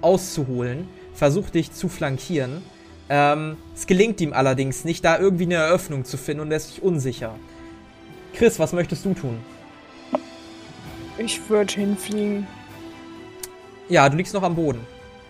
auszuholen, 0.00 0.88
versucht 1.14 1.54
dich 1.54 1.72
zu 1.72 1.88
flankieren. 1.88 2.62
Ähm, 3.08 3.56
es 3.74 3.86
gelingt 3.86 4.20
ihm 4.20 4.32
allerdings 4.32 4.84
nicht, 4.84 5.04
da 5.04 5.18
irgendwie 5.18 5.44
eine 5.44 5.54
Eröffnung 5.54 6.04
zu 6.04 6.16
finden 6.16 6.42
und 6.42 6.50
er 6.50 6.56
ist 6.56 6.68
sich 6.68 6.82
unsicher. 6.82 7.34
Chris, 8.34 8.58
was 8.58 8.72
möchtest 8.72 9.04
du 9.04 9.14
tun? 9.14 9.38
Ich 11.18 11.48
würde 11.48 11.72
hinfliegen. 11.72 12.46
Ja, 13.88 14.08
du 14.08 14.16
liegst 14.16 14.34
noch 14.34 14.42
am 14.42 14.56
Boden. 14.56 14.80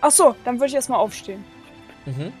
Ach 0.01 0.11
so, 0.11 0.35
dann 0.43 0.55
würde 0.55 0.67
ich 0.67 0.75
erstmal 0.75 0.99
aufstehen. 0.99 1.43
Mhm. 2.05 2.33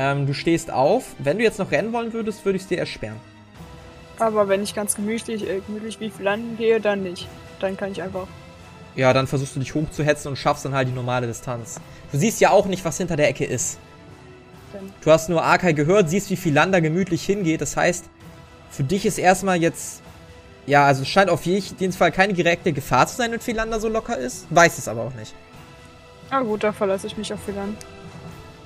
Ähm, 0.00 0.28
du 0.28 0.32
stehst 0.32 0.70
auf. 0.70 1.16
Wenn 1.18 1.38
du 1.38 1.44
jetzt 1.44 1.58
noch 1.58 1.72
rennen 1.72 1.92
wollen 1.92 2.12
würdest, 2.12 2.44
würde 2.44 2.56
ich 2.56 2.62
es 2.62 2.68
dir 2.68 2.78
ersperren. 2.78 3.16
Aber 4.20 4.48
wenn 4.48 4.62
ich 4.62 4.72
ganz 4.72 4.94
gemütlich, 4.94 5.42
äh, 5.42 5.60
gemütlich 5.66 5.98
wie 5.98 6.12
landen 6.22 6.56
gehe, 6.56 6.80
dann 6.80 7.02
nicht. 7.02 7.26
Dann 7.58 7.76
kann 7.76 7.90
ich 7.90 8.00
einfach. 8.00 8.28
Ja, 8.94 9.12
dann 9.12 9.26
versuchst 9.26 9.56
du 9.56 9.60
dich 9.60 9.74
hochzuhetzen 9.74 10.28
und 10.28 10.36
schaffst 10.36 10.64
dann 10.64 10.72
halt 10.72 10.86
die 10.86 10.92
normale 10.92 11.26
Distanz. 11.26 11.80
Du 12.12 12.18
siehst 12.18 12.40
ja 12.40 12.50
auch 12.50 12.66
nicht, 12.66 12.84
was 12.84 12.96
hinter 12.96 13.16
der 13.16 13.28
Ecke 13.28 13.44
ist. 13.44 13.80
Dann. 14.72 14.92
Du 15.00 15.10
hast 15.10 15.28
nur 15.28 15.42
Arkai 15.42 15.72
gehört, 15.72 16.08
siehst, 16.08 16.30
wie 16.30 16.36
viel 16.36 16.54
Lander 16.54 16.80
gemütlich 16.80 17.26
hingeht. 17.26 17.60
Das 17.60 17.76
heißt, 17.76 18.08
für 18.70 18.84
dich 18.84 19.04
ist 19.04 19.18
erstmal 19.18 19.60
jetzt. 19.60 20.00
Ja, 20.66 20.86
also 20.86 21.02
es 21.02 21.08
scheint 21.08 21.28
auf 21.28 21.44
jeden 21.44 21.92
Fall 21.92 22.12
keine 22.12 22.34
direkte 22.34 22.72
Gefahr 22.72 23.08
zu 23.08 23.16
sein, 23.16 23.32
wenn 23.32 23.40
Philander 23.40 23.80
so 23.80 23.88
locker 23.88 24.16
ist. 24.16 24.46
Weiß 24.50 24.78
es 24.78 24.86
aber 24.86 25.02
auch 25.02 25.14
nicht. 25.14 25.34
Na 26.30 26.40
gut, 26.42 26.62
da 26.62 26.72
verlasse 26.72 27.08
ich 27.08 27.16
mich 27.16 27.32
auf 27.32 27.40
Philan. 27.42 27.76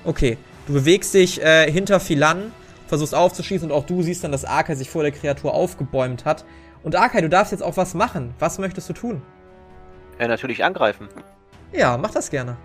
Okay. 0.04 0.36
Du 0.66 0.74
bewegst 0.74 1.14
dich 1.14 1.42
äh, 1.42 1.70
hinter 1.70 1.98
Philan, 1.98 2.52
versuchst 2.86 3.14
aufzuschießen 3.14 3.70
und 3.70 3.76
auch 3.76 3.84
du 3.84 4.02
siehst 4.02 4.22
dann, 4.22 4.32
dass 4.32 4.44
Arkai 4.44 4.74
sich 4.74 4.90
vor 4.90 5.02
der 5.02 5.12
Kreatur 5.12 5.54
aufgebäumt 5.54 6.24
hat. 6.24 6.44
Und 6.82 6.94
Arkai, 6.94 7.20
du 7.20 7.28
darfst 7.28 7.52
jetzt 7.52 7.62
auch 7.62 7.76
was 7.76 7.94
machen. 7.94 8.34
Was 8.38 8.58
möchtest 8.58 8.88
du 8.88 8.92
tun? 8.92 9.22
Ja, 10.20 10.28
natürlich 10.28 10.62
angreifen. 10.62 11.08
Ja, 11.72 11.96
mach 11.96 12.10
das 12.10 12.30
gerne. 12.30 12.56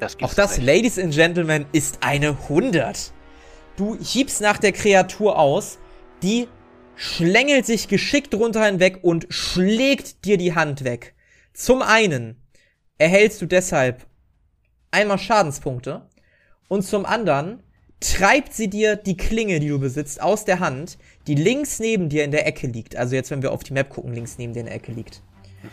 Das 0.00 0.16
auch 0.22 0.34
das, 0.34 0.58
nicht. 0.58 0.66
Ladies 0.66 0.98
and 0.98 1.14
Gentlemen, 1.14 1.66
ist 1.72 1.98
eine 2.02 2.36
100. 2.42 3.12
Du 3.76 3.96
hiebst 3.96 4.40
nach 4.40 4.58
der 4.58 4.72
Kreatur 4.72 5.38
aus, 5.38 5.78
die 6.22 6.48
schlängelt 6.96 7.64
sich 7.64 7.88
geschickt 7.88 8.34
drunter 8.34 8.64
hinweg 8.64 8.98
und 9.02 9.26
schlägt 9.30 10.24
dir 10.24 10.36
die 10.36 10.54
Hand 10.54 10.84
weg. 10.84 11.14
Zum 11.54 11.80
einen 11.80 12.42
erhältst 12.98 13.40
du 13.40 13.46
deshalb 13.46 14.04
einmal 14.90 15.18
Schadenspunkte 15.18 16.08
und 16.68 16.82
zum 16.82 17.04
anderen 17.06 17.62
treibt 18.00 18.52
sie 18.52 18.70
dir 18.70 18.96
die 18.96 19.16
Klinge, 19.16 19.58
die 19.58 19.68
du 19.68 19.78
besitzt, 19.78 20.22
aus 20.22 20.44
der 20.44 20.60
Hand, 20.60 20.98
die 21.26 21.34
links 21.34 21.80
neben 21.80 22.08
dir 22.08 22.24
in 22.24 22.30
der 22.30 22.46
Ecke 22.46 22.66
liegt. 22.66 22.96
Also 22.96 23.16
jetzt, 23.16 23.30
wenn 23.30 23.42
wir 23.42 23.52
auf 23.52 23.64
die 23.64 23.72
Map 23.72 23.90
gucken, 23.90 24.14
links 24.14 24.38
neben 24.38 24.52
dir 24.52 24.60
in 24.60 24.66
der 24.66 24.74
Ecke 24.76 24.92
liegt. 24.92 25.22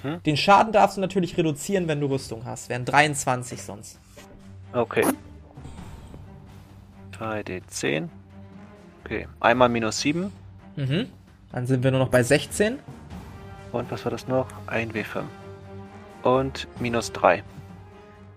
Mhm. 0.03 0.23
Den 0.23 0.37
Schaden 0.37 0.73
darfst 0.73 0.97
du 0.97 1.01
natürlich 1.01 1.37
reduzieren, 1.37 1.87
wenn 1.87 1.99
du 1.99 2.07
Rüstung 2.07 2.45
hast. 2.45 2.69
Wären 2.69 2.85
23 2.85 3.61
sonst. 3.61 3.99
Okay. 4.73 5.05
3d10. 7.19 8.09
Okay, 9.03 9.27
einmal 9.39 9.69
minus 9.69 10.01
7. 10.01 10.31
Mhm. 10.75 11.07
Dann 11.51 11.67
sind 11.67 11.83
wir 11.83 11.91
nur 11.91 11.99
noch 11.99 12.09
bei 12.09 12.23
16. 12.23 12.79
Und 13.71 13.91
was 13.91 14.03
war 14.03 14.11
das 14.11 14.27
noch? 14.27 14.47
Ein 14.65 14.91
W5. 14.91 15.23
Und 16.23 16.67
minus 16.79 17.11
3. 17.11 17.43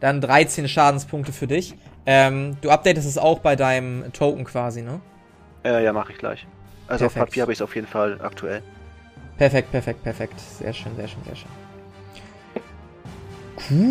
Dann 0.01 0.21
13 0.21 0.69
Schadenspunkte 0.69 1.33
für 1.33 1.47
dich. 1.47 1.75
Ähm, 2.11 2.57
du 2.63 2.71
updatest 2.71 3.07
es 3.07 3.19
auch 3.19 3.41
bei 3.41 3.55
deinem 3.55 4.11
Token 4.15 4.45
quasi, 4.45 4.81
ne? 4.81 4.99
Äh, 5.63 5.85
ja, 5.85 5.93
mache 5.93 6.13
ich 6.13 6.17
gleich. 6.17 6.47
Also 6.87 7.05
perfekt. 7.05 7.23
auf 7.23 7.29
Papier 7.29 7.43
habe 7.43 7.53
ich 7.53 7.59
es 7.59 7.63
auf 7.63 7.75
jeden 7.75 7.87
Fall 7.87 8.19
aktuell. 8.23 8.63
Perfekt, 9.37 9.71
perfekt, 9.71 10.03
perfekt. 10.03 10.41
Sehr 10.41 10.73
schön, 10.73 10.97
sehr 10.97 11.07
schön, 11.07 11.19
sehr 11.27 11.37
schön. 11.37 11.51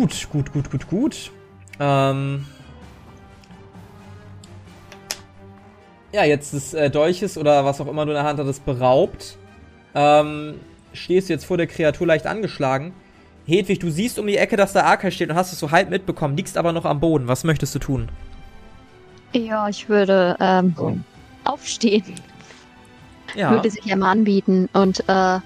Gut, 0.00 0.28
gut, 0.32 0.52
gut, 0.52 0.68
gut, 0.68 0.88
gut. 0.88 1.30
Ähm 1.78 2.44
ja, 6.10 6.24
jetzt 6.24 6.52
des 6.52 6.74
äh, 6.74 6.90
Dolches 6.90 7.38
oder 7.38 7.64
was 7.64 7.80
auch 7.80 7.86
immer 7.86 8.04
du 8.04 8.10
in 8.10 8.16
der 8.16 8.24
Hand 8.24 8.40
hattest 8.40 8.66
beraubt. 8.66 9.36
Ähm, 9.94 10.58
stehst 10.92 11.28
du 11.28 11.34
jetzt 11.34 11.44
vor 11.44 11.56
der 11.56 11.68
Kreatur 11.68 12.08
leicht 12.08 12.26
angeschlagen. 12.26 12.92
Hedwig, 13.48 13.78
du 13.78 13.88
siehst 13.88 14.18
um 14.18 14.26
die 14.26 14.36
Ecke, 14.36 14.56
dass 14.58 14.74
da 14.74 14.82
Arkai 14.82 15.10
steht 15.10 15.30
und 15.30 15.34
hast 15.34 15.54
es 15.54 15.58
so 15.58 15.70
halb 15.70 15.88
mitbekommen, 15.88 16.36
liegst 16.36 16.58
aber 16.58 16.74
noch 16.74 16.84
am 16.84 17.00
Boden. 17.00 17.28
Was 17.28 17.44
möchtest 17.44 17.74
du 17.74 17.78
tun? 17.78 18.10
Ja, 19.32 19.70
ich 19.70 19.88
würde 19.88 20.36
ähm, 20.38 20.74
oh. 20.78 20.92
aufstehen. 21.44 22.04
Ja. 23.34 23.50
Würde 23.50 23.70
sich 23.70 23.86
ja 23.86 23.96
mal 23.96 24.10
anbieten 24.10 24.68
und 24.74 25.00
äh, 25.08 25.38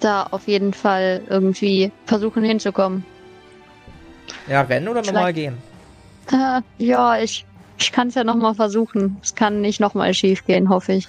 da 0.00 0.22
auf 0.30 0.46
jeden 0.48 0.74
Fall 0.74 1.22
irgendwie 1.30 1.92
versuchen 2.04 2.44
hinzukommen. 2.44 3.06
Ja, 4.46 4.60
rennen 4.60 4.88
oder 4.88 5.00
nochmal 5.00 5.32
gehen? 5.32 5.56
Äh, 6.30 6.60
ja, 6.76 7.18
ich, 7.18 7.46
ich 7.78 7.90
kann 7.90 8.08
es 8.08 8.16
ja 8.16 8.24
nochmal 8.24 8.54
versuchen. 8.54 9.16
Es 9.22 9.34
kann 9.34 9.62
nicht 9.62 9.80
nochmal 9.80 10.12
schief 10.12 10.44
gehen, 10.44 10.68
hoffe 10.68 10.92
ich. 10.92 11.08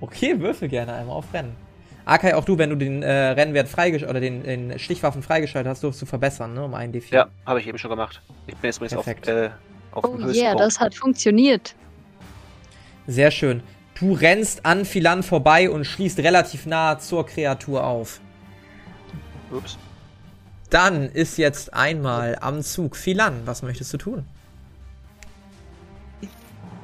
Okay, 0.00 0.38
würfel 0.38 0.68
gerne 0.68 0.92
einmal 0.92 1.16
auf 1.16 1.32
Rennen. 1.32 1.63
Akai, 2.06 2.34
auch 2.34 2.44
du, 2.44 2.58
wenn 2.58 2.70
du 2.70 2.76
den 2.76 3.02
äh, 3.02 3.10
Rennwert 3.10 3.68
freigeschaltet 3.68 4.10
oder 4.10 4.20
den, 4.20 4.42
den, 4.42 4.78
Stichwaffen 4.78 5.22
freigeschaltet 5.22 5.70
hast, 5.70 5.82
durfst 5.82 6.02
du 6.02 6.06
verbessern, 6.06 6.52
ne? 6.52 6.64
Um 6.64 6.74
einen 6.74 6.92
D4. 6.92 7.14
Ja, 7.14 7.28
habe 7.46 7.60
ich 7.60 7.66
eben 7.66 7.78
schon 7.78 7.90
gemacht. 7.90 8.20
Ich 8.46 8.54
bin 8.56 8.68
jetzt 8.68 8.76
übrigens 8.76 8.96
auf, 8.96 9.06
äh, 9.06 9.50
auf 9.92 10.04
oh, 10.04 10.16
dem 10.16 10.28
yeah, 10.28 10.50
Punkt. 10.50 10.60
das 10.60 10.80
hat 10.80 10.94
funktioniert. 10.94 11.74
Sehr 13.06 13.30
schön. 13.30 13.62
Du 13.94 14.12
rennst 14.12 14.66
an 14.66 14.84
Philan 14.84 15.22
vorbei 15.22 15.70
und 15.70 15.84
schließt 15.84 16.18
relativ 16.18 16.66
nah 16.66 16.98
zur 16.98 17.24
Kreatur 17.24 17.84
auf. 17.84 18.20
Ups. 19.50 19.78
Dann 20.68 21.08
ist 21.08 21.38
jetzt 21.38 21.72
einmal 21.72 22.36
am 22.40 22.60
Zug 22.62 22.96
Philan. 22.96 23.42
Was 23.44 23.62
möchtest 23.62 23.92
du 23.94 23.98
tun? 23.98 24.24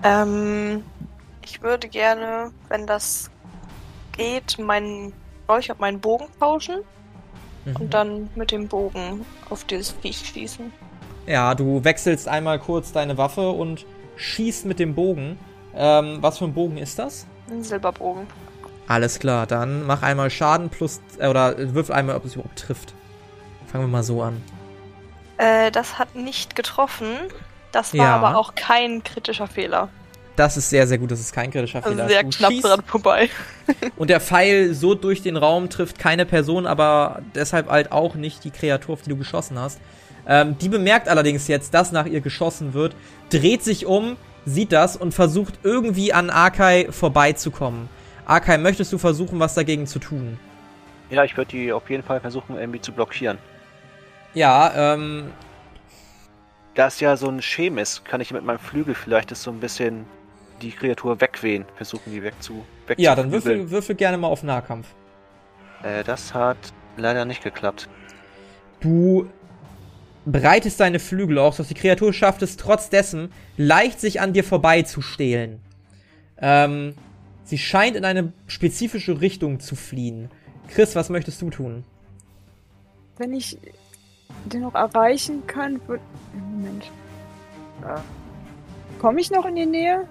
Ähm, 0.03 0.83
ich 1.45 1.61
würde 1.61 1.89
gerne, 1.89 2.53
wenn 2.69 2.87
das 2.87 3.31
geht, 4.21 4.59
meinen 4.59 5.13
Dolch 5.49 5.71
und 5.71 5.81
meinen 5.81 6.01
Bogen 6.01 6.27
tauschen 6.39 6.77
mhm. 7.65 7.77
und 7.77 7.95
dann 7.95 8.31
mit 8.35 8.51
dem 8.51 8.69
Bogen 8.69 9.25
auf 9.49 9.65
dieses 9.65 9.91
Viech 9.91 10.19
schießen. 10.27 10.73
Ja, 11.27 11.55
du 11.55 11.85
wechselst 11.85 12.29
einmal 12.29 12.59
kurz 12.59 12.93
deine 12.93 13.17
Waffe 13.17 13.51
und 13.51 13.87
schießt 14.17 14.67
mit 14.67 14.79
dem 14.79 14.95
Bogen. 14.95 15.39
Ähm, 15.75 16.19
was 16.21 16.39
für 16.39 16.45
ein 16.45 16.55
Bogen 16.55 16.77
ist 16.77 16.99
das? 16.99 17.27
Ein 17.51 17.63
Silberbogen. 17.63 18.27
Alles 18.89 19.19
klar, 19.21 19.47
dann 19.47 19.87
mach 19.87 20.03
einmal 20.03 20.31
Schaden 20.31 20.69
plus, 20.69 21.01
äh, 21.19 21.29
oder 21.29 21.55
wirf 21.75 21.91
einmal, 21.91 22.17
ob 22.17 22.25
es 22.25 22.35
überhaupt 22.35 22.59
trifft. 22.59 22.95
Fangen 23.67 23.85
wir 23.85 23.89
mal 23.89 24.03
so 24.03 24.23
an. 24.23 24.43
Äh, 25.39 25.71
das 25.71 25.99
hat 25.99 26.17
nicht 26.17 26.57
getroffen. 26.57 27.07
Das 27.73 27.95
war 27.95 28.05
ja. 28.05 28.17
aber 28.17 28.37
auch 28.37 28.57
kein 28.57 29.05
kritischer 29.05 29.47
Fehler. 29.47 29.89
Das 30.41 30.57
ist 30.57 30.71
sehr, 30.71 30.87
sehr 30.87 30.97
gut. 30.97 31.11
Das 31.11 31.21
ist 31.21 31.35
kein 31.35 31.51
kritischer 31.51 31.83
Fehler. 31.83 32.05
Also 32.05 32.15
sehr 32.15 32.23
du 32.23 32.31
knapp 32.31 32.53
dran 32.63 32.83
vorbei. 32.87 33.29
und 33.99 34.09
der 34.09 34.23
Pfeil 34.23 34.73
so 34.73 34.95
durch 34.95 35.21
den 35.21 35.37
Raum 35.37 35.69
trifft 35.69 35.99
keine 35.99 36.25
Person, 36.25 36.67
aber 36.67 37.21
deshalb 37.35 37.69
halt 37.69 37.93
auch 37.93 38.15
nicht 38.15 38.43
die 38.45 38.51
Kreatur, 38.51 38.95
auf 38.95 39.03
die 39.03 39.11
du 39.11 39.19
geschossen 39.19 39.59
hast. 39.59 39.79
Ähm, 40.27 40.57
die 40.57 40.71
bemerkt 40.71 41.11
allerdings 41.11 41.47
jetzt, 41.47 41.75
dass 41.75 41.93
nach 41.93 42.07
ihr 42.07 42.23
geschossen 42.23 42.73
wird, 42.73 42.97
dreht 43.29 43.63
sich 43.63 43.85
um, 43.85 44.17
sieht 44.47 44.73
das 44.73 44.97
und 44.97 45.13
versucht 45.13 45.59
irgendwie 45.63 46.15
an 46.15 46.31
Arkai 46.31 46.89
vorbeizukommen. 46.89 47.91
Arkai, 48.25 48.57
möchtest 48.57 48.95
du 48.95 48.97
versuchen, 48.97 49.41
was 49.41 49.53
dagegen 49.53 49.87
zu 49.87 49.99
tun? 49.99 50.39
Ja, 51.11 51.23
ich 51.23 51.37
würde 51.37 51.51
die 51.51 51.71
auf 51.71 51.91
jeden 51.91 52.03
Fall 52.03 52.19
versuchen, 52.19 52.57
irgendwie 52.57 52.81
zu 52.81 52.93
blockieren. 52.93 53.37
Ja, 54.33 54.95
ähm. 54.95 55.33
Da 56.77 56.87
es 56.87 56.99
ja 56.99 57.19
so 57.19 57.29
ein 57.29 57.43
Schem 57.43 57.77
ist, 57.77 58.07
kann 58.07 58.23
ich 58.23 58.33
mit 58.33 58.43
meinem 58.43 58.59
Flügel 58.59 58.95
vielleicht 58.95 59.31
das 59.33 59.43
so 59.43 59.51
ein 59.51 59.61
bisschen 59.61 60.07
die 60.61 60.71
Kreatur 60.71 61.21
wegwehen, 61.21 61.65
versuchen 61.77 62.13
die 62.13 62.23
wegzu. 62.23 62.65
Ja, 62.97 63.15
dann 63.15 63.33
würfel, 63.33 63.71
würfel 63.71 63.95
gerne 63.95 64.19
mal 64.19 64.29
auf 64.29 64.43
Nahkampf. 64.43 64.87
Äh, 65.83 66.05
das 66.05 66.35
hat 66.35 66.59
leider 66.97 67.25
nicht 67.25 67.43
geklappt. 67.43 67.89
Du 68.81 69.29
breitest 70.27 70.81
deine 70.81 70.99
Flügel 70.99 71.39
aus, 71.39 71.57
dass 71.57 71.69
die 71.69 71.75
Kreatur 71.75 72.13
schafft 72.13 72.43
es 72.43 72.57
trotz 72.57 72.91
dessen, 72.91 73.33
leicht 73.57 74.01
sich 74.01 74.21
an 74.21 74.33
dir 74.33 74.45
vorbeizustehlen. 74.45 75.61
Ähm, 76.39 76.95
sie 77.45 77.59
scheint 77.59 77.97
in 77.97 78.05
eine 78.05 78.33
spezifische 78.47 79.21
Richtung 79.21 79.61
zu 79.61 79.77
fliehen. 79.77 80.31
Chris, 80.69 80.95
was 80.95 81.11
möchtest 81.11 81.43
du 81.43 81.51
tun? 81.51 81.85
Wenn 83.19 83.35
ich 83.35 83.59
den 84.45 84.63
noch 84.63 84.75
erreichen 84.75 85.47
kann, 85.47 85.81
wird. 85.89 86.01
Moment. 86.33 86.91
Ja. 87.83 88.03
Komme 89.01 89.21
ich 89.21 89.31
noch 89.31 89.47
in 89.47 89.57
die 89.57 89.67
Nähe 89.67 90.07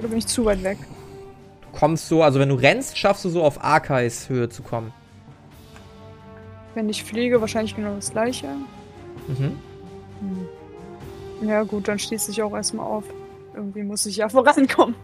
Oder 0.00 0.08
bin 0.08 0.18
ich 0.18 0.26
zu 0.26 0.44
weit 0.44 0.62
weg? 0.64 0.78
Du 1.62 1.78
kommst 1.78 2.08
so, 2.08 2.22
also 2.22 2.40
wenn 2.40 2.48
du 2.48 2.56
rennst, 2.56 2.98
schaffst 2.98 3.24
du 3.24 3.28
so 3.28 3.44
auf 3.44 3.62
Arkais 3.62 4.28
Höhe 4.28 4.48
zu 4.48 4.62
kommen. 4.62 4.92
Wenn 6.74 6.88
ich 6.88 7.04
fliege, 7.04 7.40
wahrscheinlich 7.40 7.76
genau 7.76 7.94
das 7.94 8.10
gleiche. 8.10 8.48
Mhm. 9.28 9.58
Hm. 10.20 11.48
Ja, 11.48 11.62
gut, 11.62 11.86
dann 11.86 11.98
schließe 11.98 12.32
ich 12.32 12.42
auch 12.42 12.54
erstmal 12.54 12.86
auf. 12.86 13.04
Irgendwie 13.54 13.84
muss 13.84 14.04
ich 14.06 14.16
ja 14.16 14.28
vorankommen. 14.28 14.96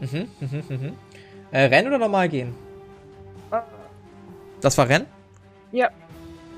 Mhm, 0.00 0.28
mhm, 0.40 0.62
mhm. 0.68 0.92
Äh, 1.50 1.64
rennen 1.64 1.88
oder 1.88 1.98
normal 1.98 2.28
gehen? 2.28 2.54
Ah. 3.50 3.62
Das 4.60 4.76
war 4.76 4.88
Rennen? 4.88 5.06
Ja. 5.72 5.88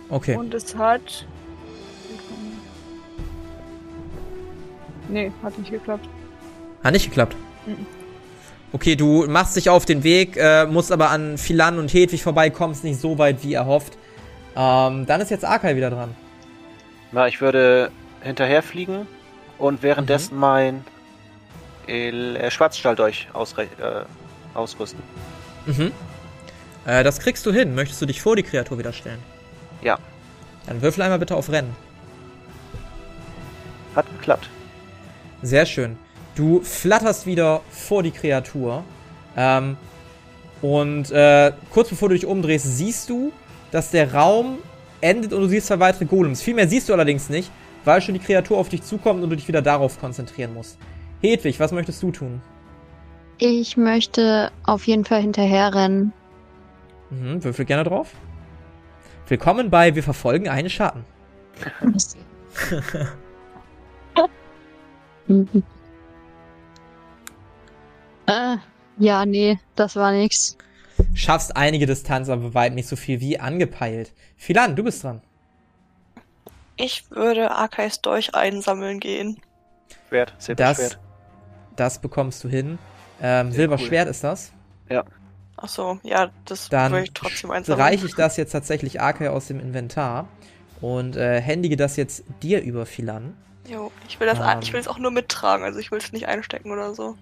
Okay. 0.09 0.37
Und 0.37 0.53
es 0.53 0.77
hat. 0.77 1.27
Nee, 5.11 5.33
hat 5.43 5.59
nicht 5.59 5.71
geklappt. 5.71 6.09
Hat 6.83 6.93
nicht 6.93 7.07
geklappt? 7.07 7.37
Mhm. 7.67 7.87
Okay, 8.73 8.95
du 8.95 9.27
machst 9.27 9.57
dich 9.57 9.69
auf 9.69 9.85
den 9.85 10.05
Weg, 10.05 10.37
äh, 10.37 10.65
musst 10.67 10.93
aber 10.93 11.11
an 11.11 11.39
Philan 11.39 11.79
und 11.79 11.93
Hedwig 11.93 12.23
vorbeikommen, 12.23 12.77
nicht 12.83 13.01
so 13.01 13.19
weit 13.19 13.43
wie 13.43 13.55
erhofft. 13.55 13.99
Ähm, 14.57 15.07
dann 15.07 15.21
ist 15.21 15.31
jetzt 15.31 15.45
Arkai 15.45 15.75
wieder 15.77 15.91
dran. 15.91 16.15
Na, 17.13 17.27
ich 17.27 17.41
würde 17.41 17.91
hinterherfliegen 18.23 19.09
und 19.59 19.83
währenddessen 19.83 20.35
mhm. 20.35 20.41
mein 20.41 20.85
El 21.89 22.37
äh, 22.37 22.51
Schwarzstahldolch 22.51 23.29
äh, 23.35 23.67
ausrüsten. 24.55 25.03
Mhm. 25.67 25.91
Äh, 26.87 27.03
das 27.03 27.19
kriegst 27.19 27.45
du 27.47 27.53
hin. 27.53 27.75
Möchtest 27.75 28.01
du 28.01 28.07
dich 28.07 28.23
vor 28.23 28.37
die 28.37 28.45
Kreatur 28.45 28.79
wieder 28.79 28.93
stellen? 28.93 29.19
Ja. 29.83 29.99
Dann 30.67 30.81
würfel 30.83 31.03
einmal 31.03 31.19
bitte 31.19 31.35
auf 31.35 31.51
Rennen. 31.51 31.75
Hat 33.97 34.07
geklappt. 34.19 34.49
Sehr 35.43 35.67
schön. 35.67 35.97
Du 36.35 36.61
flatterst 36.61 37.27
wieder 37.27 37.63
vor 37.71 38.03
die 38.03 38.11
Kreatur. 38.11 38.85
Ähm, 39.37 39.77
und 40.63 41.11
äh, 41.11 41.53
kurz 41.71 41.89
bevor 41.89 42.09
du 42.09 42.15
dich 42.15 42.27
umdrehst, 42.27 42.67
siehst 42.77 43.09
du, 43.09 43.33
dass 43.71 43.91
der 43.91 44.13
Raum 44.13 44.59
endet 45.01 45.33
und 45.33 45.41
du 45.41 45.49
siehst 45.49 45.69
zwei 45.69 45.81
weitere 45.81 46.05
Golems. 46.05 46.43
Viel 46.43 46.55
mehr 46.55 46.69
siehst 46.69 46.89
du 46.89 46.93
allerdings 46.93 47.31
nicht, 47.31 47.51
weil 47.85 48.03
schon 48.03 48.15
die 48.15 48.21
Kreatur 48.21 48.59
auf 48.59 48.69
dich 48.69 48.83
zukommt 48.83 49.23
und 49.23 49.31
du 49.31 49.37
dich 49.37 49.49
wieder 49.49 49.63
darauf 49.63 49.99
konzentrieren 49.99 50.53
musst. 50.53 50.79
Hedwig, 51.23 51.59
was 51.59 51.73
möchtest 51.73 52.03
du 52.03 52.11
tun? 52.11 52.43
Ich 53.39 53.79
möchte 53.79 54.51
auf 54.65 54.87
jeden 54.87 55.05
Fall 55.05 55.23
hinterherrennen. 55.23 56.13
Mhm, 57.11 57.43
würfel 57.43 57.65
gerne 57.65 57.85
drauf. 57.85 58.13
Willkommen 59.29 59.71
bei 59.71 59.95
Wir 59.95 60.03
verfolgen 60.03 60.49
einen 60.49 60.69
Schatten. 60.69 61.05
äh, 68.27 68.57
ja, 68.99 69.25
nee, 69.27 69.59
das 69.77 69.97
war 69.97 70.13
nix. 70.13 70.57
Schaffst 71.15 71.57
einige 71.57 71.87
Distanz, 71.87 72.29
aber 72.29 72.55
weit 72.55 72.75
nicht 72.75 72.89
so 72.89 72.97
viel 72.97 73.21
wie 73.21 73.41
angepeilt. 73.41 74.13
Philan, 74.37 74.77
du 74.77 74.85
bist 74.85 75.03
dran. 75.05 75.23
Ich 76.77 77.11
würde 77.11 77.51
Arkais 77.51 78.01
Dolch 78.01 78.35
einsammeln 78.35 79.01
gehen. 79.01 79.39
Schwert, 80.09 80.35
Silberschwert. 80.39 80.99
Das, 81.77 81.95
das 81.95 81.99
bekommst 82.01 82.43
du 82.45 82.49
hin. 82.49 82.79
Ähm, 83.23 83.53
Silberschwert 83.53 84.07
cool. 84.07 84.11
ist 84.11 84.25
das? 84.25 84.53
Ja. 84.89 85.05
Ach 85.57 85.69
so, 85.69 85.99
ja, 86.03 86.31
das 86.47 86.71
Dann 86.71 86.93
würde 86.93 87.05
ich 87.05 87.13
trotzdem 87.13 87.51
einsammeln. 87.51 87.79
Dann 87.79 87.87
reiche 87.87 88.07
ich 88.07 88.15
das 88.17 88.37
jetzt 88.37 88.53
tatsächlich 88.53 89.01
Arkai 89.01 89.29
aus 89.29 89.47
dem 89.47 89.61
Inventar 89.61 90.29
und 90.81 91.17
äh, 91.17 91.41
händige 91.41 91.77
das 91.77 91.97
jetzt 91.97 92.25
dir 92.43 92.63
über, 92.63 92.87
Philan. 92.87 93.35
Jo, 93.69 93.93
ich 94.09 94.19
will 94.19 94.27
das, 94.27 94.39
ähm, 94.39 94.61
ich 94.63 94.73
will 94.73 94.81
es 94.81 94.89
auch 94.89 94.99
nur 94.99 95.11
mittragen, 95.11 95.65
also 95.65 95.79
ich 95.79 95.91
will 95.91 95.99
es 95.99 96.13
nicht 96.13 96.27
einstecken 96.27 96.71
oder 96.71 96.95
so. 96.95 97.17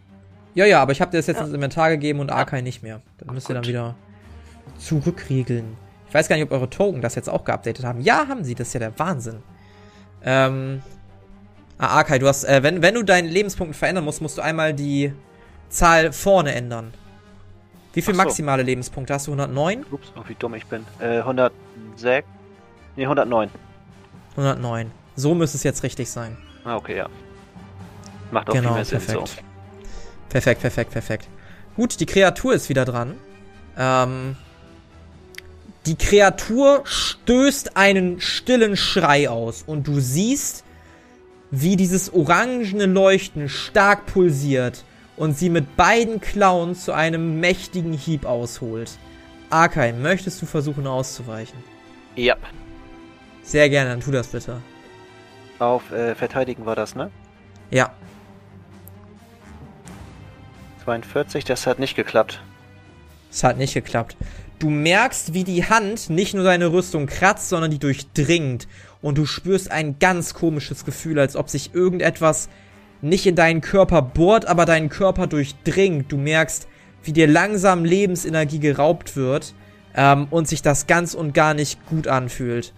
Ja, 0.54 0.64
ja, 0.66 0.80
aber 0.80 0.92
ich 0.92 1.00
habe 1.00 1.10
dir 1.10 1.18
das 1.18 1.26
jetzt 1.26 1.38
ja. 1.38 1.44
ins 1.44 1.54
Inventar 1.54 1.90
gegeben 1.90 2.20
und 2.20 2.30
Arkai 2.30 2.62
nicht 2.62 2.82
mehr. 2.82 3.00
Dann 3.18 3.34
müsst 3.34 3.48
ihr 3.48 3.54
dann 3.54 3.66
wieder 3.66 3.94
zurückriegeln. 4.78 5.76
Ich 6.08 6.14
weiß 6.14 6.28
gar 6.28 6.36
nicht, 6.36 6.44
ob 6.44 6.52
eure 6.52 6.70
Token 6.70 7.02
das 7.02 7.14
jetzt 7.14 7.28
auch 7.28 7.44
geupdatet 7.44 7.84
haben. 7.84 8.00
Ja, 8.00 8.28
haben 8.28 8.44
sie. 8.44 8.54
Das 8.54 8.68
ist 8.68 8.74
ja 8.74 8.80
der 8.80 8.98
Wahnsinn. 8.98 9.42
Ähm. 10.24 10.82
Ah, 11.80 11.98
Arkai, 11.98 12.18
du 12.18 12.26
hast, 12.26 12.42
äh, 12.42 12.62
wenn, 12.64 12.82
wenn 12.82 12.94
du 12.94 13.04
deinen 13.04 13.28
Lebenspunkt 13.28 13.76
verändern 13.76 14.04
musst, 14.04 14.20
musst 14.20 14.36
du 14.36 14.42
einmal 14.42 14.74
die 14.74 15.12
Zahl 15.68 16.12
vorne 16.12 16.52
ändern. 16.52 16.92
Wie 17.92 18.02
viele 18.02 18.16
maximale 18.16 18.64
Lebenspunkte 18.64 19.14
hast 19.14 19.28
du? 19.28 19.32
109? 19.32 19.86
Ups, 19.90 20.12
oh, 20.16 20.22
wie 20.26 20.34
dumm 20.34 20.54
ich 20.54 20.66
bin. 20.66 20.84
Äh, 20.98 21.18
106. 21.18 22.26
Nee, 22.96 23.04
109. 23.04 23.50
109. 24.32 24.90
So 25.18 25.34
müsste 25.34 25.56
es 25.56 25.64
jetzt 25.64 25.82
richtig 25.82 26.08
sein. 26.08 26.36
Ah, 26.62 26.76
okay, 26.76 26.96
ja. 26.96 27.08
Macht 28.30 28.50
auch 28.50 28.52
genau, 28.52 28.68
viel 28.68 28.74
mehr 28.76 28.84
Sinn 28.84 29.00
perfekt. 29.00 29.28
so. 29.28 29.42
Perfekt, 30.28 30.60
perfekt, 30.60 30.90
perfekt. 30.92 31.28
Gut, 31.74 31.98
die 31.98 32.06
Kreatur 32.06 32.54
ist 32.54 32.68
wieder 32.68 32.84
dran. 32.84 33.16
Ähm, 33.76 34.36
die 35.86 35.96
Kreatur 35.96 36.82
stößt 36.84 37.76
einen 37.76 38.20
stillen 38.20 38.76
Schrei 38.76 39.28
aus 39.28 39.64
und 39.66 39.88
du 39.88 39.98
siehst, 39.98 40.62
wie 41.50 41.74
dieses 41.74 42.12
orangene 42.12 42.86
Leuchten 42.86 43.48
stark 43.48 44.06
pulsiert 44.06 44.84
und 45.16 45.36
sie 45.36 45.50
mit 45.50 45.74
beiden 45.74 46.20
Klauen 46.20 46.76
zu 46.76 46.92
einem 46.92 47.40
mächtigen 47.40 47.92
Hieb 47.92 48.24
ausholt. 48.24 48.92
Arkai, 49.50 49.92
möchtest 49.94 50.40
du 50.42 50.46
versuchen 50.46 50.86
auszuweichen? 50.86 51.58
Ja. 52.14 52.36
Sehr 53.42 53.68
gerne, 53.68 53.90
dann 53.90 54.00
tu 54.00 54.12
das 54.12 54.28
bitte. 54.28 54.62
Auf 55.58 55.90
äh, 55.92 56.14
Verteidigen 56.14 56.66
war 56.66 56.76
das, 56.76 56.94
ne? 56.94 57.10
Ja. 57.70 57.90
42, 60.84 61.44
das 61.44 61.66
hat 61.66 61.78
nicht 61.78 61.96
geklappt. 61.96 62.40
Es 63.30 63.44
hat 63.44 63.58
nicht 63.58 63.74
geklappt. 63.74 64.16
Du 64.58 64.70
merkst, 64.70 65.34
wie 65.34 65.44
die 65.44 65.64
Hand 65.64 66.10
nicht 66.10 66.34
nur 66.34 66.44
deine 66.44 66.72
Rüstung 66.72 67.06
kratzt, 67.06 67.48
sondern 67.48 67.70
die 67.70 67.78
durchdringt. 67.78 68.66
Und 69.00 69.18
du 69.18 69.26
spürst 69.26 69.70
ein 69.70 69.98
ganz 69.98 70.34
komisches 70.34 70.84
Gefühl, 70.84 71.18
als 71.18 71.36
ob 71.36 71.48
sich 71.48 71.74
irgendetwas 71.74 72.48
nicht 73.00 73.26
in 73.26 73.36
deinen 73.36 73.60
Körper 73.60 74.02
bohrt, 74.02 74.46
aber 74.46 74.64
deinen 74.64 74.88
Körper 74.88 75.26
durchdringt. 75.26 76.10
Du 76.10 76.16
merkst, 76.16 76.66
wie 77.04 77.12
dir 77.12 77.28
langsam 77.28 77.84
Lebensenergie 77.84 78.58
geraubt 78.58 79.14
wird 79.14 79.54
ähm, 79.94 80.26
und 80.30 80.48
sich 80.48 80.62
das 80.62 80.86
ganz 80.86 81.14
und 81.14 81.34
gar 81.34 81.54
nicht 81.54 81.84
gut 81.86 82.08
anfühlt. 82.08 82.72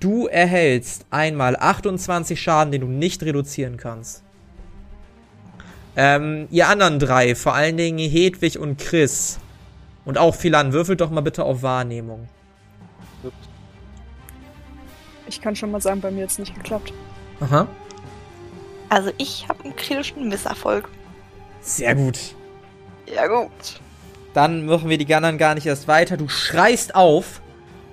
Du 0.00 0.26
erhältst 0.26 1.04
einmal 1.10 1.56
28 1.56 2.40
Schaden, 2.40 2.72
den 2.72 2.80
du 2.80 2.86
nicht 2.86 3.22
reduzieren 3.22 3.76
kannst. 3.76 4.22
Ähm, 5.94 6.48
ihr 6.50 6.68
anderen 6.68 6.98
drei, 6.98 7.34
vor 7.34 7.54
allen 7.54 7.76
Dingen 7.76 7.98
Hedwig 7.98 8.58
und 8.58 8.78
Chris. 8.78 9.38
Und 10.06 10.16
auch 10.16 10.34
Philan, 10.34 10.72
würfelt 10.72 11.02
doch 11.02 11.10
mal 11.10 11.20
bitte 11.20 11.44
auf 11.44 11.62
Wahrnehmung. 11.62 12.28
Ich 15.28 15.40
kann 15.40 15.54
schon 15.54 15.70
mal 15.70 15.80
sagen, 15.80 16.00
bei 16.00 16.10
mir 16.10 16.20
jetzt 16.20 16.38
nicht 16.38 16.54
geklappt. 16.54 16.92
Aha. 17.40 17.68
Also 18.88 19.10
ich 19.18 19.46
habe 19.48 19.62
einen 19.64 19.76
kritischen 19.76 20.28
Misserfolg. 20.28 20.88
Sehr 21.60 21.94
gut. 21.94 22.18
Ja 23.06 23.26
gut. 23.26 23.80
Dann 24.32 24.66
machen 24.66 24.88
wir 24.88 24.98
die 24.98 25.14
anderen 25.14 25.38
gar 25.38 25.54
nicht 25.54 25.66
erst 25.66 25.86
weiter. 25.88 26.16
Du 26.16 26.28
schreist 26.28 26.94
auf, 26.94 27.42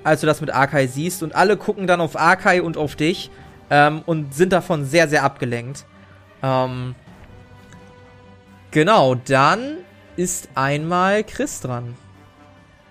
als 0.04 0.22
du 0.22 0.28
das 0.28 0.41
mit 0.41 0.52
Arkai 0.52 0.88
siehst. 0.88 1.24
Und 1.24 1.36
alle 1.36 1.58
gucken 1.58 1.88
dann 1.88 2.02
auf 2.02 2.18
Arkai 2.18 2.62
und 2.62 2.78
auf 2.78 2.95
dich. 2.95 3.32
Ähm, 3.70 4.02
und 4.06 4.34
sind 4.34 4.54
davon 4.54 4.86
sehr, 4.86 5.10
sehr 5.10 5.24
abgelenkt. 5.24 5.86
Ähm, 6.41 6.95
genau, 8.72 9.16
dann 9.16 9.78
ist 10.16 10.50
einmal 10.56 11.24
Chris 11.24 11.60
dran. 11.62 11.95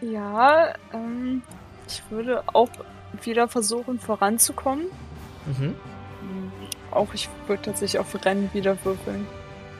Ja, 0.00 0.74
ähm, 0.92 1.42
ich 1.88 2.02
würde 2.10 2.42
auch 2.52 2.68
wieder 3.22 3.48
versuchen 3.48 3.98
voranzukommen. 3.98 4.86
Mhm. 5.46 5.74
Auch 6.90 7.12
ich 7.14 7.28
würde 7.46 7.62
tatsächlich 7.62 7.98
auf 7.98 8.24
Rennen 8.24 8.50
wieder 8.52 8.76
würfeln. 8.84 9.26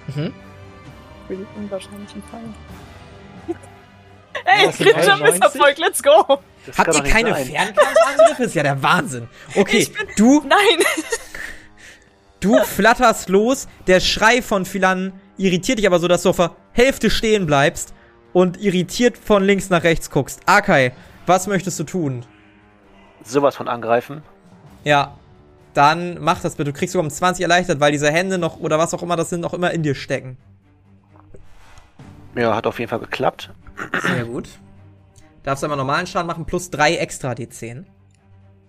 Mhm. 0.08 0.32
Für 1.26 1.36
die 1.36 1.46
unwahrscheinlichen 1.56 2.22
Fall. 2.24 2.40
Ey, 4.46 4.70
kritischer 4.70 5.16
Misserfolg, 5.18 5.78
let's 5.78 6.02
go! 6.02 6.38
Das 6.66 6.78
Habt 6.78 6.94
ihr 6.94 7.02
keine 7.02 7.34
Fernkampfangriffe? 7.34 8.44
ist 8.44 8.54
ja 8.54 8.62
der 8.62 8.82
Wahnsinn. 8.82 9.28
Okay, 9.54 9.88
du. 10.16 10.42
Nein! 10.46 10.84
Du 12.40 12.58
flatterst 12.62 13.28
los, 13.28 13.66
der 13.86 14.00
Schrei 14.00 14.42
von 14.42 14.64
Philan 14.64 15.12
irritiert 15.38 15.78
dich 15.78 15.86
aber 15.86 15.98
so, 15.98 16.08
dass 16.08 16.22
du 16.22 16.30
auf 16.30 16.36
der 16.36 16.52
Hälfte 16.72 17.10
stehen 17.10 17.46
bleibst 17.46 17.92
und 18.32 18.60
irritiert 18.60 19.16
von 19.18 19.42
links 19.42 19.70
nach 19.70 19.82
rechts 19.82 20.10
guckst. 20.10 20.40
Akai, 20.46 20.92
was 21.26 21.46
möchtest 21.46 21.78
du 21.80 21.84
tun? 21.84 22.24
Sowas 23.24 23.56
von 23.56 23.68
angreifen. 23.68 24.22
Ja. 24.84 25.16
Dann 25.74 26.18
mach 26.20 26.40
das 26.40 26.54
bitte. 26.54 26.72
Du 26.72 26.78
kriegst 26.78 26.92
sogar 26.92 27.04
um 27.04 27.10
20 27.10 27.42
erleichtert, 27.42 27.80
weil 27.80 27.92
diese 27.92 28.10
Hände 28.10 28.38
noch 28.38 28.58
oder 28.60 28.78
was 28.78 28.94
auch 28.94 29.02
immer 29.02 29.16
das 29.16 29.28
sind, 29.28 29.40
noch 29.40 29.52
immer 29.52 29.72
in 29.72 29.82
dir 29.82 29.94
stecken. 29.94 30.38
Ja, 32.34 32.54
hat 32.54 32.66
auf 32.66 32.78
jeden 32.78 32.88
Fall 32.88 33.00
geklappt. 33.00 33.50
Sehr 34.00 34.24
gut. 34.24 34.48
Darfst 35.42 35.62
du 35.62 35.66
einmal 35.66 35.76
normalen 35.78 36.06
Schaden 36.06 36.26
machen, 36.26 36.44
plus 36.44 36.70
3 36.70 36.96
extra 36.96 37.32
D10. 37.32 37.84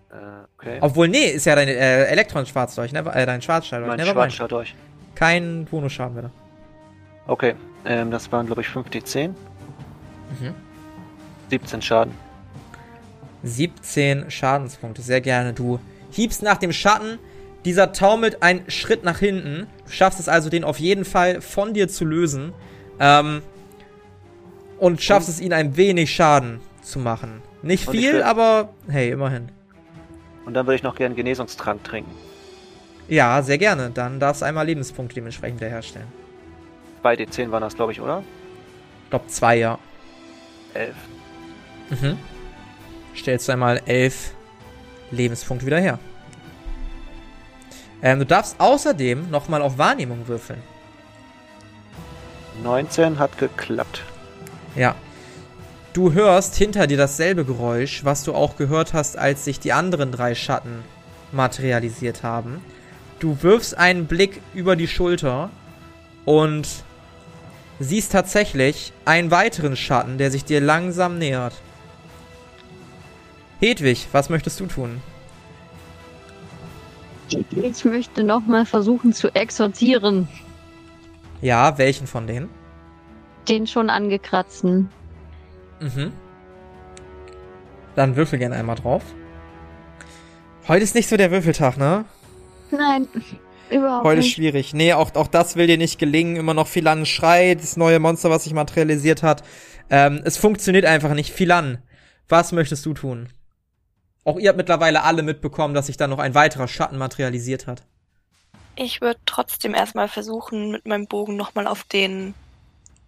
Äh, 0.10 0.16
okay. 0.58 0.78
Obwohl, 0.82 1.08
nee, 1.08 1.26
ist 1.26 1.46
ja 1.46 1.56
dein 1.56 1.68
äh, 1.68 2.06
Elektron-Schwarzdolch, 2.06 2.92
ne? 2.92 3.00
Äh, 3.00 3.26
dein 3.26 3.42
Schwarzschalldolch. 3.42 3.98
Mein 3.98 4.06
Schwarzschalldolch. 4.06 4.76
Kein 5.16 5.66
Bonusschaden 5.66 6.16
bitte. 6.16 6.32
Okay, 7.26 7.56
ähm, 7.86 8.12
das 8.12 8.32
waren, 8.32 8.46
glaube 8.46 8.62
ich, 8.62 8.70
5 8.70 8.88
D10. 8.90 9.30
Mhm. 9.30 10.54
17 11.50 11.82
Schaden. 11.82 12.14
17 13.44 14.30
Schadenspunkte, 14.30 15.02
sehr 15.02 15.22
gerne. 15.22 15.54
Du 15.54 15.80
hiebst 16.12 16.42
nach 16.42 16.58
dem 16.58 16.74
Schatten, 16.74 17.20
dieser 17.66 17.92
taumelt 17.92 18.44
einen 18.44 18.70
Schritt 18.70 19.04
nach 19.04 19.20
hinten. 19.20 19.68
Du 19.86 19.92
schaffst 19.92 20.20
es 20.20 20.30
also, 20.30 20.50
den 20.50 20.64
auf 20.64 20.80
jeden 20.80 21.06
Fall 21.06 21.42
von 21.42 21.74
dir 21.74 21.88
zu 21.88 22.06
lösen. 22.06 22.54
Ähm, 23.00 23.42
und 24.78 25.02
schaffst 25.02 25.30
und? 25.30 25.36
es, 25.36 25.42
ihn 25.42 25.54
ein 25.54 25.78
wenig 25.78 26.14
Schaden 26.14 26.60
zu 26.82 27.00
machen. 27.00 27.42
Nicht 27.62 27.90
viel, 27.90 28.14
will, 28.14 28.24
aber 28.24 28.70
hey, 28.88 29.12
immerhin. 29.12 29.50
Und 30.46 30.54
dann 30.54 30.66
würde 30.66 30.76
ich 30.76 30.84
noch 30.84 30.96
gerne 30.96 31.16
Genesungstrank 31.16 31.84
trinken. 31.84 32.12
Ja, 33.08 33.42
sehr 33.42 33.58
gerne. 33.58 33.90
Dann 33.90 34.20
darfst 34.20 34.42
du 34.42 34.46
einmal 34.46 34.66
Lebenspunkte 34.66 35.16
dementsprechend 35.16 35.60
wiederherstellen. 35.60 36.08
2 37.02 37.16
D10 37.16 37.52
waren 37.52 37.62
das, 37.62 37.76
glaube 37.76 37.92
ich, 37.92 38.02
oder? 38.02 38.24
Ich 39.04 39.10
glaube, 39.10 39.28
zwei, 39.28 39.58
ja. 39.58 39.80
11. 40.74 40.96
Mhm. 41.90 42.18
Stellst 43.16 43.48
du 43.48 43.54
einmal 43.54 43.82
11 43.86 44.34
Lebenspunkte 45.12 45.66
wieder 45.66 45.80
her. 45.80 46.00
Ähm, 48.02 48.20
du 48.20 48.26
darfst 48.26 48.60
außerdem 48.60 49.30
nochmal 49.32 49.62
auf 49.62 49.78
Wahrnehmung 49.78 50.28
würfeln. 50.28 50.62
19 52.64 53.20
hat 53.20 53.38
geklappt. 53.38 54.04
Ja. 54.78 54.96
Du 55.94 56.14
hörst 56.14 56.56
hinter 56.56 56.86
dir 56.86 56.98
dasselbe 56.98 57.44
Geräusch, 57.44 58.06
was 58.06 58.24
du 58.24 58.34
auch 58.34 58.56
gehört 58.56 58.94
hast, 58.94 59.18
als 59.18 59.44
sich 59.44 59.60
die 59.60 59.74
anderen 59.74 60.12
drei 60.12 60.36
Schatten 60.36 60.84
materialisiert 61.32 62.22
haben. 62.22 62.62
Du 63.20 63.42
wirfst 63.42 63.76
einen 63.76 64.06
Blick 64.06 64.42
über 64.54 64.76
die 64.76 64.88
Schulter 64.88 65.50
und 66.24 66.68
siehst 67.80 68.12
tatsächlich 68.12 68.94
einen 69.06 69.32
weiteren 69.32 69.76
Schatten, 69.76 70.20
der 70.20 70.30
sich 70.30 70.46
dir 70.46 70.62
langsam 70.62 71.18
nähert. 71.18 71.54
Hedwig, 73.60 74.08
was 74.12 74.30
möchtest 74.30 74.60
du 74.60 74.68
tun? 74.68 75.02
Ich 77.30 77.84
möchte 77.86 78.24
nochmal 78.24 78.66
versuchen 78.68 79.14
zu 79.14 79.34
exorzieren. 79.34 80.28
Ja, 81.42 81.78
welchen 81.80 82.06
von 82.06 82.28
denen? 82.28 82.50
Den 83.48 83.68
schon 83.68 83.90
angekratzten. 83.90 84.90
Mhm. 85.80 86.12
Dann 87.96 88.16
würfel 88.16 88.40
gerne 88.40 88.56
einmal 88.56 88.76
drauf. 88.76 89.04
Heute 90.68 90.84
ist 90.84 90.96
nicht 90.96 91.08
so 91.10 91.18
der 91.18 91.32
Würfeltag, 91.32 91.78
ne? 91.78 92.06
Nein, 92.72 93.08
überhaupt 93.70 94.04
Heute 94.04 94.20
nicht. 94.20 94.28
ist 94.28 94.36
schwierig. 94.36 94.74
Nee, 94.74 94.94
auch, 94.94 95.16
auch 95.16 95.28
das 95.28 95.56
will 95.56 95.68
dir 95.68 95.78
nicht 95.78 95.98
gelingen. 95.98 96.36
Immer 96.36 96.54
noch 96.54 96.68
Philan 96.68 97.06
schreit, 97.06 97.62
das 97.62 97.78
neue 97.78 98.00
Monster, 98.00 98.30
was 98.30 98.44
sich 98.44 98.54
materialisiert 98.54 99.24
hat. 99.24 99.44
Ähm, 99.90 100.22
es 100.26 100.38
funktioniert 100.38 100.86
einfach 100.86 101.14
nicht. 101.14 101.32
Philan, 101.32 101.82
was 102.28 102.52
möchtest 102.52 102.86
du 102.86 102.94
tun? 102.94 103.30
Auch 104.26 104.38
ihr 104.38 104.50
habt 104.50 104.58
mittlerweile 104.58 105.04
alle 105.04 105.24
mitbekommen, 105.24 105.74
dass 105.74 105.86
sich 105.86 105.96
da 105.96 106.08
noch 106.08 106.20
ein 106.20 106.36
weiterer 106.36 106.68
Schatten 106.68 106.98
materialisiert 106.98 107.66
hat. 107.66 107.84
Ich 108.76 109.00
würde 109.00 109.20
trotzdem 109.26 109.74
erstmal 109.74 110.10
versuchen, 110.10 110.72
mit 110.72 110.86
meinem 110.86 111.08
Bogen 111.08 111.38
nochmal 111.38 111.66
auf 111.66 111.84
den 111.86 112.34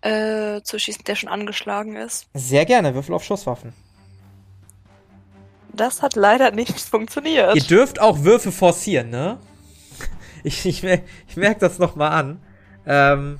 äh, 0.01 0.61
zu 0.61 0.79
schießen, 0.79 1.03
der 1.05 1.15
schon 1.15 1.29
angeschlagen 1.29 1.95
ist. 1.95 2.27
Sehr 2.33 2.65
gerne, 2.65 2.95
Würfel 2.95 3.15
auf 3.15 3.23
Schusswaffen. 3.23 3.73
Das 5.73 6.01
hat 6.01 6.15
leider 6.15 6.51
nicht 6.51 6.79
funktioniert. 6.79 7.55
Ihr 7.55 7.63
dürft 7.63 7.99
auch 7.99 8.23
Würfe 8.23 8.51
forcieren, 8.51 9.09
ne? 9.09 9.37
Ich, 10.43 10.65
ich, 10.65 10.83
ich 10.83 11.35
merke 11.35 11.59
das 11.59 11.79
nochmal 11.79 12.11
an. 12.11 12.41
Ähm, 12.85 13.39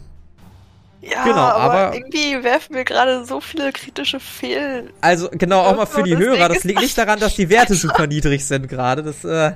ja, 1.02 1.24
genau, 1.24 1.38
aber, 1.38 1.74
aber 1.74 1.96
irgendwie 1.96 2.44
werfen 2.44 2.76
wir 2.76 2.84
gerade 2.84 3.24
so 3.24 3.40
viele 3.40 3.72
kritische 3.72 4.20
Fehl. 4.20 4.92
Also 5.00 5.30
genau, 5.32 5.62
auch 5.62 5.78
mal 5.78 5.86
für 5.86 6.04
die 6.04 6.18
Hörer. 6.18 6.50
Das 6.50 6.66
liegt 6.66 6.82
nicht 6.82 6.98
daran, 6.98 7.20
dass 7.20 7.36
die 7.36 7.50
Werte 7.50 7.76
super 7.76 8.06
niedrig 8.06 8.46
sind 8.46 8.68
gerade. 8.68 9.02
Das 9.02 9.24
äh, 9.24 9.54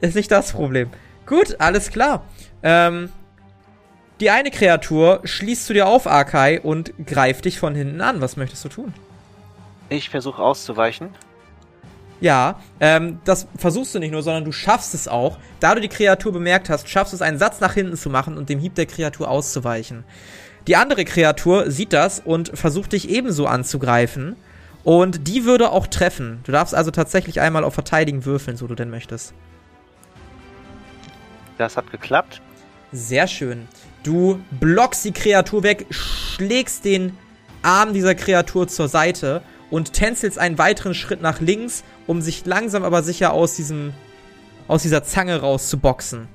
ist 0.00 0.14
nicht 0.14 0.30
das 0.30 0.52
Problem. 0.52 0.90
Gut, 1.26 1.56
alles 1.58 1.90
klar. 1.90 2.24
Ähm, 2.62 3.10
die 4.20 4.30
eine 4.30 4.50
Kreatur 4.50 5.20
schließt 5.24 5.66
zu 5.66 5.74
dir 5.74 5.86
auf, 5.86 6.06
Arkai, 6.06 6.60
und 6.60 6.92
greift 7.06 7.44
dich 7.44 7.58
von 7.58 7.74
hinten 7.74 8.00
an. 8.00 8.20
Was 8.20 8.36
möchtest 8.36 8.64
du 8.64 8.68
tun? 8.68 8.94
Ich 9.88 10.10
versuche 10.10 10.42
auszuweichen. 10.42 11.10
Ja, 12.20 12.60
ähm, 12.80 13.20
das 13.24 13.46
versuchst 13.58 13.94
du 13.94 13.98
nicht 13.98 14.10
nur, 14.10 14.22
sondern 14.22 14.44
du 14.44 14.52
schaffst 14.52 14.94
es 14.94 15.06
auch. 15.06 15.38
Da 15.60 15.74
du 15.74 15.80
die 15.80 15.88
Kreatur 15.88 16.32
bemerkt 16.32 16.70
hast, 16.70 16.88
schaffst 16.88 17.12
du 17.12 17.16
es, 17.16 17.22
einen 17.22 17.38
Satz 17.38 17.60
nach 17.60 17.74
hinten 17.74 17.96
zu 17.96 18.08
machen 18.08 18.38
und 18.38 18.48
dem 18.48 18.58
Hieb 18.58 18.74
der 18.74 18.86
Kreatur 18.86 19.28
auszuweichen. 19.28 20.04
Die 20.66 20.76
andere 20.76 21.04
Kreatur 21.04 21.70
sieht 21.70 21.92
das 21.92 22.20
und 22.20 22.56
versucht 22.58 22.92
dich 22.92 23.10
ebenso 23.10 23.46
anzugreifen. 23.46 24.36
Und 24.82 25.28
die 25.28 25.44
würde 25.44 25.70
auch 25.70 25.86
treffen. 25.88 26.40
Du 26.44 26.52
darfst 26.52 26.74
also 26.74 26.90
tatsächlich 26.90 27.40
einmal 27.40 27.64
auf 27.64 27.74
Verteidigen 27.74 28.24
würfeln, 28.24 28.56
so 28.56 28.66
du 28.66 28.74
denn 28.74 28.88
möchtest. 28.88 29.34
Das 31.58 31.76
hat 31.76 31.90
geklappt. 31.90 32.40
Sehr 32.92 33.26
schön. 33.26 33.68
Du 34.06 34.40
blockst 34.60 35.04
die 35.04 35.10
Kreatur 35.10 35.64
weg, 35.64 35.86
schlägst 35.90 36.84
den 36.84 37.18
Arm 37.62 37.92
dieser 37.92 38.14
Kreatur 38.14 38.68
zur 38.68 38.86
Seite 38.86 39.42
und 39.68 39.94
tänzelst 39.94 40.38
einen 40.38 40.58
weiteren 40.58 40.94
Schritt 40.94 41.20
nach 41.20 41.40
links, 41.40 41.82
um 42.06 42.22
sich 42.22 42.46
langsam 42.46 42.84
aber 42.84 43.02
sicher 43.02 43.32
aus 43.32 43.56
diesem 43.56 43.92
aus 44.68 44.82
dieser 44.82 45.02
Zange 45.02 45.40
rauszuboxen. 45.40 46.28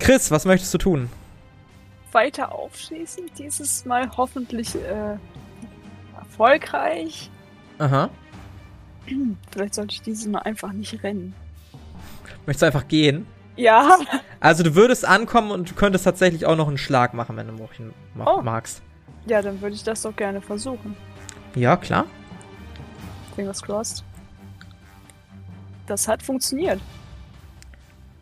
Chris, 0.00 0.32
was 0.32 0.46
möchtest 0.46 0.74
du 0.74 0.78
tun? 0.78 1.08
Weiter 2.10 2.52
aufschließen, 2.52 3.30
dieses 3.38 3.84
Mal 3.84 4.10
hoffentlich 4.16 4.74
äh, 4.74 5.16
erfolgreich. 6.16 7.30
Aha. 7.78 8.10
Vielleicht 9.52 9.74
sollte 9.74 9.94
ich 9.94 10.02
dieses 10.02 10.26
Mal 10.26 10.40
einfach 10.40 10.72
nicht 10.72 11.04
rennen. 11.04 11.34
Möchtest 12.46 12.62
du 12.62 12.66
einfach 12.66 12.88
gehen? 12.88 13.26
Ja. 13.58 13.98
Also 14.40 14.62
du 14.62 14.76
würdest 14.76 15.04
ankommen 15.04 15.50
und 15.50 15.70
du 15.70 15.74
könntest 15.74 16.04
tatsächlich 16.04 16.46
auch 16.46 16.54
noch 16.54 16.68
einen 16.68 16.78
Schlag 16.78 17.12
machen, 17.12 17.36
wenn 17.36 17.48
du 17.48 17.52
Mochen 17.52 17.92
oh. 18.24 18.40
magst. 18.40 18.82
Ja, 19.26 19.42
dann 19.42 19.60
würde 19.60 19.74
ich 19.74 19.82
das 19.82 20.02
doch 20.02 20.14
gerne 20.14 20.40
versuchen. 20.40 20.96
Ja, 21.56 21.76
klar. 21.76 22.06
Fingers 23.34 23.60
crossed. 23.60 24.04
Das 25.88 26.06
hat 26.06 26.22
funktioniert. 26.22 26.80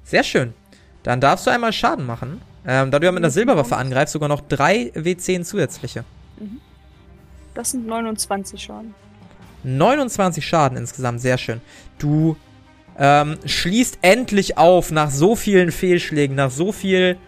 Sehr 0.05 0.23
schön. 0.23 0.55
Dann 1.03 1.21
darfst 1.21 1.47
du 1.47 1.51
einmal 1.51 1.73
Schaden 1.73 2.07
machen. 2.07 2.41
Ähm, 2.67 2.91
da 2.91 2.99
du 2.99 3.05
ja 3.05 3.13
mit 3.13 3.23
einer 3.23 3.31
Silberwaffe 3.31 3.77
angreifst, 3.77 4.15
sogar 4.15 4.29
noch 4.29 4.41
drei 4.41 4.91
W10 4.95 5.43
zusätzliche. 5.43 6.05
Mhm. 6.39 6.61
Das 7.55 7.73
sind 7.73 7.87
29 7.87 8.61
Schaden. 8.63 8.95
29 9.65 10.47
Schaden 10.47 10.79
insgesamt, 10.79 11.21
sehr 11.21 11.39
schön. 11.39 11.61
Du 11.99 12.37
ähm, 12.99 13.39
schließt 13.45 13.99
endlich 14.03 14.59
auf 14.59 14.91
nach 14.91 15.11
so 15.11 15.37
vielen 15.37 15.71
Fehlschlägen, 15.73 16.37
nach 16.37 16.51
so 16.51 16.73
viel 16.73 17.19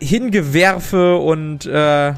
Hingewerfe 0.00 1.16
und 1.16 1.66
äh, 1.66 2.14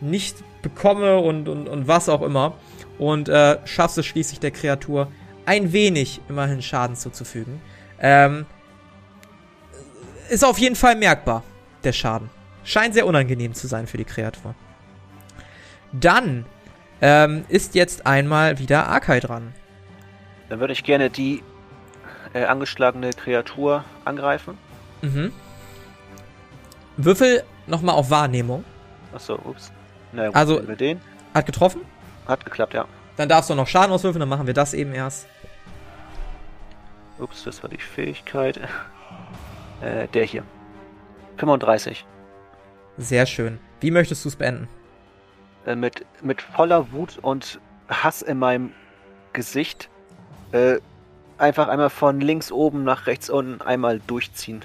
nicht 0.00 0.36
bekomme 0.62 1.18
und, 1.18 1.48
und, 1.48 1.68
und 1.68 1.88
was 1.88 2.08
auch 2.08 2.22
immer. 2.22 2.54
Und 2.98 3.28
äh, 3.28 3.58
schaffst 3.64 3.98
es 3.98 4.06
schließlich 4.06 4.40
der 4.40 4.50
Kreatur 4.50 5.08
ein 5.46 5.72
wenig 5.72 6.20
immerhin 6.28 6.62
Schaden 6.62 6.96
zuzufügen. 6.96 7.60
Ähm, 8.00 8.46
ist 10.28 10.44
auf 10.44 10.58
jeden 10.58 10.76
Fall 10.76 10.96
merkbar, 10.96 11.42
der 11.84 11.92
Schaden. 11.92 12.28
Scheint 12.64 12.94
sehr 12.94 13.06
unangenehm 13.06 13.54
zu 13.54 13.66
sein 13.66 13.86
für 13.86 13.96
die 13.96 14.04
Kreatur. 14.04 14.54
Dann 15.92 16.44
ähm, 17.00 17.44
ist 17.48 17.74
jetzt 17.74 18.06
einmal 18.06 18.58
wieder 18.58 18.88
Arkai 18.88 19.20
dran. 19.20 19.54
Dann 20.48 20.60
würde 20.60 20.72
ich 20.72 20.84
gerne 20.84 21.10
die 21.10 21.42
äh, 22.32 22.44
angeschlagene 22.44 23.10
Kreatur 23.10 23.84
angreifen. 24.04 24.58
Mhm. 25.02 25.32
Würfel 26.96 27.44
nochmal 27.66 27.94
auf 27.94 28.10
Wahrnehmung. 28.10 28.64
Achso, 29.14 29.34
ups. 29.34 29.72
Na 30.12 30.26
gut, 30.26 30.36
also, 30.36 30.58
den. 30.60 31.00
hat 31.34 31.46
getroffen? 31.46 31.82
Hat 32.26 32.44
geklappt, 32.44 32.74
ja. 32.74 32.86
Dann 33.16 33.28
darfst 33.28 33.50
du 33.50 33.54
noch 33.54 33.66
Schaden 33.66 33.92
auswürfeln, 33.92 34.20
dann 34.20 34.28
machen 34.28 34.46
wir 34.46 34.54
das 34.54 34.74
eben 34.74 34.94
erst. 34.94 35.26
Ups, 37.18 37.44
das 37.44 37.62
war 37.62 37.70
die 37.70 37.78
Fähigkeit. 37.78 38.60
Äh, 39.80 40.08
der 40.08 40.24
hier. 40.24 40.42
35. 41.36 42.04
Sehr 42.96 43.26
schön. 43.26 43.60
Wie 43.80 43.92
möchtest 43.92 44.24
du 44.24 44.28
es 44.28 44.34
beenden? 44.34 44.68
Äh, 45.66 45.76
mit, 45.76 46.04
mit 46.20 46.42
voller 46.42 46.90
Wut 46.90 47.16
und 47.22 47.60
Hass 47.88 48.22
in 48.22 48.40
meinem 48.40 48.72
Gesicht. 49.32 49.88
Äh, 50.52 50.78
einfach 51.36 51.68
einmal 51.68 51.90
von 51.90 52.20
links 52.20 52.50
oben 52.50 52.84
nach 52.84 53.06
rechts 53.06 53.30
unten 53.30 53.60
einmal 53.62 54.00
durchziehen. 54.06 54.64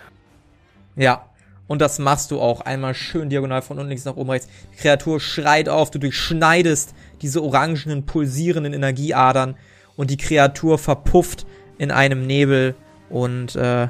Ja. 0.96 1.26
Und 1.66 1.82
das 1.82 1.98
machst 1.98 2.32
du 2.32 2.42
auch. 2.42 2.62
Einmal 2.62 2.94
schön 2.94 3.30
diagonal 3.30 3.62
von 3.62 3.78
unten 3.78 3.90
links 3.90 4.06
nach 4.06 4.18
oben 4.18 4.30
rechts. 4.30 4.50
Die 4.74 4.78
Kreatur 4.78 5.20
schreit 5.20 5.70
auf, 5.70 5.92
du 5.92 5.98
durchschneidest 5.98 6.94
diese 7.22 7.42
orangenen, 7.42 8.06
pulsierenden 8.06 8.74
Energieadern 8.74 9.56
und 9.96 10.12
die 10.12 10.18
Kreatur 10.18 10.78
verpufft 10.78 11.46
in 11.78 11.90
einem 11.90 12.28
Nebel 12.28 12.76
und 13.10 13.56
äh, 13.56 13.88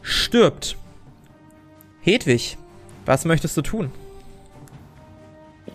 stirbt. 0.00 0.76
Hedwig, 2.00 2.56
was 3.04 3.24
möchtest 3.24 3.56
du 3.56 3.62
tun? 3.62 3.90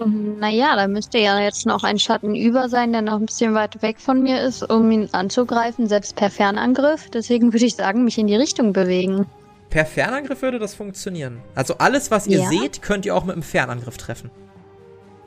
Naja, 0.05 0.75
da 0.75 0.87
müsste 0.87 1.19
ja 1.19 1.39
jetzt 1.39 1.65
noch 1.65 1.83
ein 1.83 1.99
Schatten 1.99 2.35
über 2.35 2.69
sein, 2.69 2.91
der 2.91 3.01
noch 3.01 3.19
ein 3.19 3.25
bisschen 3.25 3.53
weit 3.53 3.81
weg 3.81 3.99
von 3.99 4.21
mir 4.21 4.41
ist, 4.41 4.63
um 4.69 4.89
ihn 4.91 5.09
anzugreifen, 5.11 5.87
selbst 5.87 6.15
per 6.15 6.29
Fernangriff. 6.29 7.09
Deswegen 7.09 7.53
würde 7.53 7.65
ich 7.65 7.75
sagen, 7.75 8.03
mich 8.03 8.17
in 8.17 8.27
die 8.27 8.35
Richtung 8.35 8.73
bewegen. 8.73 9.25
Per 9.69 9.85
Fernangriff 9.85 10.41
würde 10.41 10.59
das 10.59 10.73
funktionieren. 10.73 11.41
Also 11.55 11.77
alles, 11.77 12.11
was 12.11 12.27
ihr 12.27 12.39
ja. 12.39 12.49
seht, 12.49 12.81
könnt 12.81 13.05
ihr 13.05 13.15
auch 13.15 13.23
mit 13.23 13.33
einem 13.33 13.43
Fernangriff 13.43 13.97
treffen. 13.97 14.29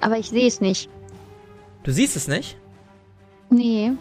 Aber 0.01 0.19
ich 0.19 0.29
sehe 0.29 0.47
es 0.47 0.61
nicht. 0.61 0.91
Du 1.83 1.93
siehst 1.93 2.17
es 2.17 2.29
nicht? 2.29 2.57
Nee. 3.51 3.93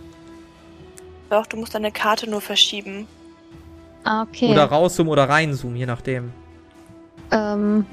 Doch, 1.30 1.46
du 1.46 1.58
musst 1.58 1.76
deine 1.76 1.92
Karte 1.92 2.30
nur 2.30 2.42
verschieben. 2.42 3.08
Ah, 4.04 4.24
okay. 4.24 4.52
Oder 4.52 4.66
rauszoomen 4.66 5.12
oder 5.12 5.30
reinzoomen, 5.30 5.78
je 5.78 5.86
nachdem. 5.86 6.34
Ähm. 7.32 7.86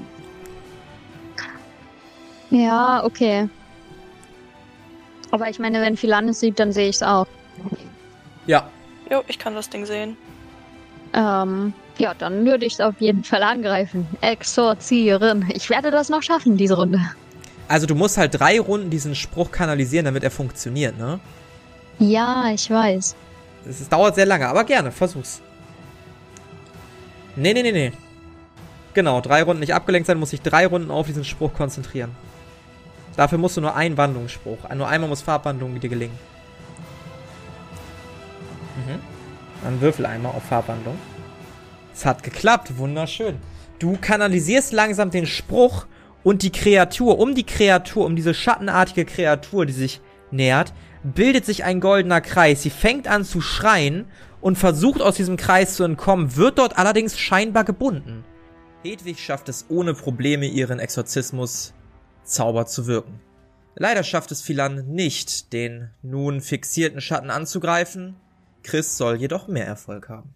Ja, 2.51 3.03
okay. 3.03 3.49
Aber 5.31 5.49
ich 5.49 5.59
meine, 5.59 5.81
wenn 5.81 5.97
Philanis 5.97 6.41
sieht, 6.41 6.59
dann 6.59 6.71
sehe 6.71 6.89
ich 6.89 6.97
es 6.97 7.03
auch. 7.03 7.25
Ja. 8.45 8.69
Jo, 9.09 9.23
ich 9.27 9.39
kann 9.39 9.55
das 9.55 9.69
Ding 9.69 9.85
sehen. 9.85 10.17
Ähm, 11.13 11.73
ja, 11.97 12.13
dann 12.13 12.45
würde 12.45 12.65
ich 12.65 12.73
es 12.73 12.81
auf 12.81 12.99
jeden 12.99 13.23
Fall 13.23 13.43
angreifen. 13.43 14.07
Exorzieren. 14.21 15.49
Ich 15.53 15.69
werde 15.69 15.91
das 15.91 16.09
noch 16.09 16.21
schaffen, 16.21 16.57
diese 16.57 16.75
Runde. 16.75 16.99
Also 17.67 17.87
du 17.87 17.95
musst 17.95 18.17
halt 18.17 18.37
drei 18.39 18.59
Runden 18.59 18.89
diesen 18.89 19.15
Spruch 19.15 19.51
kanalisieren, 19.51 20.05
damit 20.05 20.23
er 20.23 20.31
funktioniert, 20.31 20.97
ne? 20.97 21.19
Ja, 21.99 22.51
ich 22.53 22.69
weiß. 22.69 23.15
Es 23.65 23.87
dauert 23.87 24.15
sehr 24.15 24.25
lange, 24.25 24.47
aber 24.47 24.63
gerne, 24.65 24.91
versuch's. 24.91 25.41
Nee, 27.35 27.53
nee, 27.53 27.63
nee, 27.63 27.71
nee. 27.71 27.91
Genau, 28.93 29.21
drei 29.21 29.43
Runden 29.43 29.61
nicht 29.61 29.73
abgelenkt 29.73 30.07
sein, 30.07 30.19
muss 30.19 30.33
ich 30.33 30.41
drei 30.41 30.67
Runden 30.67 30.91
auf 30.91 31.05
diesen 31.07 31.23
Spruch 31.23 31.53
konzentrieren. 31.53 32.11
Dafür 33.15 33.37
musst 33.37 33.57
du 33.57 33.61
nur 33.61 33.75
einen 33.75 33.97
Wandlungsspruch. 33.97 34.69
Nur 34.75 34.87
einmal 34.87 35.09
muss 35.09 35.21
Farbwandlung 35.21 35.79
dir 35.79 35.89
gelingen. 35.89 36.17
Mhm. 38.77 38.99
Dann 39.63 39.81
würfel 39.81 40.05
einmal 40.05 40.33
auf 40.33 40.43
Farbwandlung. 40.43 40.97
Es 41.93 42.05
hat 42.05 42.23
geklappt, 42.23 42.77
wunderschön. 42.77 43.37
Du 43.79 43.97
kanalisierst 43.99 44.71
langsam 44.71 45.11
den 45.11 45.25
Spruch 45.25 45.85
und 46.23 46.43
die 46.43 46.51
Kreatur, 46.51 47.19
um 47.19 47.35
die 47.35 47.45
Kreatur, 47.45 48.05
um 48.05 48.15
diese 48.15 48.33
schattenartige 48.33 49.05
Kreatur, 49.05 49.65
die 49.65 49.73
sich 49.73 50.01
nähert, 50.29 50.73
bildet 51.03 51.45
sich 51.45 51.63
ein 51.63 51.79
goldener 51.79 52.21
Kreis. 52.21 52.61
Sie 52.61 52.69
fängt 52.69 53.07
an 53.07 53.25
zu 53.25 53.41
schreien 53.41 54.05
und 54.39 54.57
versucht 54.57 55.01
aus 55.01 55.15
diesem 55.15 55.37
Kreis 55.37 55.75
zu 55.75 55.83
entkommen, 55.83 56.35
wird 56.35 56.59
dort 56.59 56.77
allerdings 56.77 57.17
scheinbar 57.19 57.63
gebunden. 57.63 58.23
Hedwig 58.83 59.19
schafft 59.19 59.49
es 59.49 59.65
ohne 59.69 59.93
Probleme, 59.93 60.47
ihren 60.47 60.79
Exorzismus 60.79 61.73
Zauber 62.23 62.65
zu 62.65 62.87
wirken. 62.87 63.19
Leider 63.75 64.03
schafft 64.03 64.31
es 64.31 64.41
Philan 64.41 64.87
nicht, 64.87 65.53
den 65.53 65.89
nun 66.01 66.41
fixierten 66.41 67.01
Schatten 67.01 67.29
anzugreifen. 67.29 68.15
Chris 68.63 68.97
soll 68.97 69.15
jedoch 69.15 69.47
mehr 69.47 69.65
Erfolg 69.65 70.09
haben. 70.09 70.35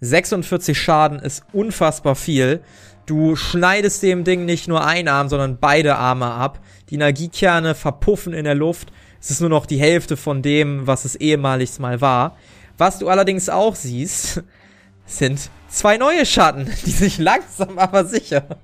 46 0.00 0.78
Schaden 0.78 1.18
ist 1.18 1.44
unfassbar 1.52 2.16
viel. 2.16 2.60
Du 3.06 3.36
schneidest 3.36 4.02
dem 4.02 4.24
Ding 4.24 4.44
nicht 4.44 4.68
nur 4.68 4.84
einen 4.84 5.08
Arm, 5.08 5.28
sondern 5.28 5.58
beide 5.58 5.96
Arme 5.96 6.26
ab. 6.26 6.60
Die 6.90 6.96
Energiekerne 6.96 7.74
verpuffen 7.74 8.32
in 8.32 8.44
der 8.44 8.54
Luft. 8.54 8.92
Es 9.20 9.30
ist 9.30 9.40
nur 9.40 9.48
noch 9.48 9.64
die 9.64 9.80
Hälfte 9.80 10.16
von 10.16 10.42
dem, 10.42 10.86
was 10.86 11.04
es 11.04 11.16
ehemalig 11.16 11.78
mal 11.78 12.00
war. 12.00 12.36
Was 12.78 12.98
du 12.98 13.08
allerdings 13.08 13.48
auch 13.48 13.74
siehst, 13.74 14.42
sind 15.06 15.50
zwei 15.68 15.96
neue 15.96 16.26
Schatten, 16.26 16.70
die 16.84 16.90
sich 16.90 17.18
langsam 17.18 17.78
aber 17.78 18.04
sicher, 18.04 18.58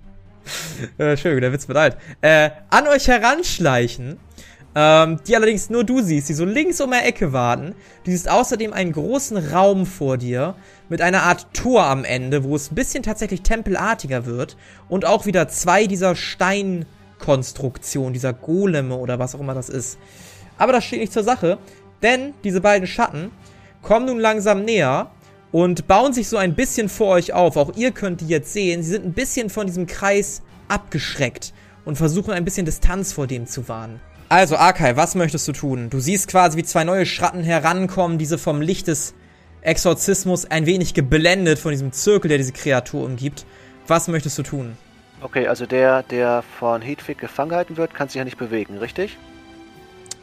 äh, 0.99 1.11
Entschuldigung, 1.11 1.40
der 1.43 1.53
Witz 1.53 1.68
wird 1.68 1.78
alt, 1.78 1.97
äh, 2.20 2.51
an 2.70 2.88
euch 2.88 3.09
heranschleichen, 3.09 4.18
ähm, 4.74 5.20
die 5.26 5.36
allerdings 5.36 5.70
nur 5.70 5.84
du 5.84 6.01
siehst, 6.01 6.28
die 6.28 6.34
so 6.34 6.45
links 6.45 6.80
um 6.80 6.90
der 6.90 7.07
Ecke 7.07 7.32
warten. 7.32 7.74
Du 8.05 8.11
siehst 8.11 8.30
außerdem 8.30 8.72
einen 8.72 8.93
großen 8.93 9.36
Raum 9.53 9.86
vor 9.86 10.16
dir 10.16 10.55
mit 10.88 11.03
einer 11.03 11.22
Art 11.24 11.47
Tor 11.53 11.84
am 11.84 12.05
Ende, 12.05 12.45
wo 12.45 12.57
es 12.57 12.70
ein 12.70 12.74
bisschen 12.74 13.03
tatsächlich 13.03 13.43
tempelartiger 13.43 14.26
wird 14.26 14.57
und 14.88 15.05
auch 15.05 15.26
wieder 15.26 15.49
zwei 15.49 15.86
dieser 15.86 16.16
Steinkonstruktionen, 16.16 18.12
dieser 18.12 18.32
Goleme 18.32 18.97
oder 18.97 19.18
was 19.18 19.34
auch 19.34 19.40
immer 19.40 19.55
das 19.55 19.68
ist. 19.68 19.99
Aber 20.59 20.72
das 20.72 20.84
steht 20.84 21.01
nicht 21.01 21.12
zur 21.12 21.24
Sache, 21.24 21.59
denn 22.03 22.34
diese 22.45 22.61
beiden 22.61 22.86
Schatten 22.86 23.30
kommen 23.82 24.07
nun 24.07 24.20
langsam 24.20 24.64
näher 24.64 25.11
und 25.53 25.86
bauen 25.86 26.12
sich 26.12 26.28
so 26.28 26.38
ein 26.38 26.55
bisschen 26.55 26.88
vor 26.88 27.09
euch 27.09 27.32
auf. 27.32 27.57
Auch 27.57 27.76
ihr 27.76 27.92
könnt 27.92 28.22
die 28.22 28.26
jetzt 28.26 28.53
sehen. 28.53 28.82
Sie 28.82 28.90
sind 28.90 29.05
ein 29.05 29.12
bisschen 29.12 29.50
von 29.50 29.66
diesem 29.66 29.86
Kreis 29.86 30.42
abgeschreckt 30.68 31.53
und 31.84 31.96
versuchen 31.96 32.32
ein 32.32 32.44
bisschen 32.44 32.66
Distanz 32.66 33.12
vor 33.12 33.26
dem 33.26 33.46
zu 33.46 33.68
wahren. 33.68 34.00
Also, 34.28 34.57
Arkai, 34.57 34.96
was 34.96 35.14
möchtest 35.14 35.46
du 35.46 35.53
tun? 35.53 35.90
Du 35.90 36.00
siehst 36.00 36.26
quasi, 36.26 36.57
wie 36.57 36.64
zwei 36.64 36.84
neue 36.84 37.05
Schratten 37.05 37.44
herankommen, 37.44 38.16
diese 38.16 38.38
vom 38.38 38.62
Licht 38.62 38.88
des 38.88 39.14
Exorzismus 39.61 40.46
ein 40.46 40.64
wenig 40.64 40.94
geblendet 40.94 41.59
von 41.59 41.70
diesem 41.70 41.92
Zirkel, 41.92 42.28
der 42.28 42.38
diese 42.38 42.53
Kreatur 42.53 43.05
umgibt. 43.05 43.44
Was 43.86 44.09
möchtest 44.09 44.38
du 44.38 44.42
tun? 44.42 44.76
Okay, 45.20 45.46
also 45.46 45.66
der, 45.66 46.03
der 46.05 46.42
von 46.59 46.80
Hedwig 46.80 47.18
gefangen 47.18 47.50
gehalten 47.50 47.76
wird, 47.76 47.94
kann 47.94 48.09
sich 48.09 48.16
ja 48.16 48.24
nicht 48.24 48.38
bewegen, 48.38 48.78
richtig? 48.78 49.18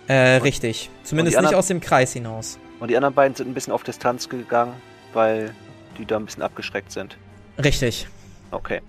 Äh, 0.08 0.38
richtig. 0.38 0.90
Zumindest 1.04 1.40
nicht 1.40 1.54
aus 1.54 1.68
dem 1.68 1.80
Kreis 1.80 2.12
hinaus. 2.12 2.58
Und 2.80 2.90
die 2.90 2.98
anderen 2.98 3.14
beiden 3.14 3.36
sind 3.36 3.48
ein 3.48 3.54
bisschen 3.54 3.74
auf 3.74 3.84
Distanz 3.84 4.28
gegangen, 4.28 4.74
weil 5.14 5.54
die 5.98 6.06
da 6.06 6.18
ein 6.18 6.26
bisschen 6.26 6.44
abgeschreckt 6.44 6.92
sind. 6.92 7.18
Richtig. 7.58 8.08
Okay. 8.52 8.82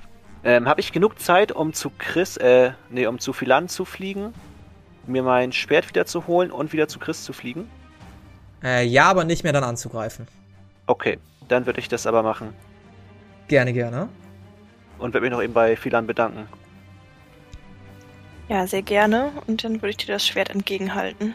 Ähm, 0.43 0.69
Habe 0.69 0.81
ich 0.81 0.93
genug 0.93 1.19
Zeit, 1.19 1.53
um 1.53 1.73
zu 1.73 1.91
Chris, 1.99 2.37
äh, 2.39 2.73
nee, 2.89 3.07
um 3.07 3.19
zu 3.19 3.33
Philan 3.33 3.69
zu 3.69 3.85
fliegen, 3.85 4.33
mir 5.07 5.23
mein 5.23 5.53
Schwert 5.53 5.89
wieder 5.89 6.07
zu 6.07 6.27
holen 6.27 6.51
und 6.51 6.73
wieder 6.73 6.89
zu 6.89 6.99
Chris 6.99 7.25
zu 7.25 7.33
fliegen? 7.33 7.69
Äh, 8.63 8.87
ja, 8.87 9.05
aber 9.05 9.25
nicht 9.25 9.45
mehr 9.45 9.53
dann 9.53 9.65
anzugreifen. 9.65 10.27
Okay, 10.87 11.19
dann 11.49 11.67
würde 11.67 11.81
ich 11.81 11.89
das 11.89 12.07
aber 12.07 12.23
machen. 12.23 12.55
Gerne, 13.49 13.73
gerne. 13.73 14.09
Und 14.99 15.13
würde 15.13 15.23
mich 15.23 15.33
noch 15.33 15.43
eben 15.43 15.53
bei 15.53 15.77
Philan 15.77 16.07
bedanken. 16.07 16.47
Ja, 18.49 18.67
sehr 18.67 18.83
gerne. 18.83 19.31
Und 19.47 19.65
dann 19.65 19.75
würde 19.75 19.91
ich 19.91 19.97
dir 19.97 20.13
das 20.13 20.27
Schwert 20.27 20.51
entgegenhalten. 20.51 21.35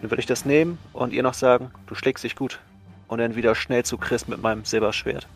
Dann 0.00 0.10
würde 0.10 0.20
ich 0.20 0.26
das 0.26 0.44
nehmen 0.44 0.78
und 0.92 1.12
ihr 1.12 1.22
noch 1.22 1.34
sagen, 1.34 1.70
du 1.86 1.94
schlägst 1.94 2.24
dich 2.24 2.36
gut. 2.36 2.60
Und 3.10 3.18
dann 3.18 3.34
wieder 3.34 3.56
schnell 3.56 3.84
zu 3.84 3.98
Chris 3.98 4.28
mit 4.28 4.40
meinem 4.40 4.64
Silberschwert. 4.64 5.26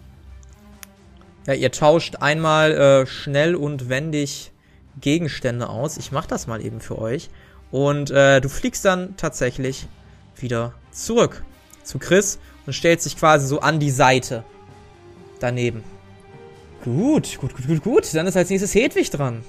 Ja, 1.49 1.55
ihr 1.55 1.73
tauscht 1.73 2.17
einmal 2.21 2.71
äh, 2.71 3.07
schnell 3.07 3.57
und 3.57 3.89
wendig 3.89 4.53
Gegenstände 5.01 5.69
aus. 5.69 5.97
Ich 5.97 6.13
mach 6.13 6.25
das 6.25 6.47
mal 6.47 6.65
eben 6.65 6.81
für 6.81 6.97
euch. 6.97 7.31
Und 7.73 8.13
äh, 8.13 8.41
du 8.41 8.49
fliegst 8.49 8.85
dann 8.85 9.17
tatsächlich 9.17 9.89
wieder 10.37 10.73
zurück 10.93 11.43
zu 11.83 11.99
Chris 11.99 12.39
und 12.65 12.75
stellst 12.75 13.07
dich 13.07 13.17
quasi 13.17 13.49
so 13.49 13.59
an 13.59 13.81
die 13.81 13.91
Seite 13.91 14.45
daneben. 15.41 15.83
Gut, 16.85 17.39
gut, 17.41 17.57
gut, 17.57 17.67
gut, 17.67 17.83
gut. 17.83 18.15
Dann 18.15 18.29
ist 18.29 18.37
als 18.37 18.51
nächstes 18.51 18.73
Hedwig 18.73 19.11
dran. 19.11 19.43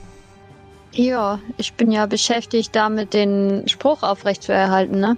Ja, 0.94 1.40
ich 1.58 1.74
bin 1.74 1.92
ja 1.92 2.08
beschäftigt 2.08 2.76
damit, 2.76 3.14
den 3.14 3.68
Spruch 3.68 4.02
aufrechtzuerhalten, 4.02 5.00
ne? 5.00 5.16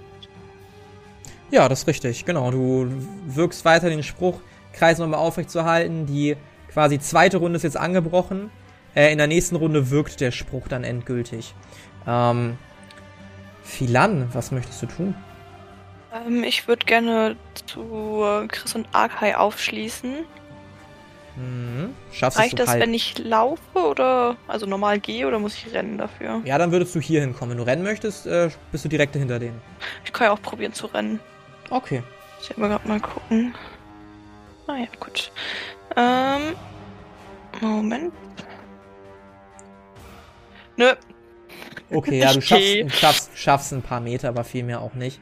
Ja, 1.50 1.68
das 1.68 1.80
ist 1.80 1.86
richtig, 1.86 2.24
genau. 2.24 2.50
Du 2.50 2.88
wirkst 3.26 3.64
weiter 3.64 3.88
den 3.88 4.02
Spruch, 4.02 4.40
Kreis 4.72 4.98
nochmal 4.98 5.20
aufrechtzuerhalten. 5.20 6.06
Die 6.06 6.36
quasi 6.72 6.98
zweite 6.98 7.38
Runde 7.38 7.56
ist 7.56 7.62
jetzt 7.62 7.76
angebrochen. 7.76 8.50
Äh, 8.94 9.12
in 9.12 9.18
der 9.18 9.26
nächsten 9.26 9.56
Runde 9.56 9.90
wirkt 9.90 10.20
der 10.20 10.30
Spruch 10.30 10.68
dann 10.68 10.84
endgültig. 10.84 11.54
Ähm, 12.06 12.58
Philan, 13.62 14.28
was 14.32 14.50
möchtest 14.50 14.82
du 14.82 14.86
tun? 14.86 15.14
Ähm, 16.12 16.44
ich 16.44 16.68
würde 16.68 16.84
gerne 16.86 17.36
zu 17.66 18.24
Chris 18.48 18.74
und 18.74 18.88
Arkai 18.92 19.36
aufschließen. 19.36 20.24
Mhm. 21.36 21.94
Schaffst 22.12 22.38
Reicht 22.38 22.54
du 22.54 22.56
das, 22.56 22.70
halb. 22.70 22.80
wenn 22.80 22.94
ich 22.94 23.18
laufe 23.18 23.78
oder 23.78 24.36
also 24.48 24.66
normal 24.66 24.98
gehe 24.98 25.26
oder 25.26 25.38
muss 25.38 25.54
ich 25.54 25.72
rennen 25.72 25.96
dafür? 25.96 26.42
Ja, 26.44 26.58
dann 26.58 26.72
würdest 26.72 26.94
du 26.94 27.00
hier 27.00 27.20
hinkommen. 27.20 27.50
Wenn 27.50 27.58
du 27.58 27.70
rennen 27.70 27.84
möchtest, 27.84 28.26
äh, 28.26 28.50
bist 28.72 28.84
du 28.84 28.88
direkt 28.88 29.14
hinter 29.14 29.38
denen. 29.38 29.60
Ich 30.04 30.12
kann 30.12 30.26
ja 30.26 30.32
auch 30.32 30.42
probieren 30.42 30.72
zu 30.72 30.86
rennen. 30.86 31.20
Okay. 31.70 32.02
Ich 32.40 32.56
will 32.56 32.68
gerade 32.68 32.86
mal 32.88 33.00
gucken. 33.00 33.54
Naja, 34.66 34.86
gut. 35.00 35.32
Ähm. 35.96 36.56
Moment. 37.60 38.12
Nö. 40.76 40.92
Okay, 41.90 42.18
ja, 42.20 42.32
du 42.32 42.40
schaffst, 42.40 43.00
schaffst, 43.00 43.30
schaffst 43.34 43.72
ein 43.72 43.82
paar 43.82 44.00
Meter, 44.00 44.28
aber 44.28 44.44
viel 44.44 44.62
mehr 44.62 44.80
auch 44.80 44.94
nicht. 44.94 45.20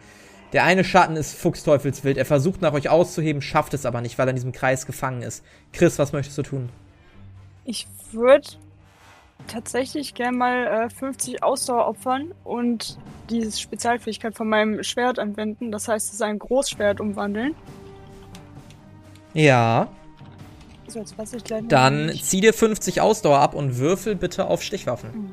Der 0.52 0.64
eine 0.64 0.84
Schatten 0.84 1.16
ist 1.16 1.34
fuchsteufelswild. 1.34 2.16
Er 2.16 2.24
versucht 2.24 2.62
nach 2.62 2.72
euch 2.72 2.88
auszuheben, 2.88 3.42
schafft 3.42 3.74
es 3.74 3.84
aber 3.84 4.00
nicht, 4.00 4.18
weil 4.18 4.28
er 4.28 4.30
in 4.30 4.36
diesem 4.36 4.52
Kreis 4.52 4.86
gefangen 4.86 5.22
ist. 5.22 5.44
Chris, 5.72 5.98
was 5.98 6.12
möchtest 6.12 6.38
du 6.38 6.42
tun? 6.42 6.68
Ich 7.64 7.86
würde 8.12 8.46
tatsächlich 9.46 10.14
gern 10.14 10.36
mal 10.36 10.86
äh, 10.86 10.90
50 10.90 11.42
Ausdauer 11.42 11.86
opfern 11.86 12.32
und 12.44 12.98
diese 13.30 13.58
Spezialfähigkeit 13.58 14.34
von 14.34 14.48
meinem 14.48 14.82
Schwert 14.82 15.18
anwenden. 15.18 15.70
Das 15.72 15.88
heißt, 15.88 16.08
es 16.08 16.14
ist 16.14 16.22
ein 16.22 16.38
Großschwert 16.38 17.00
umwandeln. 17.00 17.54
Ja. 19.34 19.88
So, 20.88 21.00
jetzt 21.00 21.18
weiß 21.18 21.34
ich 21.34 21.48
leider 21.48 21.66
Dann 21.66 22.06
nicht. 22.06 22.24
zieh 22.24 22.40
dir 22.40 22.54
50 22.54 23.00
Ausdauer 23.00 23.38
ab 23.38 23.54
und 23.54 23.78
würfel 23.78 24.14
bitte 24.14 24.46
auf 24.46 24.62
Stichwaffen. 24.62 25.32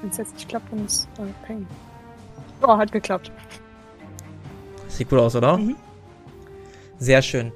Wenn 0.00 0.10
es 0.10 0.16
jetzt 0.16 0.34
nicht 0.34 0.48
klappt, 0.48 0.72
dann 0.72 0.86
ist 0.86 1.08
äh, 1.18 1.46
Pain. 1.46 1.66
Oh, 2.62 2.76
hat 2.76 2.90
geklappt. 2.90 3.30
Sieht 4.88 5.08
gut 5.08 5.18
aus, 5.18 5.36
oder? 5.36 5.58
Mhm. 5.58 5.76
Sehr 6.98 7.22
schön. 7.22 7.52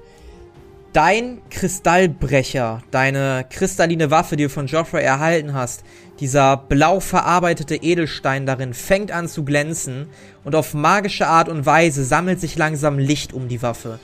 Dein 0.97 1.43
Kristallbrecher, 1.51 2.83
deine 2.91 3.45
kristalline 3.51 4.11
Waffe, 4.11 4.37
die 4.37 4.45
du 4.45 4.49
von 4.49 4.67
Joffrey 4.67 5.05
erhalten 5.05 5.53
hast, 5.53 5.85
dieser 6.21 6.57
blau 6.57 7.01
verarbeitete 7.01 7.77
Edelstein 7.77 8.47
darin 8.47 8.73
fängt 8.73 9.13
an 9.13 9.29
zu 9.29 9.45
glänzen 9.45 10.07
und 10.43 10.55
auf 10.55 10.73
magische 10.73 11.27
Art 11.27 11.51
und 11.51 11.67
Weise 11.67 12.03
sammelt 12.03 12.41
sich 12.41 12.57
langsam 12.57 12.99
Licht 12.99 13.35
um 13.35 13.47
die 13.47 13.61
Waffe. 13.61 13.99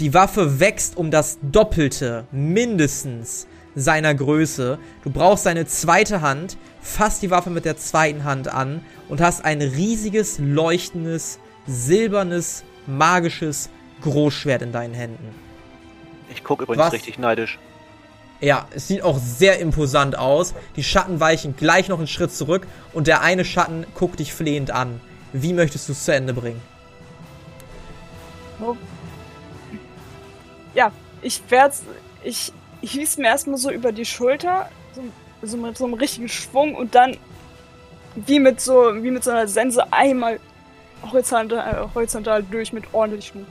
Die 0.00 0.14
Waffe 0.14 0.58
wächst 0.58 0.96
um 0.96 1.12
das 1.12 1.38
Doppelte, 1.42 2.24
mindestens, 2.32 3.46
seiner 3.76 4.12
Größe. 4.12 4.80
Du 5.04 5.10
brauchst 5.10 5.46
deine 5.46 5.66
zweite 5.66 6.22
Hand, 6.22 6.56
fasst 6.80 7.22
die 7.22 7.30
Waffe 7.30 7.50
mit 7.50 7.64
der 7.64 7.76
zweiten 7.76 8.24
Hand 8.24 8.48
an 8.48 8.80
und 9.08 9.20
hast 9.20 9.44
ein 9.44 9.62
riesiges, 9.62 10.40
leuchtendes, 10.40 11.38
silbernes, 11.68 12.64
magisches 12.88 13.70
Großschwert 14.00 14.62
in 14.62 14.72
deinen 14.72 14.94
Händen. 14.94 15.51
Ich 16.32 16.44
gucke 16.44 16.64
übrigens 16.64 16.86
Was? 16.86 16.92
richtig 16.92 17.18
neidisch. 17.18 17.58
Ja, 18.40 18.66
es 18.74 18.88
sieht 18.88 19.02
auch 19.02 19.18
sehr 19.18 19.60
imposant 19.60 20.18
aus. 20.18 20.54
Die 20.74 20.82
Schatten 20.82 21.20
weichen 21.20 21.54
gleich 21.56 21.88
noch 21.88 21.98
einen 21.98 22.08
Schritt 22.08 22.32
zurück 22.32 22.66
und 22.92 23.06
der 23.06 23.20
eine 23.20 23.44
Schatten 23.44 23.86
guckt 23.94 24.18
dich 24.18 24.34
flehend 24.34 24.72
an. 24.72 25.00
Wie 25.32 25.52
möchtest 25.52 25.88
du 25.88 25.92
es 25.92 26.04
zu 26.04 26.12
Ende 26.12 26.34
bringen? 26.34 26.60
Ja, 30.74 30.90
ich 31.22 31.40
werde 31.48 31.74
ich, 32.24 32.52
ich 32.80 32.92
hieß 32.92 33.18
mir 33.18 33.26
erstmal 33.26 33.58
so 33.58 33.70
über 33.70 33.92
die 33.92 34.04
Schulter, 34.04 34.68
so, 34.92 35.02
so 35.42 35.56
mit 35.56 35.76
so 35.76 35.84
einem 35.84 35.94
richtigen 35.94 36.28
Schwung 36.28 36.74
und 36.74 36.94
dann 36.94 37.16
wie 38.14 38.40
mit 38.40 38.60
so, 38.60 38.92
wie 39.02 39.10
mit 39.10 39.24
so 39.24 39.30
einer 39.30 39.48
Sense 39.48 39.92
einmal 39.92 40.38
horizontal, 41.10 41.90
horizontal 41.94 42.42
durch 42.42 42.72
mit 42.72 42.84
ordentlichem. 42.92 43.46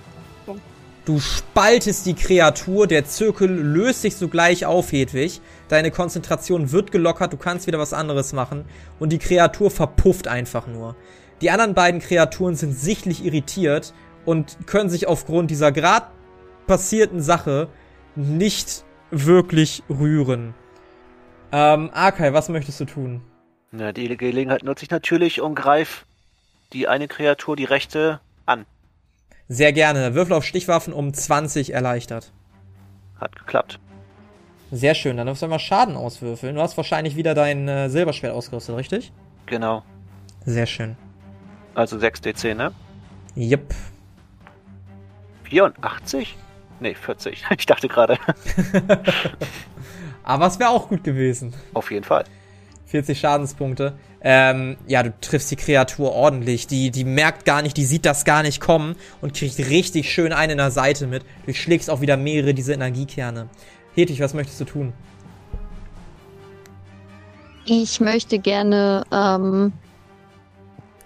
Du 1.03 1.19
spaltest 1.19 2.05
die 2.05 2.13
Kreatur, 2.13 2.85
der 2.85 3.05
Zirkel 3.05 3.49
löst 3.49 4.03
sich 4.03 4.15
sogleich 4.15 4.67
auf, 4.67 4.91
Hedwig. 4.91 5.41
Deine 5.67 5.89
Konzentration 5.89 6.71
wird 6.71 6.91
gelockert, 6.91 7.33
du 7.33 7.37
kannst 7.37 7.65
wieder 7.65 7.79
was 7.79 7.93
anderes 7.93 8.33
machen 8.33 8.65
und 8.99 9.11
die 9.11 9.17
Kreatur 9.17 9.71
verpufft 9.71 10.27
einfach 10.27 10.67
nur. 10.67 10.95
Die 11.41 11.49
anderen 11.49 11.73
beiden 11.73 12.01
Kreaturen 12.01 12.55
sind 12.55 12.73
sichtlich 12.73 13.25
irritiert 13.25 13.95
und 14.25 14.67
können 14.67 14.91
sich 14.91 15.07
aufgrund 15.07 15.49
dieser 15.49 15.71
gerade 15.71 16.05
passierten 16.67 17.21
Sache 17.21 17.67
nicht 18.15 18.83
wirklich 19.09 19.81
rühren. 19.89 20.53
Ähm, 21.51 21.89
Arkai, 21.93 22.33
was 22.33 22.49
möchtest 22.49 22.79
du 22.79 22.85
tun? 22.85 23.21
Na, 23.71 23.91
die 23.91 24.15
Gelegenheit 24.15 24.63
nutze 24.63 24.83
ich 24.83 24.91
natürlich 24.91 25.41
und 25.41 25.55
greife 25.55 26.05
die 26.73 26.87
eine 26.87 27.07
Kreatur, 27.07 27.55
die 27.55 27.65
rechte, 27.65 28.19
an. 28.45 28.65
Sehr 29.51 29.73
gerne. 29.73 30.15
Würfel 30.15 30.31
auf 30.31 30.45
Stichwaffen 30.45 30.93
um 30.93 31.13
20 31.13 31.73
erleichtert. 31.73 32.31
Hat 33.19 33.35
geklappt. 33.35 33.81
Sehr 34.71 34.95
schön, 34.95 35.17
dann 35.17 35.27
darfst 35.27 35.43
du 35.43 35.47
mal 35.49 35.59
Schaden 35.59 35.97
auswürfeln. 35.97 36.55
Du 36.55 36.61
hast 36.61 36.77
wahrscheinlich 36.77 37.17
wieder 37.17 37.33
dein 37.33 37.67
äh, 37.67 37.89
Silberschwert 37.89 38.33
ausgerüstet, 38.33 38.77
richtig? 38.77 39.11
Genau. 39.47 39.83
Sehr 40.45 40.65
schön. 40.65 40.95
Also 41.75 41.99
6 41.99 42.21
DC, 42.21 42.55
ne? 42.55 42.71
Yep. 43.35 43.75
84? 45.43 46.37
Nee, 46.79 46.95
40. 46.95 47.43
Ich 47.57 47.65
dachte 47.65 47.89
gerade. 47.89 48.17
Aber 50.23 50.45
es 50.45 50.59
wäre 50.59 50.69
auch 50.69 50.87
gut 50.87 51.03
gewesen. 51.03 51.53
Auf 51.73 51.91
jeden 51.91 52.05
Fall. 52.05 52.23
40 52.85 53.19
Schadenspunkte. 53.19 53.99
Ähm, 54.23 54.77
ja, 54.87 55.01
du 55.01 55.13
triffst 55.19 55.49
die 55.49 55.55
Kreatur 55.55 56.13
ordentlich. 56.13 56.67
Die, 56.67 56.91
die 56.91 57.03
merkt 57.03 57.45
gar 57.45 57.61
nicht, 57.61 57.75
die 57.77 57.85
sieht 57.85 58.05
das 58.05 58.23
gar 58.23 58.43
nicht 58.43 58.61
kommen 58.61 58.95
und 59.19 59.33
kriegt 59.33 59.57
richtig 59.57 60.11
schön 60.11 60.31
einen 60.31 60.51
in 60.51 60.57
der 60.57 60.71
Seite 60.71 61.07
mit. 61.07 61.23
Du 61.45 61.53
schlägst 61.53 61.89
auch 61.89 62.01
wieder 62.01 62.17
mehrere 62.17 62.53
dieser 62.53 62.73
Energiekerne. 62.73 63.49
Hedwig, 63.95 64.19
was 64.21 64.33
möchtest 64.33 64.61
du 64.61 64.65
tun? 64.65 64.93
Ich 67.65 67.99
möchte 67.99 68.39
gerne 68.39 69.03
ähm, 69.11 69.73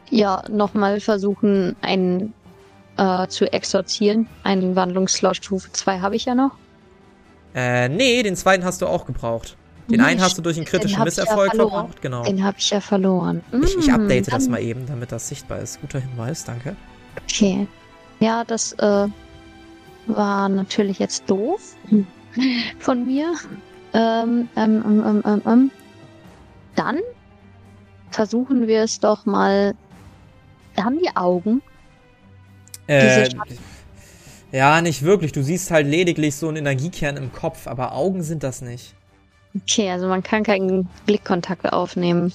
ja 0.09 0.43
nochmal 0.49 0.99
versuchen, 0.99 1.75
einen 1.81 2.33
äh, 2.97 3.27
zu 3.27 3.51
exorzieren. 3.51 4.27
Einen 4.43 4.75
Wandlungsslot 4.75 5.37
Stufe 5.37 5.71
2 5.71 5.99
habe 5.99 6.15
ich 6.15 6.25
ja 6.25 6.35
noch. 6.35 6.51
Äh, 7.53 7.87
nee, 7.89 8.21
den 8.23 8.35
zweiten 8.35 8.65
hast 8.65 8.81
du 8.81 8.87
auch 8.87 9.05
gebraucht. 9.05 9.55
Den 9.89 10.01
einen 10.01 10.19
hast 10.21 10.37
du 10.37 10.41
durch 10.41 10.57
einen 10.57 10.65
kritischen 10.65 10.97
ja 10.97 11.03
Misserfolg 11.03 11.51
verloren. 11.51 11.71
verbraucht, 11.71 12.01
genau. 12.01 12.23
Den 12.23 12.43
habe 12.43 12.57
ich 12.57 12.69
ja 12.69 12.81
verloren. 12.81 13.43
Ich, 13.63 13.77
ich 13.77 13.87
Mm, 13.87 13.91
update 13.95 14.31
das 14.31 14.47
mal 14.47 14.61
eben, 14.61 14.85
damit 14.87 15.11
das 15.11 15.27
sichtbar 15.29 15.59
ist. 15.59 15.79
Guter 15.81 15.99
Hinweis, 15.99 16.43
danke. 16.43 16.75
Okay. 17.23 17.67
Ja, 18.19 18.43
das 18.43 18.73
äh, 18.73 19.07
war 20.07 20.49
natürlich 20.49 20.99
jetzt 20.99 21.29
doof 21.29 21.75
von 22.79 23.05
mir. 23.05 23.33
Ähm, 23.93 24.49
ähm, 24.55 24.83
ähm, 24.85 25.03
ähm, 25.05 25.23
ähm, 25.25 25.41
ähm. 25.45 25.71
Dann 26.75 26.99
versuchen 28.11 28.67
wir 28.67 28.83
es 28.83 28.99
doch 28.99 29.25
mal. 29.25 29.73
Haben 30.77 30.99
die 30.99 31.15
Augen? 31.15 31.61
Äh, 32.87 33.29
ja, 34.51 34.81
nicht 34.81 35.03
wirklich. 35.03 35.31
Du 35.31 35.41
siehst 35.41 35.71
halt 35.71 35.87
lediglich 35.87 36.35
so 36.35 36.47
einen 36.47 36.57
Energiekern 36.57 37.17
im 37.17 37.31
Kopf, 37.31 37.67
aber 37.67 37.93
Augen 37.93 38.23
sind 38.23 38.43
das 38.43 38.61
nicht. 38.61 38.93
Okay, 39.55 39.89
also 39.89 40.07
man 40.07 40.21
kann 40.21 40.43
keinen 40.43 40.89
Blickkontakt 41.05 41.71
aufnehmen. 41.71 42.33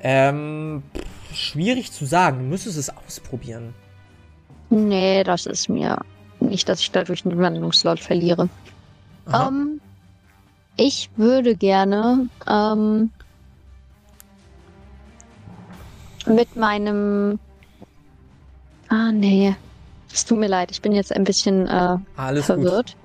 Ähm, 0.00 0.82
pff, 0.94 1.36
schwierig 1.36 1.92
zu 1.92 2.06
sagen. 2.06 2.38
Du 2.38 2.44
müsstest 2.44 2.78
es 2.78 2.90
ausprobieren. 2.90 3.74
Nee, 4.70 5.24
das 5.24 5.46
ist 5.46 5.68
mir 5.68 5.98
nicht, 6.40 6.68
dass 6.68 6.80
ich 6.80 6.90
dadurch 6.90 7.24
einen 7.24 7.38
Wandlungslot 7.38 8.00
verliere. 8.00 8.48
Aha. 9.26 9.48
Ähm, 9.48 9.80
ich 10.76 11.10
würde 11.16 11.56
gerne 11.56 12.28
ähm, 12.46 13.10
mit 16.26 16.54
meinem. 16.56 17.38
Ah, 18.88 19.10
nee. 19.10 19.56
Es 20.12 20.24
tut 20.24 20.38
mir 20.38 20.48
leid, 20.48 20.70
ich 20.70 20.80
bin 20.80 20.92
jetzt 20.92 21.12
ein 21.14 21.24
bisschen 21.24 21.66
äh, 21.66 21.98
Alles 22.16 22.46
gut. 22.46 22.96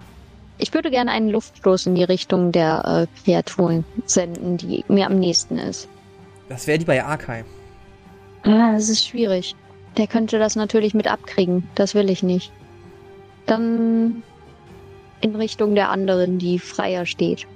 Ich 0.62 0.76
würde 0.76 0.92
gerne 0.92 1.10
einen 1.10 1.30
Luftstoß 1.30 1.88
in 1.88 1.96
die 1.96 2.04
Richtung 2.04 2.52
der 2.52 3.08
äh, 3.08 3.24
Kreaturen 3.24 3.84
senden, 4.06 4.58
die 4.58 4.86
mir 4.88 5.08
am 5.08 5.18
nächsten 5.18 5.58
ist. 5.58 5.90
Das 6.50 6.68
wäre 6.68 6.78
die 6.78 6.86
bei 6.86 7.04
Arkai. 7.04 7.44
Ah, 8.44 8.74
das 8.74 8.88
ist 8.88 9.08
schwierig. 9.08 9.56
Der 9.98 10.06
könnte 10.06 10.38
das 10.38 10.56
natürlich 10.56 10.94
mit 10.94 11.08
abkriegen. 11.08 11.68
Das 11.74 11.96
will 11.96 12.12
ich 12.12 12.22
nicht. 12.22 12.52
Dann 13.48 14.22
in 15.20 15.36
Richtung 15.36 15.74
der 15.74 15.90
anderen, 15.90 16.38
die 16.38 16.60
freier 16.60 17.08
steht. 17.08 17.48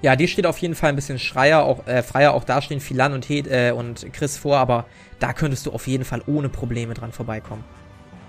Ja, 0.00 0.16
die 0.16 0.26
steht 0.26 0.46
auf 0.46 0.56
jeden 0.58 0.74
Fall 0.74 0.88
ein 0.88 0.96
bisschen 0.96 1.18
schreier, 1.18 1.64
auch, 1.64 1.86
äh, 1.86 2.02
freier. 2.02 2.32
Auch 2.32 2.44
da 2.44 2.62
stehen 2.62 2.80
Philan 2.80 3.12
und, 3.12 3.28
Hed, 3.28 3.48
äh, 3.48 3.72
und 3.72 4.10
Chris 4.14 4.38
vor, 4.38 4.56
aber 4.56 4.86
da 5.18 5.34
könntest 5.34 5.66
du 5.66 5.72
auf 5.72 5.86
jeden 5.86 6.06
Fall 6.06 6.22
ohne 6.26 6.48
Probleme 6.48 6.94
dran 6.94 7.12
vorbeikommen. 7.12 7.64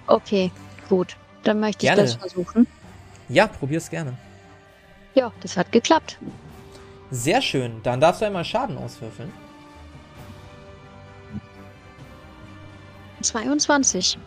Okay, 0.07 0.51
gut. 0.89 1.16
Dann 1.43 1.62
möchte 1.62 1.86
gerne. 1.86 2.03
ich 2.03 2.12
das 2.12 2.20
versuchen. 2.20 2.68
Ja, 3.32 3.47
probier's 3.47 3.89
gerne. 3.89 4.17
Ja, 5.13 5.32
das 5.41 5.55
hat 5.55 5.71
geklappt. 5.71 6.17
Sehr 7.11 7.41
schön. 7.41 7.82
Dann 7.84 8.01
darfst 8.01 8.21
du 8.21 8.25
einmal 8.25 8.43
Schaden 8.43 8.77
auswürfeln. 8.77 9.32
22. 13.21 14.17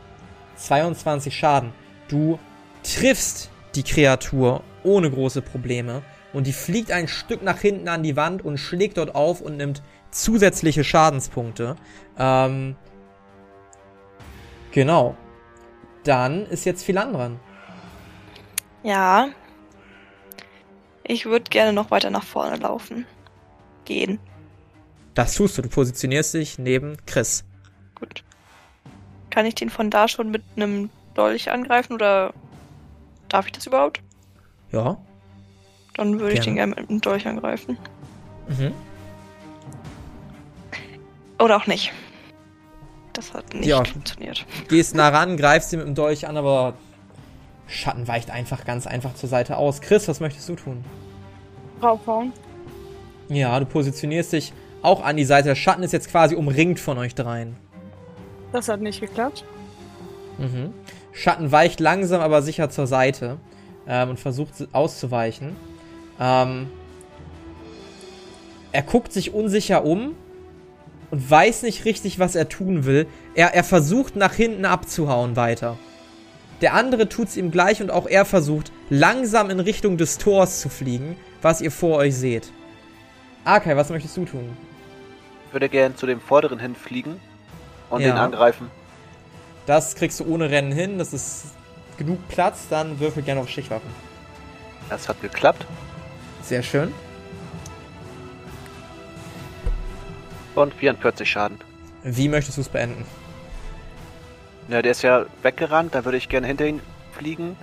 22 0.57 1.36
Schaden. 1.36 1.72
Du 2.09 2.38
triffst 2.82 3.50
die 3.74 3.82
Kreatur 3.82 4.62
ohne 4.82 5.11
große 5.11 5.42
Probleme 5.42 6.02
und 6.32 6.46
die 6.46 6.52
fliegt 6.52 6.90
ein 6.90 7.09
Stück 7.09 7.42
nach 7.42 7.59
hinten 7.59 7.88
an 7.88 8.02
die 8.02 8.16
Wand 8.16 8.44
und 8.44 8.59
schlägt 8.59 8.96
dort 8.96 9.14
auf 9.14 9.40
und 9.40 9.57
nimmt 9.57 9.82
zusätzliche 10.11 10.84
Schadenspunkte. 10.84 11.76
Ähm, 12.18 12.76
genau. 14.70 15.16
Dann 16.05 16.46
ist 16.46 16.64
jetzt 16.64 16.84
Philan 16.84 17.12
dran. 17.12 17.40
Ja. 18.85 19.30
Ich 21.03 21.24
würde 21.24 21.51
gerne 21.51 21.72
noch 21.72 21.91
weiter 21.91 22.11
nach 22.11 22.22
vorne 22.22 22.57
laufen. 22.57 23.07
Gehen. 23.85 24.20
Das 25.14 25.35
tust 25.35 25.59
du. 25.59 25.62
Du 25.62 25.68
positionierst 25.68 26.35
dich 26.35 26.59
neben 26.59 26.97
Chris. 27.07 27.45
Gut. 27.95 28.22
Kann 29.30 29.47
ich 29.47 29.55
den 29.55 29.70
von 29.70 29.91
da 29.91 30.07
schon 30.07 30.30
mit 30.30 30.43
einem 30.57 30.91
Dolch 31.14 31.51
angreifen 31.51 31.95
oder 31.95 32.32
darf 33.28 33.47
ich 33.47 33.53
das 33.53 33.66
überhaupt? 33.66 34.01
Ja. 34.70 34.97
Dann 35.95 36.20
würde 36.20 36.35
ich 36.35 36.41
den 36.41 36.57
gerne 36.57 36.74
mit 36.76 36.91
einem 36.91 37.01
Dolch 37.01 37.26
angreifen. 37.26 37.78
Mhm. 38.49 38.72
Oder 41.39 41.57
auch 41.57 41.66
nicht. 41.66 41.93
Das 43.12 43.32
hat 43.32 43.55
nicht 43.55 43.66
ja, 43.66 43.85
funktioniert. 43.85 44.45
Gehst 44.68 44.95
nah 44.95 45.09
ran, 45.09 45.37
greifst 45.37 45.70
sie 45.70 45.76
mit 45.76 45.87
dem 45.87 45.95
Dolch 45.95 46.26
an, 46.26 46.37
aber 46.37 46.74
Schatten 47.66 48.06
weicht 48.08 48.30
einfach 48.30 48.64
ganz 48.64 48.86
einfach 48.86 49.14
zur 49.14 49.28
Seite 49.28 49.56
aus. 49.56 49.80
Chris, 49.80 50.06
was 50.08 50.20
möchtest 50.20 50.48
du 50.48 50.56
tun? 50.56 50.84
Draufhauen. 51.80 52.32
Ja, 53.28 53.58
du 53.58 53.66
positionierst 53.66 54.32
dich 54.32 54.52
auch 54.82 55.02
an 55.02 55.16
die 55.16 55.24
Seite. 55.24 55.48
Der 55.48 55.54
Schatten 55.54 55.82
ist 55.82 55.92
jetzt 55.92 56.10
quasi 56.10 56.34
umringt 56.34 56.78
von 56.78 56.98
euch 56.98 57.14
dreien. 57.14 57.56
Das 58.52 58.68
hat 58.68 58.80
nicht 58.80 59.00
geklappt. 59.00 59.44
Mhm. 60.38 60.72
Schatten 61.12 61.52
weicht 61.52 61.80
langsam, 61.80 62.20
aber 62.20 62.42
sicher 62.42 62.70
zur 62.70 62.86
Seite 62.86 63.38
ähm, 63.86 64.10
und 64.10 64.20
versucht 64.20 64.68
auszuweichen. 64.72 65.56
Ähm, 66.20 66.68
er 68.72 68.82
guckt 68.82 69.12
sich 69.12 69.32
unsicher 69.32 69.84
um 69.84 70.14
und 71.10 71.30
weiß 71.30 71.62
nicht 71.62 71.84
richtig, 71.84 72.18
was 72.18 72.34
er 72.34 72.48
tun 72.48 72.84
will. 72.84 73.06
Er, 73.34 73.54
er 73.54 73.64
versucht 73.64 74.16
nach 74.16 74.34
hinten 74.34 74.64
abzuhauen 74.64 75.36
weiter. 75.36 75.78
Der 76.64 76.72
andere 76.72 77.10
tut 77.10 77.28
es 77.28 77.36
ihm 77.36 77.50
gleich 77.50 77.82
und 77.82 77.90
auch 77.90 78.06
er 78.06 78.24
versucht 78.24 78.72
langsam 78.88 79.50
in 79.50 79.60
Richtung 79.60 79.98
des 79.98 80.16
Tors 80.16 80.60
zu 80.60 80.70
fliegen, 80.70 81.14
was 81.42 81.60
ihr 81.60 81.70
vor 81.70 81.98
euch 81.98 82.16
seht. 82.16 82.50
Arkai, 83.44 83.76
was 83.76 83.90
möchtest 83.90 84.16
du 84.16 84.24
tun? 84.24 84.56
Ich 85.46 85.52
würde 85.52 85.68
gern 85.68 85.94
zu 85.94 86.06
dem 86.06 86.22
vorderen 86.22 86.58
hinfliegen 86.58 87.20
und 87.90 88.00
ja. 88.00 88.12
den 88.12 88.16
angreifen. 88.16 88.70
Das 89.66 89.94
kriegst 89.94 90.20
du 90.20 90.24
ohne 90.24 90.48
Rennen 90.48 90.72
hin, 90.72 90.96
das 90.96 91.12
ist 91.12 91.48
genug 91.98 92.26
Platz, 92.28 92.66
dann 92.70 92.98
würfel 92.98 93.22
gerne 93.22 93.42
auf 93.42 93.50
Stichwaffen. 93.50 93.90
Das 94.88 95.06
hat 95.06 95.20
geklappt. 95.20 95.66
Sehr 96.40 96.62
schön. 96.62 96.94
Und 100.54 100.72
44 100.72 101.30
Schaden. 101.30 101.58
Wie 102.04 102.30
möchtest 102.30 102.56
du 102.56 102.62
es 102.62 102.70
beenden? 102.70 103.04
Na, 104.68 104.80
der 104.80 104.92
ist 104.92 105.02
ja 105.02 105.26
weggerannt, 105.42 105.94
da 105.94 106.04
würde 106.04 106.18
ich 106.18 106.28
gerne 106.28 106.46
hinter 106.46 106.66
ihn 106.66 106.80
fliegen 107.12 107.56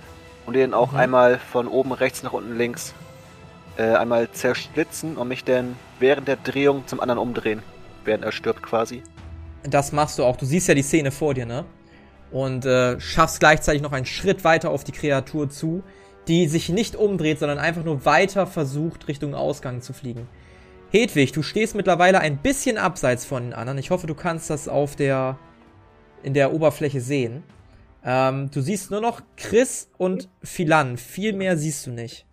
und 0.46 0.54
den 0.54 0.74
auch 0.74 0.92
mhm. 0.92 0.98
einmal 0.98 1.38
von 1.38 1.66
oben 1.66 1.92
rechts 1.92 2.22
nach 2.22 2.32
unten 2.32 2.56
links 2.56 2.94
äh, 3.76 3.82
einmal 3.82 4.30
zersplitzen 4.30 5.16
und 5.16 5.28
mich 5.28 5.44
dann 5.44 5.76
während 5.98 6.28
der 6.28 6.36
Drehung 6.36 6.86
zum 6.86 7.00
anderen 7.00 7.18
umdrehen, 7.18 7.62
während 8.04 8.24
er 8.24 8.32
stirbt 8.32 8.62
quasi. 8.62 9.02
Das 9.64 9.92
machst 9.92 10.18
du 10.18 10.24
auch. 10.24 10.36
Du 10.36 10.46
siehst 10.46 10.68
ja 10.68 10.74
die 10.74 10.82
Szene 10.82 11.10
vor 11.10 11.34
dir, 11.34 11.46
ne? 11.46 11.64
Und 12.30 12.64
äh, 12.64 12.98
schaffst 12.98 13.40
gleichzeitig 13.40 13.82
noch 13.82 13.92
einen 13.92 14.06
Schritt 14.06 14.42
weiter 14.44 14.70
auf 14.70 14.84
die 14.84 14.92
Kreatur 14.92 15.50
zu, 15.50 15.82
die 16.28 16.48
sich 16.48 16.68
nicht 16.68 16.96
umdreht, 16.96 17.38
sondern 17.38 17.58
einfach 17.58 17.84
nur 17.84 18.04
weiter 18.04 18.46
versucht, 18.46 19.08
Richtung 19.08 19.34
Ausgang 19.34 19.82
zu 19.82 19.92
fliegen. 19.92 20.28
Hedwig, 20.90 21.32
du 21.32 21.42
stehst 21.42 21.74
mittlerweile 21.74 22.20
ein 22.20 22.38
bisschen 22.38 22.78
abseits 22.78 23.24
von 23.24 23.42
den 23.42 23.52
anderen. 23.54 23.78
Ich 23.78 23.90
hoffe, 23.90 24.06
du 24.06 24.14
kannst 24.14 24.50
das 24.50 24.68
auf 24.68 24.96
der 24.96 25.38
in 26.22 26.34
der 26.34 26.52
Oberfläche 26.52 27.00
sehen. 27.00 27.42
Ähm, 28.04 28.50
du 28.50 28.60
siehst 28.60 28.90
nur 28.90 29.00
noch 29.00 29.22
Chris 29.36 29.88
und 29.98 30.28
Philan. 30.42 30.96
Viel 30.96 31.32
mehr 31.32 31.56
siehst 31.56 31.86
du 31.86 31.90
nicht. 31.90 32.26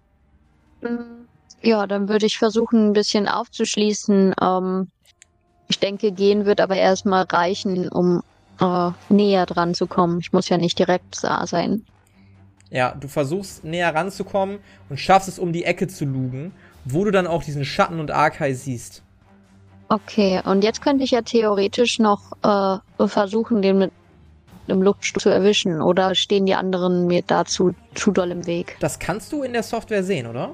Ja, 1.62 1.88
dann 1.88 2.08
würde 2.10 2.26
ich 2.26 2.38
versuchen, 2.38 2.90
ein 2.90 2.94
bisschen 2.94 3.28
aufzuschließen. 3.28 4.34
Ähm, 4.42 4.88
ich 5.68 5.80
denke, 5.80 6.12
gehen 6.12 6.46
wird 6.46 6.62
aber 6.62 6.76
erstmal 6.76 7.24
reichen, 7.24 7.90
um 7.90 8.24
äh, 8.60 8.92
näher 9.10 9.46
dran 9.46 9.74
zu 9.74 9.88
kommen. 9.88 10.20
Ich 10.20 10.34
muss 10.34 10.50
ja 10.50 10.58
nicht 10.58 10.80
direkt 10.80 11.24
da 11.24 11.46
sein. 11.46 11.86
Ja, 12.72 12.96
du 13.00 13.08
versuchst 13.08 13.64
näher 13.64 13.94
ranzukommen 13.94 14.60
und 14.90 15.00
schaffst 15.00 15.28
es, 15.28 15.40
um 15.40 15.54
die 15.54 15.66
Ecke 15.66 15.88
zu 15.88 16.06
lugen, 16.06 16.54
wo 16.86 17.04
du 17.04 17.12
dann 17.12 17.28
auch 17.28 17.44
diesen 17.44 17.66
Schatten 17.66 18.00
und 18.00 18.12
Arkai 18.12 18.54
siehst. 18.54 19.04
Okay, 19.90 20.40
und 20.46 20.64
jetzt 20.64 20.82
könnte 20.84 21.04
ich 21.04 21.12
ja 21.12 21.24
theoretisch 21.24 21.98
noch 21.98 22.34
äh, 22.44 23.08
versuchen, 23.08 23.64
den 23.64 23.80
mit 23.80 23.92
einem 24.68 24.84
Luftstoß 24.84 25.24
zu 25.24 25.30
erwischen. 25.30 25.82
Oder 25.82 26.14
stehen 26.14 26.46
die 26.46 26.54
anderen 26.54 27.08
mir 27.08 27.24
dazu 27.26 27.74
zu 27.96 28.12
doll 28.12 28.30
im 28.30 28.46
Weg? 28.46 28.78
Das 28.80 29.00
kannst 29.00 29.32
du 29.32 29.42
in 29.42 29.52
der 29.52 29.64
Software 29.64 30.04
sehen, 30.04 30.28
oder? 30.28 30.54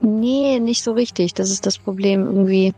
Nee, 0.00 0.58
nicht 0.58 0.82
so 0.82 0.92
richtig. 0.92 1.34
Das 1.34 1.50
ist 1.50 1.66
das 1.66 1.78
Problem 1.78 2.24
irgendwie. 2.24 2.74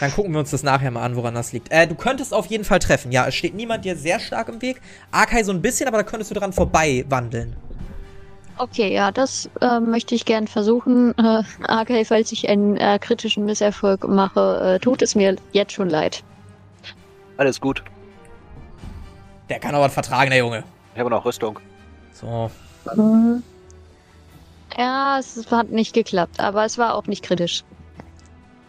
Dann 0.00 0.10
gucken 0.12 0.32
wir 0.32 0.40
uns 0.40 0.50
das 0.50 0.62
nachher 0.62 0.90
mal 0.90 1.02
an, 1.02 1.16
woran 1.16 1.34
das 1.34 1.52
liegt. 1.52 1.70
Äh, 1.70 1.86
du 1.86 1.94
könntest 1.94 2.32
auf 2.32 2.46
jeden 2.46 2.64
Fall 2.64 2.78
treffen. 2.78 3.12
Ja, 3.12 3.26
es 3.26 3.34
steht 3.34 3.54
niemand 3.54 3.84
dir 3.84 3.96
sehr 3.96 4.20
stark 4.20 4.48
im 4.48 4.62
Weg. 4.62 4.80
Arkai 5.10 5.42
so 5.42 5.52
ein 5.52 5.60
bisschen, 5.62 5.86
aber 5.88 5.98
da 5.98 6.02
könntest 6.02 6.30
du 6.30 6.34
dran 6.34 6.52
vorbei 6.52 7.04
wandeln. 7.08 7.56
Okay, 8.58 8.92
ja, 8.92 9.12
das 9.12 9.48
äh, 9.60 9.78
möchte 9.78 10.16
ich 10.16 10.24
gern 10.24 10.48
versuchen. 10.48 11.16
Äh, 11.16 11.42
Arkai, 11.62 12.04
falls 12.04 12.32
ich 12.32 12.48
einen 12.48 12.76
äh, 12.76 12.98
kritischen 13.00 13.44
Misserfolg 13.44 14.06
mache, 14.08 14.74
äh, 14.74 14.78
tut 14.80 15.00
es 15.00 15.14
mir 15.14 15.36
jetzt 15.52 15.72
schon 15.72 15.88
leid. 15.88 16.24
Alles 17.36 17.60
gut. 17.60 17.84
Der 19.48 19.60
kann 19.60 19.74
aber 19.74 19.84
was 19.84 19.94
vertragen, 19.94 20.30
der 20.30 20.40
Junge. 20.40 20.64
Ich 20.94 21.00
habe 21.00 21.08
noch 21.08 21.24
Rüstung. 21.24 21.60
So. 22.12 22.50
Mhm. 22.96 23.44
Ja, 24.76 25.18
es 25.18 25.50
hat 25.50 25.70
nicht 25.70 25.94
geklappt, 25.94 26.40
aber 26.40 26.64
es 26.64 26.78
war 26.78 26.94
auch 26.94 27.06
nicht 27.06 27.22
kritisch. 27.22 27.62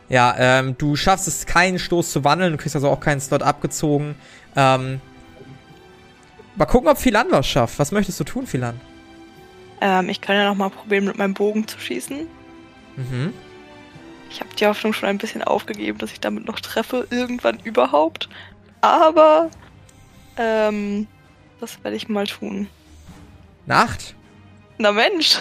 Ja, 0.07 0.35
ähm, 0.37 0.75
du 0.77 0.95
schaffst 0.95 1.27
es 1.27 1.45
keinen 1.45 1.79
Stoß 1.79 2.11
zu 2.11 2.23
wandeln, 2.23 2.51
du 2.51 2.57
kriegst 2.57 2.75
also 2.75 2.89
auch 2.89 2.99
keinen 2.99 3.21
Slot 3.21 3.43
abgezogen. 3.43 4.15
Ähm, 4.55 5.01
mal 6.55 6.65
gucken, 6.65 6.89
ob 6.89 6.97
Philan 6.97 7.27
was 7.31 7.47
schafft. 7.47 7.79
Was 7.79 7.91
möchtest 7.91 8.19
du 8.19 8.23
tun, 8.23 8.47
Philan? 8.47 8.79
Ähm, 9.81 10.09
ich 10.09 10.21
kann 10.21 10.35
ja 10.35 10.49
noch 10.49 10.55
mal 10.55 10.69
probieren, 10.69 11.05
mit 11.05 11.17
meinem 11.17 11.33
Bogen 11.33 11.67
zu 11.67 11.79
schießen. 11.79 12.27
Mhm. 12.97 13.33
Ich 14.29 14.41
habe 14.41 14.53
die 14.55 14.67
Hoffnung 14.67 14.93
schon 14.93 15.09
ein 15.09 15.17
bisschen 15.17 15.43
aufgegeben, 15.43 15.97
dass 15.97 16.11
ich 16.11 16.19
damit 16.19 16.45
noch 16.45 16.59
treffe, 16.59 17.07
irgendwann 17.09 17.59
überhaupt. 17.59 18.29
Aber, 18.81 19.49
ähm, 20.37 21.07
das 21.59 21.83
werde 21.83 21.97
ich 21.97 22.07
mal 22.09 22.27
tun. 22.27 22.67
Nacht? 23.65 24.15
Na 24.77 24.91
Mensch. 24.91 25.37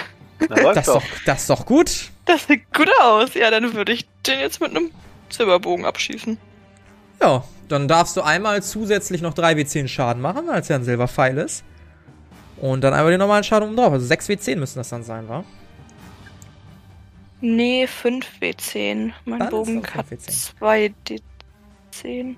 Na, 0.48 0.72
das, 0.72 0.88
ist 0.88 0.94
doch, 0.94 1.02
das 1.26 1.40
ist 1.42 1.50
doch 1.50 1.66
gut. 1.66 2.10
Das 2.24 2.46
sieht 2.46 2.72
gut 2.72 2.90
aus. 3.00 3.34
Ja, 3.34 3.50
dann 3.50 3.74
würde 3.74 3.92
ich 3.92 4.06
den 4.26 4.40
jetzt 4.40 4.60
mit 4.60 4.70
einem 4.70 4.90
Silberbogen 5.30 5.84
abschießen. 5.84 6.38
Ja, 7.20 7.44
dann 7.68 7.88
darfst 7.88 8.16
du 8.16 8.22
einmal 8.22 8.62
zusätzlich 8.62 9.20
noch 9.22 9.34
3w10 9.34 9.88
Schaden 9.88 10.22
machen, 10.22 10.46
weil 10.46 10.60
es 10.60 10.68
ja 10.68 10.76
ein 10.76 10.84
Silberpfeil 10.84 11.38
ist. 11.38 11.64
Und 12.60 12.82
dann 12.82 12.92
einmal 12.92 13.10
den 13.10 13.20
normalen 13.20 13.44
Schaden 13.44 13.68
um 13.68 13.76
drauf. 13.76 13.92
Also 13.92 14.12
6w10 14.12 14.56
müssen 14.56 14.78
das 14.78 14.88
dann 14.88 15.04
sein, 15.04 15.28
wa? 15.28 15.44
Nee, 17.40 17.86
5w10. 17.86 19.12
Mein 19.24 19.38
dann 19.38 19.50
Bogen 19.50 19.82
hat 19.94 20.06
2d10. 20.06 22.34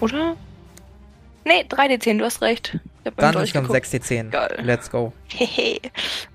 Oder? 0.00 0.36
Nee, 1.44 1.64
3d10, 1.68 2.18
du 2.18 2.24
hast 2.24 2.42
recht. 2.42 2.80
Dann 3.16 3.36
ist 3.36 3.54
dann 3.54 3.66
6d10. 3.66 4.30
Geil. 4.30 4.58
Let's 4.62 4.90
go. 4.90 5.12
Hehe. 5.28 5.78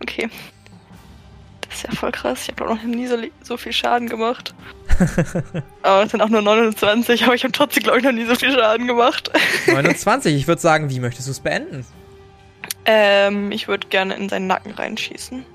okay. 0.02 0.30
ist 1.70 1.84
ja 1.84 1.92
voll 1.92 2.12
krass. 2.12 2.44
Ich 2.44 2.50
habe 2.50 2.74
noch 2.74 2.84
nie 2.84 3.08
so, 3.08 3.18
so 3.42 3.58
viel 3.58 3.74
Schaden 3.74 4.08
gemacht. 4.08 4.54
aber 5.82 6.04
es 6.04 6.12
sind 6.12 6.22
auch 6.22 6.30
nur 6.30 6.42
29, 6.42 7.24
aber 7.24 7.36
ich 7.36 7.44
habe 7.44 7.52
trotzdem, 7.52 7.84
glaube 7.84 8.00
ich, 8.00 8.04
noch 8.04 8.12
nie 8.12 8.26
so 8.26 8.36
viel 8.36 8.52
Schaden 8.52 8.88
gemacht. 8.88 9.32
29, 9.68 10.36
ich 10.36 10.48
würde 10.48 10.62
sagen, 10.62 10.90
wie 10.90 11.00
möchtest 11.00 11.28
du 11.28 11.32
es 11.32 11.40
beenden? 11.40 11.86
Ähm, 12.88 13.52
ich 13.52 13.68
würde 13.68 13.88
gerne 13.90 14.16
in 14.16 14.30
seinen 14.30 14.48
Nacken 14.48 14.72
reinschießen. 14.72 15.46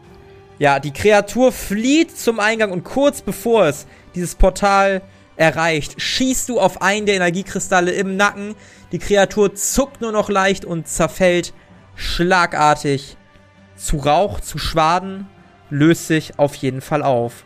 Ja, 0.58 0.78
die 0.78 0.92
Kreatur 0.92 1.50
flieht 1.50 2.16
zum 2.16 2.38
Eingang 2.38 2.70
und 2.70 2.84
kurz 2.84 3.22
bevor 3.22 3.66
es 3.66 3.86
dieses 4.14 4.34
Portal 4.34 5.02
erreicht, 5.36 6.00
schießt 6.00 6.50
du 6.50 6.60
auf 6.60 6.82
einen 6.82 7.06
der 7.06 7.16
Energiekristalle 7.16 7.90
im 7.92 8.16
Nacken. 8.16 8.54
Die 8.92 8.98
Kreatur 8.98 9.54
zuckt 9.54 10.02
nur 10.02 10.12
noch 10.12 10.28
leicht 10.28 10.66
und 10.66 10.86
zerfällt 10.86 11.54
schlagartig 11.96 13.16
zu 13.76 13.96
Rauch, 13.96 14.40
zu 14.40 14.58
Schwaden, 14.58 15.26
löst 15.70 16.06
sich 16.06 16.38
auf 16.38 16.54
jeden 16.54 16.82
Fall 16.82 17.02
auf. 17.02 17.44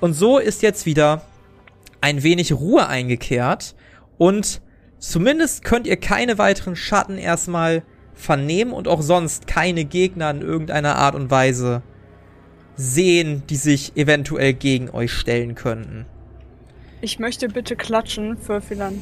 Und 0.00 0.14
so 0.14 0.38
ist 0.38 0.62
jetzt 0.62 0.84
wieder 0.84 1.22
ein 2.00 2.24
wenig 2.24 2.52
Ruhe 2.52 2.88
eingekehrt 2.88 3.76
und 4.18 4.60
zumindest 4.98 5.64
könnt 5.64 5.86
ihr 5.86 5.96
keine 5.96 6.38
weiteren 6.38 6.76
Schatten 6.76 7.18
erstmal 7.18 7.82
vernehmen 8.18 8.72
und 8.72 8.88
auch 8.88 9.00
sonst 9.00 9.46
keine 9.46 9.84
Gegner 9.84 10.30
in 10.30 10.42
irgendeiner 10.42 10.96
Art 10.96 11.14
und 11.14 11.30
Weise 11.30 11.82
sehen, 12.76 13.44
die 13.48 13.56
sich 13.56 13.96
eventuell 13.96 14.52
gegen 14.52 14.90
euch 14.90 15.12
stellen 15.12 15.54
könnten. 15.54 16.06
Ich 17.00 17.18
möchte 17.18 17.48
bitte 17.48 17.76
klatschen 17.76 18.36
für 18.36 18.60
Philan. 18.60 19.00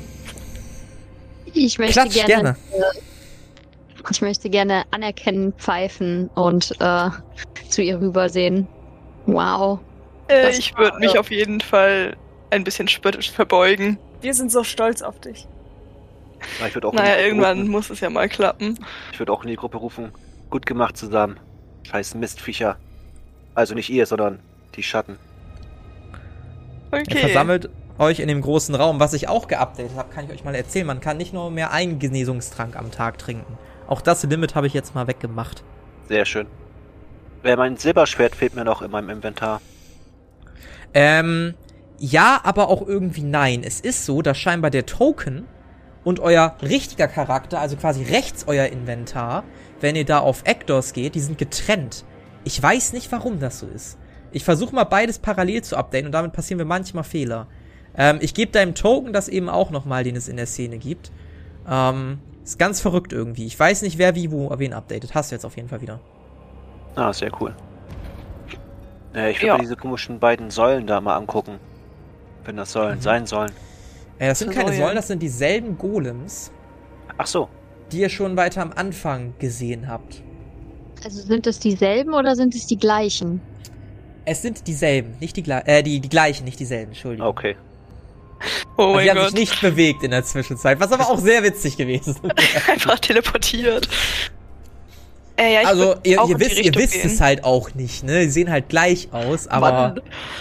Ich 1.53 1.79
möchte 1.79 1.95
Klatsch, 2.01 2.15
gerne, 2.15 2.27
gerne. 2.27 2.57
Äh, 2.73 4.11
ich 4.11 4.21
möchte 4.21 4.51
gerne 4.51 4.85
anerkennen, 4.91 5.55
pfeifen 5.55 6.29
und 6.35 6.73
äh, 6.81 7.11
zu 7.71 7.83
ihr 7.83 8.01
rübersehen. 8.01 8.69
Wow. 9.25 9.81
Äh, 10.29 10.51
ich 10.51 10.77
würde 10.77 10.99
mich 10.99 11.19
auf 11.19 11.31
jeden 11.31 11.61
Fall 11.61 12.17
ein 12.51 12.65
bisschen 12.65 12.89
spöttisch 12.89 13.31
verbeugen. 13.31 13.99
Wir 14.21 14.35
sind 14.35 14.53
so 14.53 14.63
stolz 14.63 15.03
auf 15.03 15.19
dich. 15.21 15.49
Na, 16.61 16.69
ich 16.69 16.85
auch 16.85 16.93
naja, 16.93 17.19
irgendwann 17.19 17.59
rufen. 17.59 17.71
muss 17.71 17.91
es 17.91 18.01
ja 18.01 18.11
mal 18.11 18.29
klappen. 18.29 18.79
Ich 19.13 19.19
würde 19.19 19.33
auch 19.33 19.43
in 19.43 19.51
die 19.51 19.57
Gruppe 19.57 19.79
rufen. 19.79 20.13
Gut 20.51 20.67
gemacht 20.67 20.97
zusammen. 20.97 21.39
Scheiß 21.85 22.15
Mistviecher. 22.15 22.77
Also 23.55 23.75
nicht 23.75 23.91
ihr, 23.91 24.07
sondern 24.07 24.41
die 24.75 24.83
Schatten. 24.83 25.19
Okay. 26.91 27.05
Ihr 27.09 27.19
versammelt 27.19 27.71
euch 27.99 28.21
in 28.21 28.29
dem 28.29 28.43
großen 28.43 28.75
Raum. 28.75 29.01
Was 29.01 29.13
ich 29.15 29.29
auch 29.29 29.49
geupdatet 29.49 29.93
habe, 29.97 30.13
kann 30.13 30.27
ich 30.27 30.31
euch 30.31 30.45
mal 30.45 30.55
erzählen. 30.55 30.87
Man 30.87 31.01
kann 31.01 31.17
nicht 31.17 31.33
nur 31.33 31.51
mehr 31.51 31.73
einen 31.73 31.99
Genesungstrank 31.99 32.77
am 32.77 32.91
Tag 32.91 33.19
trinken. 33.19 33.59
Auch 33.89 34.01
das 34.01 34.23
Limit 34.25 34.55
habe 34.55 34.67
ich 34.67 34.75
jetzt 34.75 34.95
mal 34.95 35.07
weggemacht. 35.07 35.63
Sehr 36.09 36.25
schön. 36.25 36.47
Wer 37.43 37.57
mein 37.57 37.77
Silberschwert 37.77 38.35
fehlt 38.35 38.55
mir 38.55 38.65
noch 38.65 38.83
in 38.83 38.91
meinem 38.91 39.11
Inventar. 39.11 39.61
Ähm, 40.95 41.55
ja, 41.99 42.41
aber 42.43 42.69
auch 42.69 42.87
irgendwie 42.87 43.23
nein. 43.23 43.63
Es 43.65 43.81
ist 43.81 44.05
so, 44.05 44.23
dass 44.23 44.39
scheinbar 44.39 44.71
der 44.71 44.87
Token 44.87 45.47
und 46.07 46.21
euer 46.21 46.55
richtiger 46.63 47.09
Charakter, 47.09 47.61
also 47.61 47.75
quasi 47.75 48.05
rechts 48.05 48.45
euer 48.47 48.67
Inventar, 48.67 49.43
wenn 49.81 49.97
ihr 49.97 50.05
da 50.05 50.21
auf 50.21 50.45
Actors 50.45 50.93
geht, 50.93 51.17
die 51.17 51.21
sind 51.21 51.37
getrennt. 51.37 52.05
Ich 52.45 52.63
weiß 52.63 52.93
nicht, 52.93 53.11
warum 53.11 53.41
das 53.41 53.59
so 53.59 53.67
ist. 53.67 53.99
Ich 54.31 54.45
versuche 54.45 54.73
mal 54.73 54.85
beides 54.85 55.19
parallel 55.19 55.63
zu 55.63 55.77
updaten 55.77 56.07
und 56.07 56.13
damit 56.13 56.33
passieren 56.33 56.59
mir 56.59 56.65
manchmal 56.65 57.03
Fehler. 57.03 57.49
Ähm, 57.97 58.19
ich 58.21 58.35
gebe 58.35 58.53
deinem 58.53 58.77
Token 58.77 59.13
das 59.13 59.27
eben 59.29 59.49
auch 59.49 59.71
nochmal, 59.71 60.05
den 60.05 60.15
es 60.15 60.29
in 60.29 60.37
der 60.37 60.47
Szene 60.47 60.79
gibt. 60.79 61.11
Ähm, 61.69 62.21
ist 62.45 62.57
ganz 62.57 62.81
verrückt 62.81 63.13
irgendwie. 63.13 63.47
Ich 63.47 63.59
weiß 63.59 63.83
nicht, 63.83 63.99
wer 63.99 64.15
wie 64.15 64.31
wo 64.31 64.57
wen 64.57 64.75
updatet. 64.75 65.13
Hast 65.13 65.33
du 65.33 65.35
jetzt 65.35 65.45
auf 65.45 65.57
jeden 65.57 65.69
Fall 65.69 65.81
wieder. 65.81 65.99
Ah, 66.95 67.13
sehr 67.13 67.33
cool. 67.41 67.53
Äh, 69.13 69.33
ich 69.33 69.39
würde 69.39 69.47
ja. 69.49 69.59
diese 69.59 69.75
komischen 69.75 70.21
beiden 70.21 70.53
Säulen 70.53 70.87
da 70.87 71.01
mal 71.01 71.17
angucken. 71.17 71.59
Wenn 72.45 72.57
das 72.57 72.71
Säulen 72.71 72.99
mhm. 72.99 73.03
sein 73.03 73.27
sollen. 73.27 73.51
Äh, 74.19 74.29
das 74.29 74.39
sind 74.39 74.53
keine 74.53 74.73
Säulen, 74.73 74.97
das 74.97 75.09
sind 75.09 75.23
dieselben 75.23 75.77
Golems. 75.79 76.51
Ach 77.19 77.27
so. 77.27 77.49
Die 77.93 78.01
ihr 78.01 78.09
schon 78.09 78.37
weiter 78.37 78.63
am 78.63 78.73
Anfang 78.73 79.35
gesehen 79.39 79.89
habt. 79.89 80.23
Also 81.05 81.23
sind 81.23 81.47
es 81.47 81.59
dieselben 81.59 82.15
oder 82.15 82.35
sind 82.35 82.55
es 82.55 82.67
die 82.67 82.79
gleichen? 82.79 83.41
Es 84.25 84.43
sind 84.43 84.67
dieselben, 84.67 85.17
nicht 85.21 85.37
die, 85.37 85.49
äh, 85.49 85.83
die, 85.83 86.01
die 86.01 86.09
gleichen, 86.09 86.45
nicht 86.45 86.59
dieselben, 86.59 86.93
Entschuldigung. 86.93 87.29
Okay. 87.29 87.57
Oh 88.79 88.83
also 88.83 88.95
mein 88.95 89.05
die 89.05 89.11
haben 89.11 89.17
Gott. 89.17 89.31
sich 89.31 89.39
nicht 89.39 89.61
bewegt 89.63 90.03
in 90.03 90.11
der 90.11 90.23
Zwischenzeit, 90.23 90.79
was 90.79 90.93
aber 90.93 91.09
auch 91.09 91.19
sehr 91.19 91.43
witzig 91.43 91.79
gewesen 91.79 92.17
ist. 92.37 92.69
Einfach 92.69 92.99
teleportiert. 92.99 93.89
Äh, 95.39 95.55
ja, 95.55 95.69
also 95.69 95.95
ihr, 96.03 96.23
ihr 96.23 96.41
wisst, 96.41 96.59
ihr 96.63 96.75
wisst 96.75 97.03
es 97.03 97.21
halt 97.23 97.45
auch 97.45 97.75
nicht, 97.75 98.05
ne? 98.05 98.21
Die 98.21 98.31
sehen 98.31 98.51
halt 98.51 98.69
gleich 98.69 99.09
aus, 99.13 99.49
aber 99.49 99.73
Mann. 99.73 100.01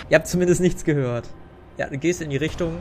ihr 0.10 0.16
habt 0.18 0.28
zumindest 0.28 0.60
nichts 0.60 0.84
gehört. 0.84 1.30
Ja, 1.78 1.88
du 1.88 1.98
gehst 1.98 2.22
in 2.22 2.30
die 2.30 2.38
Richtung. 2.38 2.78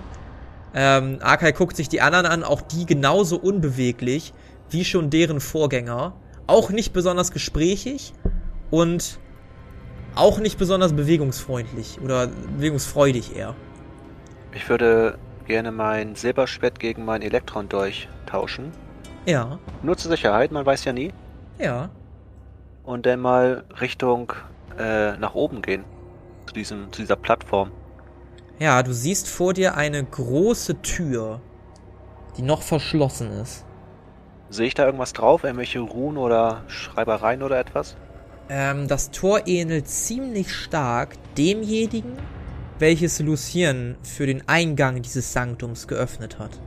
Ähm, 0.74 1.18
Akai 1.20 1.52
guckt 1.52 1.76
sich 1.76 1.88
die 1.88 2.00
anderen 2.00 2.26
an, 2.26 2.42
auch 2.42 2.60
die 2.60 2.86
genauso 2.86 3.38
unbeweglich 3.38 4.34
wie 4.70 4.84
schon 4.84 5.10
deren 5.10 5.40
Vorgänger 5.40 6.14
auch 6.46 6.70
nicht 6.70 6.92
besonders 6.92 7.30
gesprächig 7.30 8.12
und 8.70 9.18
auch 10.14 10.38
nicht 10.38 10.58
besonders 10.58 10.92
bewegungsfreundlich 10.92 12.00
oder 12.02 12.26
bewegungsfreudig 12.26 13.36
eher. 13.36 13.54
Ich 14.52 14.68
würde 14.68 15.18
gerne 15.46 15.72
mein 15.72 16.14
Silberschwert 16.14 16.78
gegen 16.78 17.04
mein 17.04 17.22
Elektron 17.22 17.68
tauschen. 17.68 18.72
Ja. 19.26 19.58
Nur 19.82 19.96
zur 19.96 20.10
Sicherheit, 20.10 20.52
man 20.52 20.64
weiß 20.64 20.84
ja 20.84 20.92
nie. 20.92 21.12
Ja. 21.58 21.90
Und 22.84 23.06
dann 23.06 23.20
mal 23.20 23.64
Richtung 23.80 24.32
äh, 24.78 25.16
nach 25.16 25.34
oben 25.34 25.62
gehen. 25.62 25.84
Zu, 26.46 26.54
diesem, 26.54 26.92
zu 26.92 27.02
dieser 27.02 27.16
Plattform. 27.16 27.70
Ja, 28.58 28.82
du 28.82 28.92
siehst 28.92 29.28
vor 29.28 29.52
dir 29.52 29.76
eine 29.76 30.02
große 30.04 30.80
Tür, 30.82 31.40
die 32.36 32.42
noch 32.42 32.62
verschlossen 32.62 33.30
ist. 33.32 33.64
Sehe 34.48 34.66
ich 34.66 34.74
da 34.74 34.86
irgendwas 34.86 35.12
drauf? 35.12 35.42
Irgendwelche 35.42 35.80
Runen 35.80 36.18
oder 36.18 36.62
Schreibereien 36.68 37.42
oder 37.42 37.58
etwas? 37.58 37.96
Ähm, 38.48 38.86
das 38.86 39.10
Tor 39.10 39.46
ähnelt 39.46 39.88
ziemlich 39.88 40.54
stark 40.54 41.16
demjenigen, 41.36 42.12
welches 42.78 43.18
Lucien 43.20 43.96
für 44.02 44.26
den 44.26 44.48
Eingang 44.48 45.02
dieses 45.02 45.32
Sanktums 45.32 45.88
geöffnet 45.88 46.38
hat. 46.38 46.60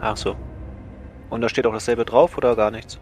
Ach 0.00 0.16
so. 0.16 0.36
Und 1.30 1.40
da 1.40 1.48
steht 1.48 1.66
auch 1.66 1.72
dasselbe 1.72 2.04
drauf 2.04 2.36
oder 2.36 2.56
gar 2.56 2.70
nichts? 2.70 2.98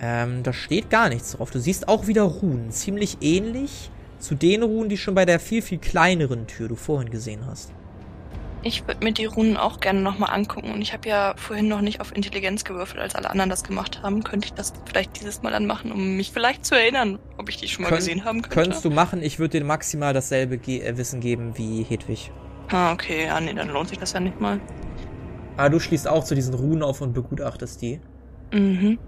Ähm, 0.00 0.42
da 0.44 0.52
steht 0.52 0.90
gar 0.90 1.08
nichts 1.08 1.32
drauf. 1.32 1.50
Du 1.50 1.58
siehst 1.58 1.88
auch 1.88 2.06
wieder 2.06 2.22
Runen, 2.22 2.70
ziemlich 2.70 3.18
ähnlich 3.20 3.90
zu 4.18 4.34
den 4.34 4.62
Runen, 4.62 4.88
die 4.88 4.96
schon 4.96 5.14
bei 5.14 5.24
der 5.24 5.40
viel, 5.40 5.62
viel 5.62 5.78
kleineren 5.78 6.46
Tür 6.46 6.68
du 6.68 6.76
vorhin 6.76 7.10
gesehen 7.10 7.46
hast. 7.46 7.72
Ich 8.62 8.86
würde 8.88 9.04
mir 9.04 9.12
die 9.12 9.26
Runen 9.26 9.56
auch 9.56 9.78
gerne 9.78 10.00
nochmal 10.00 10.34
angucken. 10.34 10.72
Und 10.72 10.82
ich 10.82 10.92
habe 10.92 11.08
ja 11.08 11.34
vorhin 11.36 11.68
noch 11.68 11.80
nicht 11.80 12.00
auf 12.00 12.14
Intelligenz 12.14 12.64
gewürfelt, 12.64 13.00
als 13.00 13.14
alle 13.14 13.30
anderen 13.30 13.50
das 13.50 13.62
gemacht 13.62 14.02
haben. 14.02 14.24
Könnte 14.24 14.46
ich 14.46 14.52
das 14.52 14.72
vielleicht 14.84 15.20
dieses 15.20 15.42
Mal 15.42 15.52
dann 15.52 15.66
machen, 15.66 15.92
um 15.92 16.16
mich 16.16 16.32
vielleicht 16.32 16.66
zu 16.66 16.74
erinnern, 16.74 17.20
ob 17.36 17.48
ich 17.48 17.56
die 17.58 17.68
schon 17.68 17.84
mal 17.84 17.90
Kön 17.90 17.98
gesehen 17.98 18.24
haben 18.24 18.42
könnte? 18.42 18.54
Könntest 18.54 18.84
du 18.84 18.90
machen. 18.90 19.22
Ich 19.22 19.38
würde 19.38 19.58
dir 19.60 19.64
maximal 19.64 20.12
dasselbe 20.12 20.58
Ge 20.58 20.80
äh, 20.80 20.96
Wissen 20.96 21.20
geben 21.20 21.56
wie 21.56 21.84
Hedwig. 21.84 22.32
Ah, 22.70 22.92
okay. 22.92 23.26
Ja, 23.26 23.40
nee, 23.40 23.54
dann 23.54 23.68
lohnt 23.68 23.90
sich 23.90 23.98
das 23.98 24.12
ja 24.12 24.20
nicht 24.20 24.40
mal. 24.40 24.60
Ah, 25.56 25.68
du 25.68 25.78
schließt 25.78 26.08
auch 26.08 26.24
zu 26.24 26.34
diesen 26.34 26.54
Runen 26.54 26.82
auf 26.82 27.00
und 27.00 27.12
begutachtest 27.12 27.80
die. 27.80 28.00
Mhm. 28.52 28.98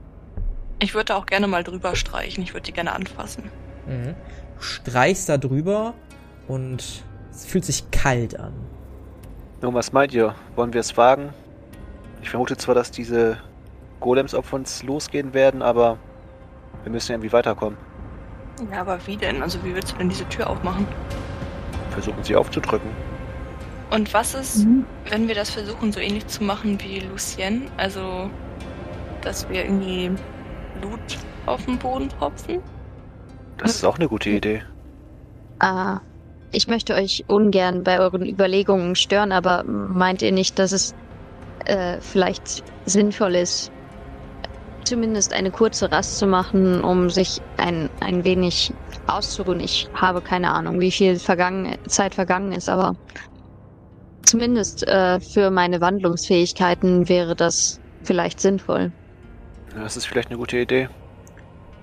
Ich 0.78 0.95
würde 0.95 1.16
auch 1.16 1.27
gerne 1.27 1.49
mal 1.49 1.65
drüber 1.65 1.97
streichen. 1.97 2.43
Ich 2.43 2.55
würde 2.55 2.66
die 2.66 2.73
gerne 2.73 2.93
anfassen. 2.93 3.45
Mhm. 3.87 4.15
Streichst 4.61 5.28
da 5.28 5.39
drüber 5.39 5.95
und 6.47 7.05
es 7.31 7.45
fühlt 7.47 7.65
sich 7.65 7.91
kalt 7.91 8.39
an. 8.39 8.53
Nun, 9.62 9.74
was 9.74 9.93
meint 9.93 10.15
ihr? 10.15 10.35
Wollen 10.57 10.73
wir 10.73 10.81
es 10.81 10.97
wagen? 10.97 11.31
Ich 12.23 12.31
vermute 12.31 12.57
zwar, 12.57 12.74
dass 12.74 12.91
diese 12.91 13.39
Golems 14.01 14.35
auf 14.35 14.53
uns 14.53 14.82
losgehen 14.82 15.35
werden, 15.35 15.62
aber 15.62 15.99
wir 16.82 16.93
müssen 16.93 17.12
irgendwie 17.12 17.32
weiterkommen. 17.32 17.78
Ja, 18.70 18.82
aber 18.82 18.99
wie 19.07 19.16
denn? 19.16 19.43
Also 19.43 19.62
wie 19.65 19.74
willst 19.74 19.93
du 19.93 19.97
denn 19.97 20.09
diese 20.09 20.28
Tür 20.28 20.49
aufmachen? 20.49 20.87
Versuchen 21.91 22.23
sie 22.23 22.37
aufzudrücken. 22.37 22.91
Und 23.91 24.12
was 24.15 24.35
ist, 24.35 24.65
mhm. 24.65 24.85
wenn 25.09 25.27
wir 25.28 25.35
das 25.35 25.51
versuchen, 25.51 25.93
so 25.93 26.01
ähnlich 26.01 26.27
zu 26.28 26.45
machen 26.45 26.78
wie 26.81 27.01
Lucien? 27.01 27.69
Also, 27.77 28.31
dass 29.23 29.49
wir 29.49 29.65
irgendwie 29.65 30.11
Blut 30.81 31.19
auf 31.47 31.65
den 31.65 31.78
Boden 31.78 32.09
tropfen? 32.09 32.61
Das 33.61 33.74
ist 33.74 33.85
auch 33.85 33.99
eine 33.99 34.09
gute 34.09 34.31
Idee. 34.31 34.62
Ah, 35.59 36.01
ich 36.53 36.66
möchte 36.66 36.95
euch 36.95 37.24
ungern 37.28 37.85
bei 37.85 38.01
euren 38.01 38.27
Überlegungen 38.27 38.97
stören, 38.97 39.32
aber 39.32 39.62
meint 39.65 40.23
ihr 40.23 40.32
nicht, 40.32 40.59
dass 40.59 40.73
es 40.73 40.95
äh, 41.66 41.99
vielleicht 42.01 42.65
sinnvoll 42.87 43.35
ist, 43.37 43.70
zumindest 44.85 45.32
eine 45.32 45.51
kurze 45.51 45.93
Rast 45.93 46.19
zu 46.19 46.27
machen, 46.27 46.82
um 46.82 47.11
sich 47.11 47.41
ein, 47.59 47.91
ein 48.01 48.24
wenig 48.24 48.73
auszuruhen? 49.07 49.61
Ich 49.61 49.89
habe 49.95 50.23
keine 50.23 50.51
Ahnung, 50.51 50.81
wie 50.81 50.91
viel 50.91 51.19
vergangen, 51.19 51.77
Zeit 51.87 52.15
vergangen 52.15 52.53
ist, 52.53 52.69
aber 52.69 52.97
zumindest 54.23 54.87
äh, 54.89 55.20
für 55.20 55.51
meine 55.51 55.81
Wandlungsfähigkeiten 55.81 57.09
wäre 57.09 57.37
das 57.37 57.81
vielleicht 58.03 58.41
sinnvoll. 58.41 58.91
Das 59.74 59.97
ist 59.97 60.07
vielleicht 60.07 60.31
eine 60.31 60.39
gute 60.39 60.59
Idee. 60.59 60.89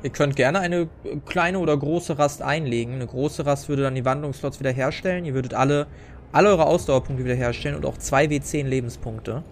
Ihr 0.08 0.14
könnt 0.14 0.38
gerne 0.38 0.62
eine 0.62 0.88
kleine 1.26 1.60
oder 1.60 1.76
große 1.76 2.18
Rast 2.18 2.42
einlegen. 2.42 2.94
Eine 2.94 3.08
große 3.08 3.46
Rast 3.46 3.68
würde 3.68 3.82
dann 3.82 3.94
die 3.94 4.06
Wandlungsslots 4.06 4.58
wiederherstellen. 4.62 5.26
Ihr 5.26 5.34
würdet 5.34 5.54
alle, 5.54 5.86
alle 6.32 6.48
eure 6.48 6.66
Ausdauerpunkte 6.66 7.26
wiederherstellen 7.26 7.76
und 7.76 7.86
auch 7.86 7.98
zwei 7.98 8.24
W10 8.24 8.68
Lebenspunkte. 8.68 9.44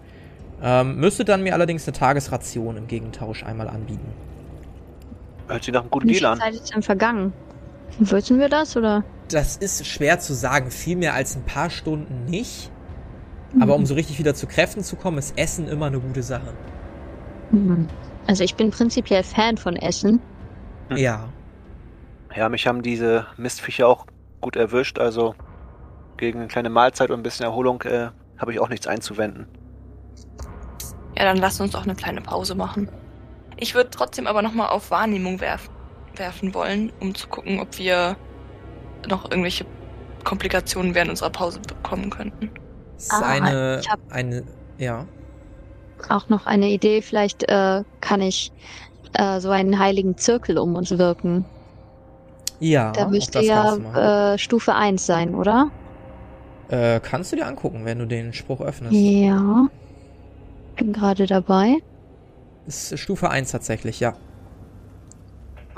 Ähm, 0.62 0.96
müsstet 0.96 1.28
dann 1.28 1.42
mir 1.42 1.52
allerdings 1.52 1.86
eine 1.86 1.92
Tagesration 1.92 2.78
im 2.78 2.86
Gegentausch 2.86 3.44
einmal 3.44 3.68
anbieten. 3.68 4.08
Hört 5.46 5.62
sich 5.62 5.74
nach 5.74 5.82
einem 5.82 5.90
guten 5.90 6.08
Wie 6.08 6.12
Deal 6.12 6.20
viel 6.20 6.26
an. 6.26 6.38
Zeit 6.38 6.54
ist 6.54 6.74
denn 6.74 6.82
vergangen? 6.82 7.34
Wissen 7.98 8.38
wir 8.38 8.48
das 8.48 8.78
oder? 8.78 9.04
Das 9.28 9.58
ist 9.58 9.86
schwer 9.86 10.20
zu 10.20 10.32
sagen. 10.32 10.70
Viel 10.70 10.96
mehr 10.96 11.12
als 11.12 11.36
ein 11.36 11.42
paar 11.42 11.68
Stunden 11.68 12.24
nicht. 12.24 12.70
Aber 13.60 13.74
um 13.74 13.84
so 13.84 13.92
richtig 13.92 14.18
wieder 14.18 14.34
zu 14.34 14.46
Kräften 14.46 14.82
zu 14.82 14.96
kommen, 14.96 15.18
ist 15.18 15.36
Essen 15.36 15.68
immer 15.68 15.86
eine 15.86 16.00
gute 16.00 16.22
Sache. 16.22 16.54
Mhm. 17.50 17.88
Also 18.26 18.42
ich 18.42 18.54
bin 18.54 18.70
prinzipiell 18.70 19.22
Fan 19.22 19.58
von 19.58 19.76
Essen. 19.76 20.18
Hm. 20.88 20.96
Ja. 20.96 21.28
Ja, 22.34 22.48
mich 22.48 22.66
haben 22.66 22.82
diese 22.82 23.26
Mistviecher 23.36 23.88
auch 23.88 24.06
gut 24.40 24.56
erwischt, 24.56 24.98
also 24.98 25.34
gegen 26.16 26.40
eine 26.40 26.48
kleine 26.48 26.70
Mahlzeit 26.70 27.10
und 27.10 27.20
ein 27.20 27.22
bisschen 27.22 27.44
Erholung 27.44 27.82
äh, 27.82 28.10
habe 28.38 28.52
ich 28.52 28.60
auch 28.60 28.68
nichts 28.68 28.86
einzuwenden. 28.86 29.46
Ja, 31.16 31.24
dann 31.24 31.38
lasst 31.38 31.60
uns 31.60 31.72
doch 31.72 31.84
eine 31.84 31.94
kleine 31.94 32.20
Pause 32.20 32.54
machen. 32.54 32.88
Ich 33.56 33.74
würde 33.74 33.90
trotzdem 33.90 34.26
aber 34.26 34.42
nochmal 34.42 34.68
auf 34.68 34.90
Wahrnehmung 34.90 35.40
werf 35.40 35.68
werfen 36.14 36.54
wollen, 36.54 36.92
um 37.00 37.14
zu 37.14 37.28
gucken, 37.28 37.60
ob 37.60 37.78
wir 37.78 38.16
noch 39.08 39.30
irgendwelche 39.30 39.66
Komplikationen 40.24 40.94
während 40.94 41.10
unserer 41.10 41.30
Pause 41.30 41.60
bekommen 41.60 42.10
könnten. 42.10 42.50
Ah, 43.10 43.20
eine, 43.20 43.80
ich 43.82 43.90
hab- 43.90 44.00
eine, 44.10 44.42
ja. 44.78 45.06
Auch 46.08 46.28
noch 46.28 46.46
eine 46.46 46.68
Idee, 46.68 47.02
vielleicht 47.02 47.48
äh, 47.48 47.82
kann 48.00 48.20
ich 48.20 48.52
äh, 49.14 49.40
so 49.40 49.50
einen 49.50 49.78
heiligen 49.78 50.16
Zirkel 50.16 50.58
um 50.58 50.74
uns 50.76 50.96
wirken. 50.98 51.44
Ja, 52.60 52.92
Da 52.92 53.08
müsste 53.08 53.40
ja 53.42 54.32
äh, 54.32 54.38
Stufe 54.38 54.74
1 54.74 55.04
sein, 55.04 55.34
oder? 55.34 55.70
Äh, 56.68 57.00
kannst 57.00 57.32
du 57.32 57.36
dir 57.36 57.46
angucken, 57.46 57.84
wenn 57.84 57.98
du 57.98 58.06
den 58.06 58.32
Spruch 58.32 58.60
öffnest. 58.60 58.94
Ja. 58.94 59.66
Bin 60.76 60.92
gerade 60.92 61.26
dabei. 61.26 61.76
Ist 62.66 62.98
Stufe 62.98 63.30
1 63.30 63.50
tatsächlich, 63.52 64.00
ja. 64.00 64.14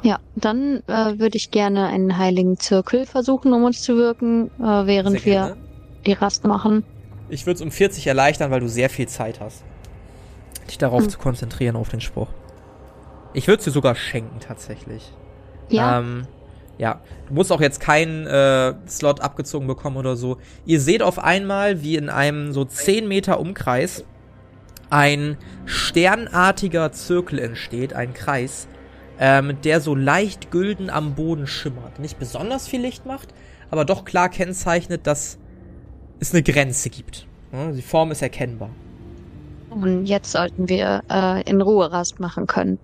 Ja, 0.04 0.18
dann 0.36 0.82
äh, 0.86 1.18
würde 1.18 1.36
ich 1.36 1.50
gerne 1.50 1.86
einen 1.88 2.16
heiligen 2.16 2.58
Zirkel 2.58 3.04
versuchen, 3.04 3.52
um 3.52 3.64
uns 3.64 3.82
zu 3.82 3.96
wirken, 3.96 4.48
äh, 4.60 4.86
während 4.86 5.24
wir 5.26 5.56
die 6.06 6.12
Rast 6.12 6.44
machen. 6.44 6.84
Ich 7.28 7.44
würde 7.44 7.56
es 7.56 7.62
um 7.62 7.70
40 7.72 8.06
erleichtern, 8.06 8.50
weil 8.52 8.60
du 8.60 8.68
sehr 8.68 8.88
viel 8.88 9.08
Zeit 9.08 9.40
hast. 9.40 9.64
Dich 10.68 10.78
darauf 10.78 11.02
Hm. 11.02 11.08
zu 11.10 11.18
konzentrieren, 11.18 11.74
auf 11.76 11.88
den 11.88 12.00
Spruch. 12.00 12.28
Ich 13.34 13.46
würde 13.48 13.62
dir 13.62 13.70
sogar 13.70 13.94
schenken, 13.94 14.40
tatsächlich. 14.40 15.12
Ja, 15.68 15.98
Ähm, 15.98 16.26
ja, 16.78 17.00
du 17.26 17.34
musst 17.34 17.50
auch 17.50 17.60
jetzt 17.60 17.80
keinen 17.80 18.26
äh, 18.26 18.74
Slot 18.88 19.20
abgezogen 19.20 19.66
bekommen 19.66 19.96
oder 19.96 20.16
so. 20.16 20.38
Ihr 20.64 20.80
seht 20.80 21.02
auf 21.02 21.18
einmal, 21.18 21.82
wie 21.82 21.96
in 21.96 22.08
einem 22.08 22.52
so 22.52 22.64
10 22.64 23.08
Meter 23.08 23.40
Umkreis 23.40 24.04
ein 24.88 25.36
sternartiger 25.66 26.92
Zirkel 26.92 27.38
entsteht, 27.40 27.92
ein 27.94 28.14
Kreis, 28.14 28.68
ähm, 29.18 29.60
der 29.64 29.80
so 29.80 29.94
leicht 29.94 30.50
gülden 30.50 30.88
am 30.88 31.14
Boden 31.14 31.46
schimmert. 31.46 31.98
Nicht 31.98 32.18
besonders 32.18 32.68
viel 32.68 32.80
Licht 32.80 33.04
macht, 33.04 33.34
aber 33.70 33.84
doch 33.84 34.04
klar 34.04 34.28
kennzeichnet, 34.28 35.06
dass 35.06 35.38
es 36.20 36.32
eine 36.32 36.42
Grenze 36.42 36.90
gibt. 36.90 37.26
Ja, 37.52 37.72
die 37.72 37.82
Form 37.82 38.12
ist 38.12 38.22
erkennbar. 38.22 38.70
und 39.70 40.06
jetzt 40.06 40.32
sollten 40.32 40.68
wir 40.68 41.02
äh, 41.10 41.42
in 41.42 41.60
Ruhe 41.60 41.90
Rast 41.90 42.20
machen 42.20 42.46
können. 42.46 42.78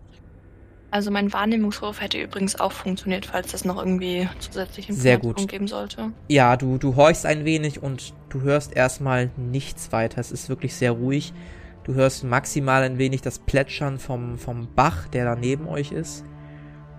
Also 0.94 1.10
mein 1.10 1.32
Wahrnehmungswurf 1.32 2.00
hätte 2.00 2.22
übrigens 2.22 2.60
auch 2.60 2.70
funktioniert, 2.70 3.26
falls 3.26 3.50
das 3.50 3.64
noch 3.64 3.78
irgendwie 3.78 4.28
zusätzliche 4.38 4.92
Informationen 4.92 5.48
geben 5.48 5.66
sollte. 5.66 6.12
Ja, 6.28 6.56
du, 6.56 6.78
du 6.78 6.94
horchst 6.94 7.26
ein 7.26 7.44
wenig 7.44 7.82
und 7.82 8.14
du 8.28 8.42
hörst 8.42 8.76
erstmal 8.76 9.32
nichts 9.36 9.90
weiter. 9.90 10.20
Es 10.20 10.30
ist 10.30 10.48
wirklich 10.48 10.76
sehr 10.76 10.92
ruhig. 10.92 11.32
Du 11.82 11.94
hörst 11.94 12.22
maximal 12.22 12.84
ein 12.84 12.96
wenig 12.96 13.22
das 13.22 13.40
Plätschern 13.40 13.98
vom, 13.98 14.38
vom 14.38 14.68
Bach, 14.76 15.08
der 15.08 15.24
da 15.24 15.34
neben 15.34 15.66
euch 15.66 15.90
ist. 15.90 16.24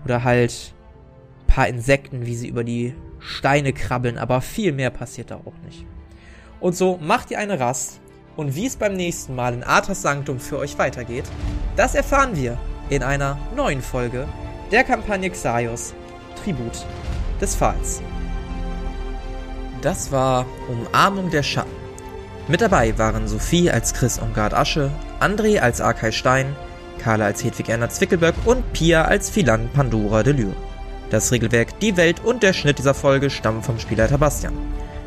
Oder 0.04 0.24
halt 0.24 0.74
ein 1.40 1.46
paar 1.46 1.66
Insekten, 1.66 2.26
wie 2.26 2.36
sie 2.36 2.48
über 2.48 2.64
die 2.64 2.94
Steine 3.18 3.72
krabbeln, 3.72 4.18
aber 4.18 4.42
viel 4.42 4.72
mehr 4.72 4.90
passiert 4.90 5.30
da 5.30 5.36
auch 5.36 5.56
nicht. 5.64 5.86
Und 6.60 6.76
so 6.76 6.98
macht 7.00 7.30
ihr 7.30 7.38
eine 7.38 7.58
Rast. 7.58 8.02
Und 8.36 8.56
wie 8.56 8.66
es 8.66 8.76
beim 8.76 8.92
nächsten 8.92 9.34
Mal 9.34 9.54
in 9.54 9.64
Arthas 9.64 10.02
Sanctum 10.02 10.38
für 10.38 10.58
euch 10.58 10.76
weitergeht, 10.76 11.24
das 11.76 11.94
erfahren 11.94 12.36
wir 12.36 12.58
in 12.88 13.02
einer 13.02 13.38
neuen 13.54 13.82
Folge 13.82 14.26
der 14.70 14.84
Kampagne 14.84 15.30
Xaios 15.30 15.94
Tribut 16.42 16.84
des 17.40 17.56
Pfahls. 17.56 18.00
Das 19.82 20.10
war 20.10 20.46
Umarmung 20.68 21.30
der 21.30 21.42
Schatten. 21.42 21.70
Mit 22.48 22.60
dabei 22.60 22.96
waren 22.98 23.26
Sophie 23.28 23.70
als 23.70 23.92
Chris 23.92 24.20
Ongard 24.20 24.54
Asche, 24.54 24.90
André 25.20 25.58
als 25.58 25.80
Arkay 25.80 26.12
Stein, 26.12 26.54
Carla 26.98 27.26
als 27.26 27.42
Hedwig 27.44 27.68
Erna 27.68 27.88
Zwickelberg 27.88 28.34
und 28.44 28.72
Pia 28.72 29.04
als 29.04 29.30
Philan 29.30 29.68
Pandora 29.72 30.22
de 30.22 30.32
Lure. 30.32 30.56
Das 31.10 31.30
Regelwerk, 31.30 31.78
die 31.80 31.96
Welt 31.96 32.24
und 32.24 32.42
der 32.42 32.52
Schnitt 32.52 32.78
dieser 32.78 32.94
Folge 32.94 33.30
stammen 33.30 33.62
vom 33.62 33.78
Spielleiter 33.78 34.18
Bastian. 34.18 34.54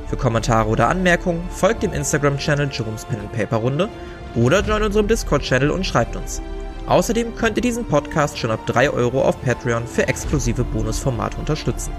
Für 0.08 0.18
Kommentare 0.18 0.70
oder 0.70 0.88
Anmerkungen 0.88 1.48
folgt 1.50 1.84
dem 1.84 1.94
Instagram-Channel 1.94 2.70
Jerome's 2.72 3.06
Pen 3.06 3.20
Paper 3.32 3.58
Runde 3.58 3.90
oder 4.36 4.62
join 4.62 4.84
unserem 4.84 5.08
Discord-Channel 5.08 5.72
und 5.72 5.86
schreibt 5.86 6.16
uns. 6.16 6.42
Außerdem 6.90 7.36
könnt 7.36 7.56
ihr 7.56 7.62
diesen 7.62 7.86
Podcast 7.86 8.40
schon 8.40 8.50
ab 8.50 8.66
3 8.66 8.90
Euro 8.90 9.22
auf 9.22 9.40
Patreon 9.44 9.86
für 9.86 10.08
exklusive 10.08 10.64
Bonusformate 10.64 11.38
unterstützen. 11.38 11.94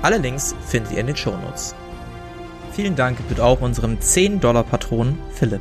Alle 0.00 0.16
Links 0.16 0.54
findet 0.66 0.92
ihr 0.92 1.00
in 1.00 1.06
den 1.06 1.16
Shownotes. 1.16 1.74
Vielen 2.72 2.96
Dank 2.96 3.18
gebührt 3.18 3.40
auch 3.40 3.60
unserem 3.60 3.98
10-Dollar-Patron 3.98 5.18
Philipp. 5.34 5.60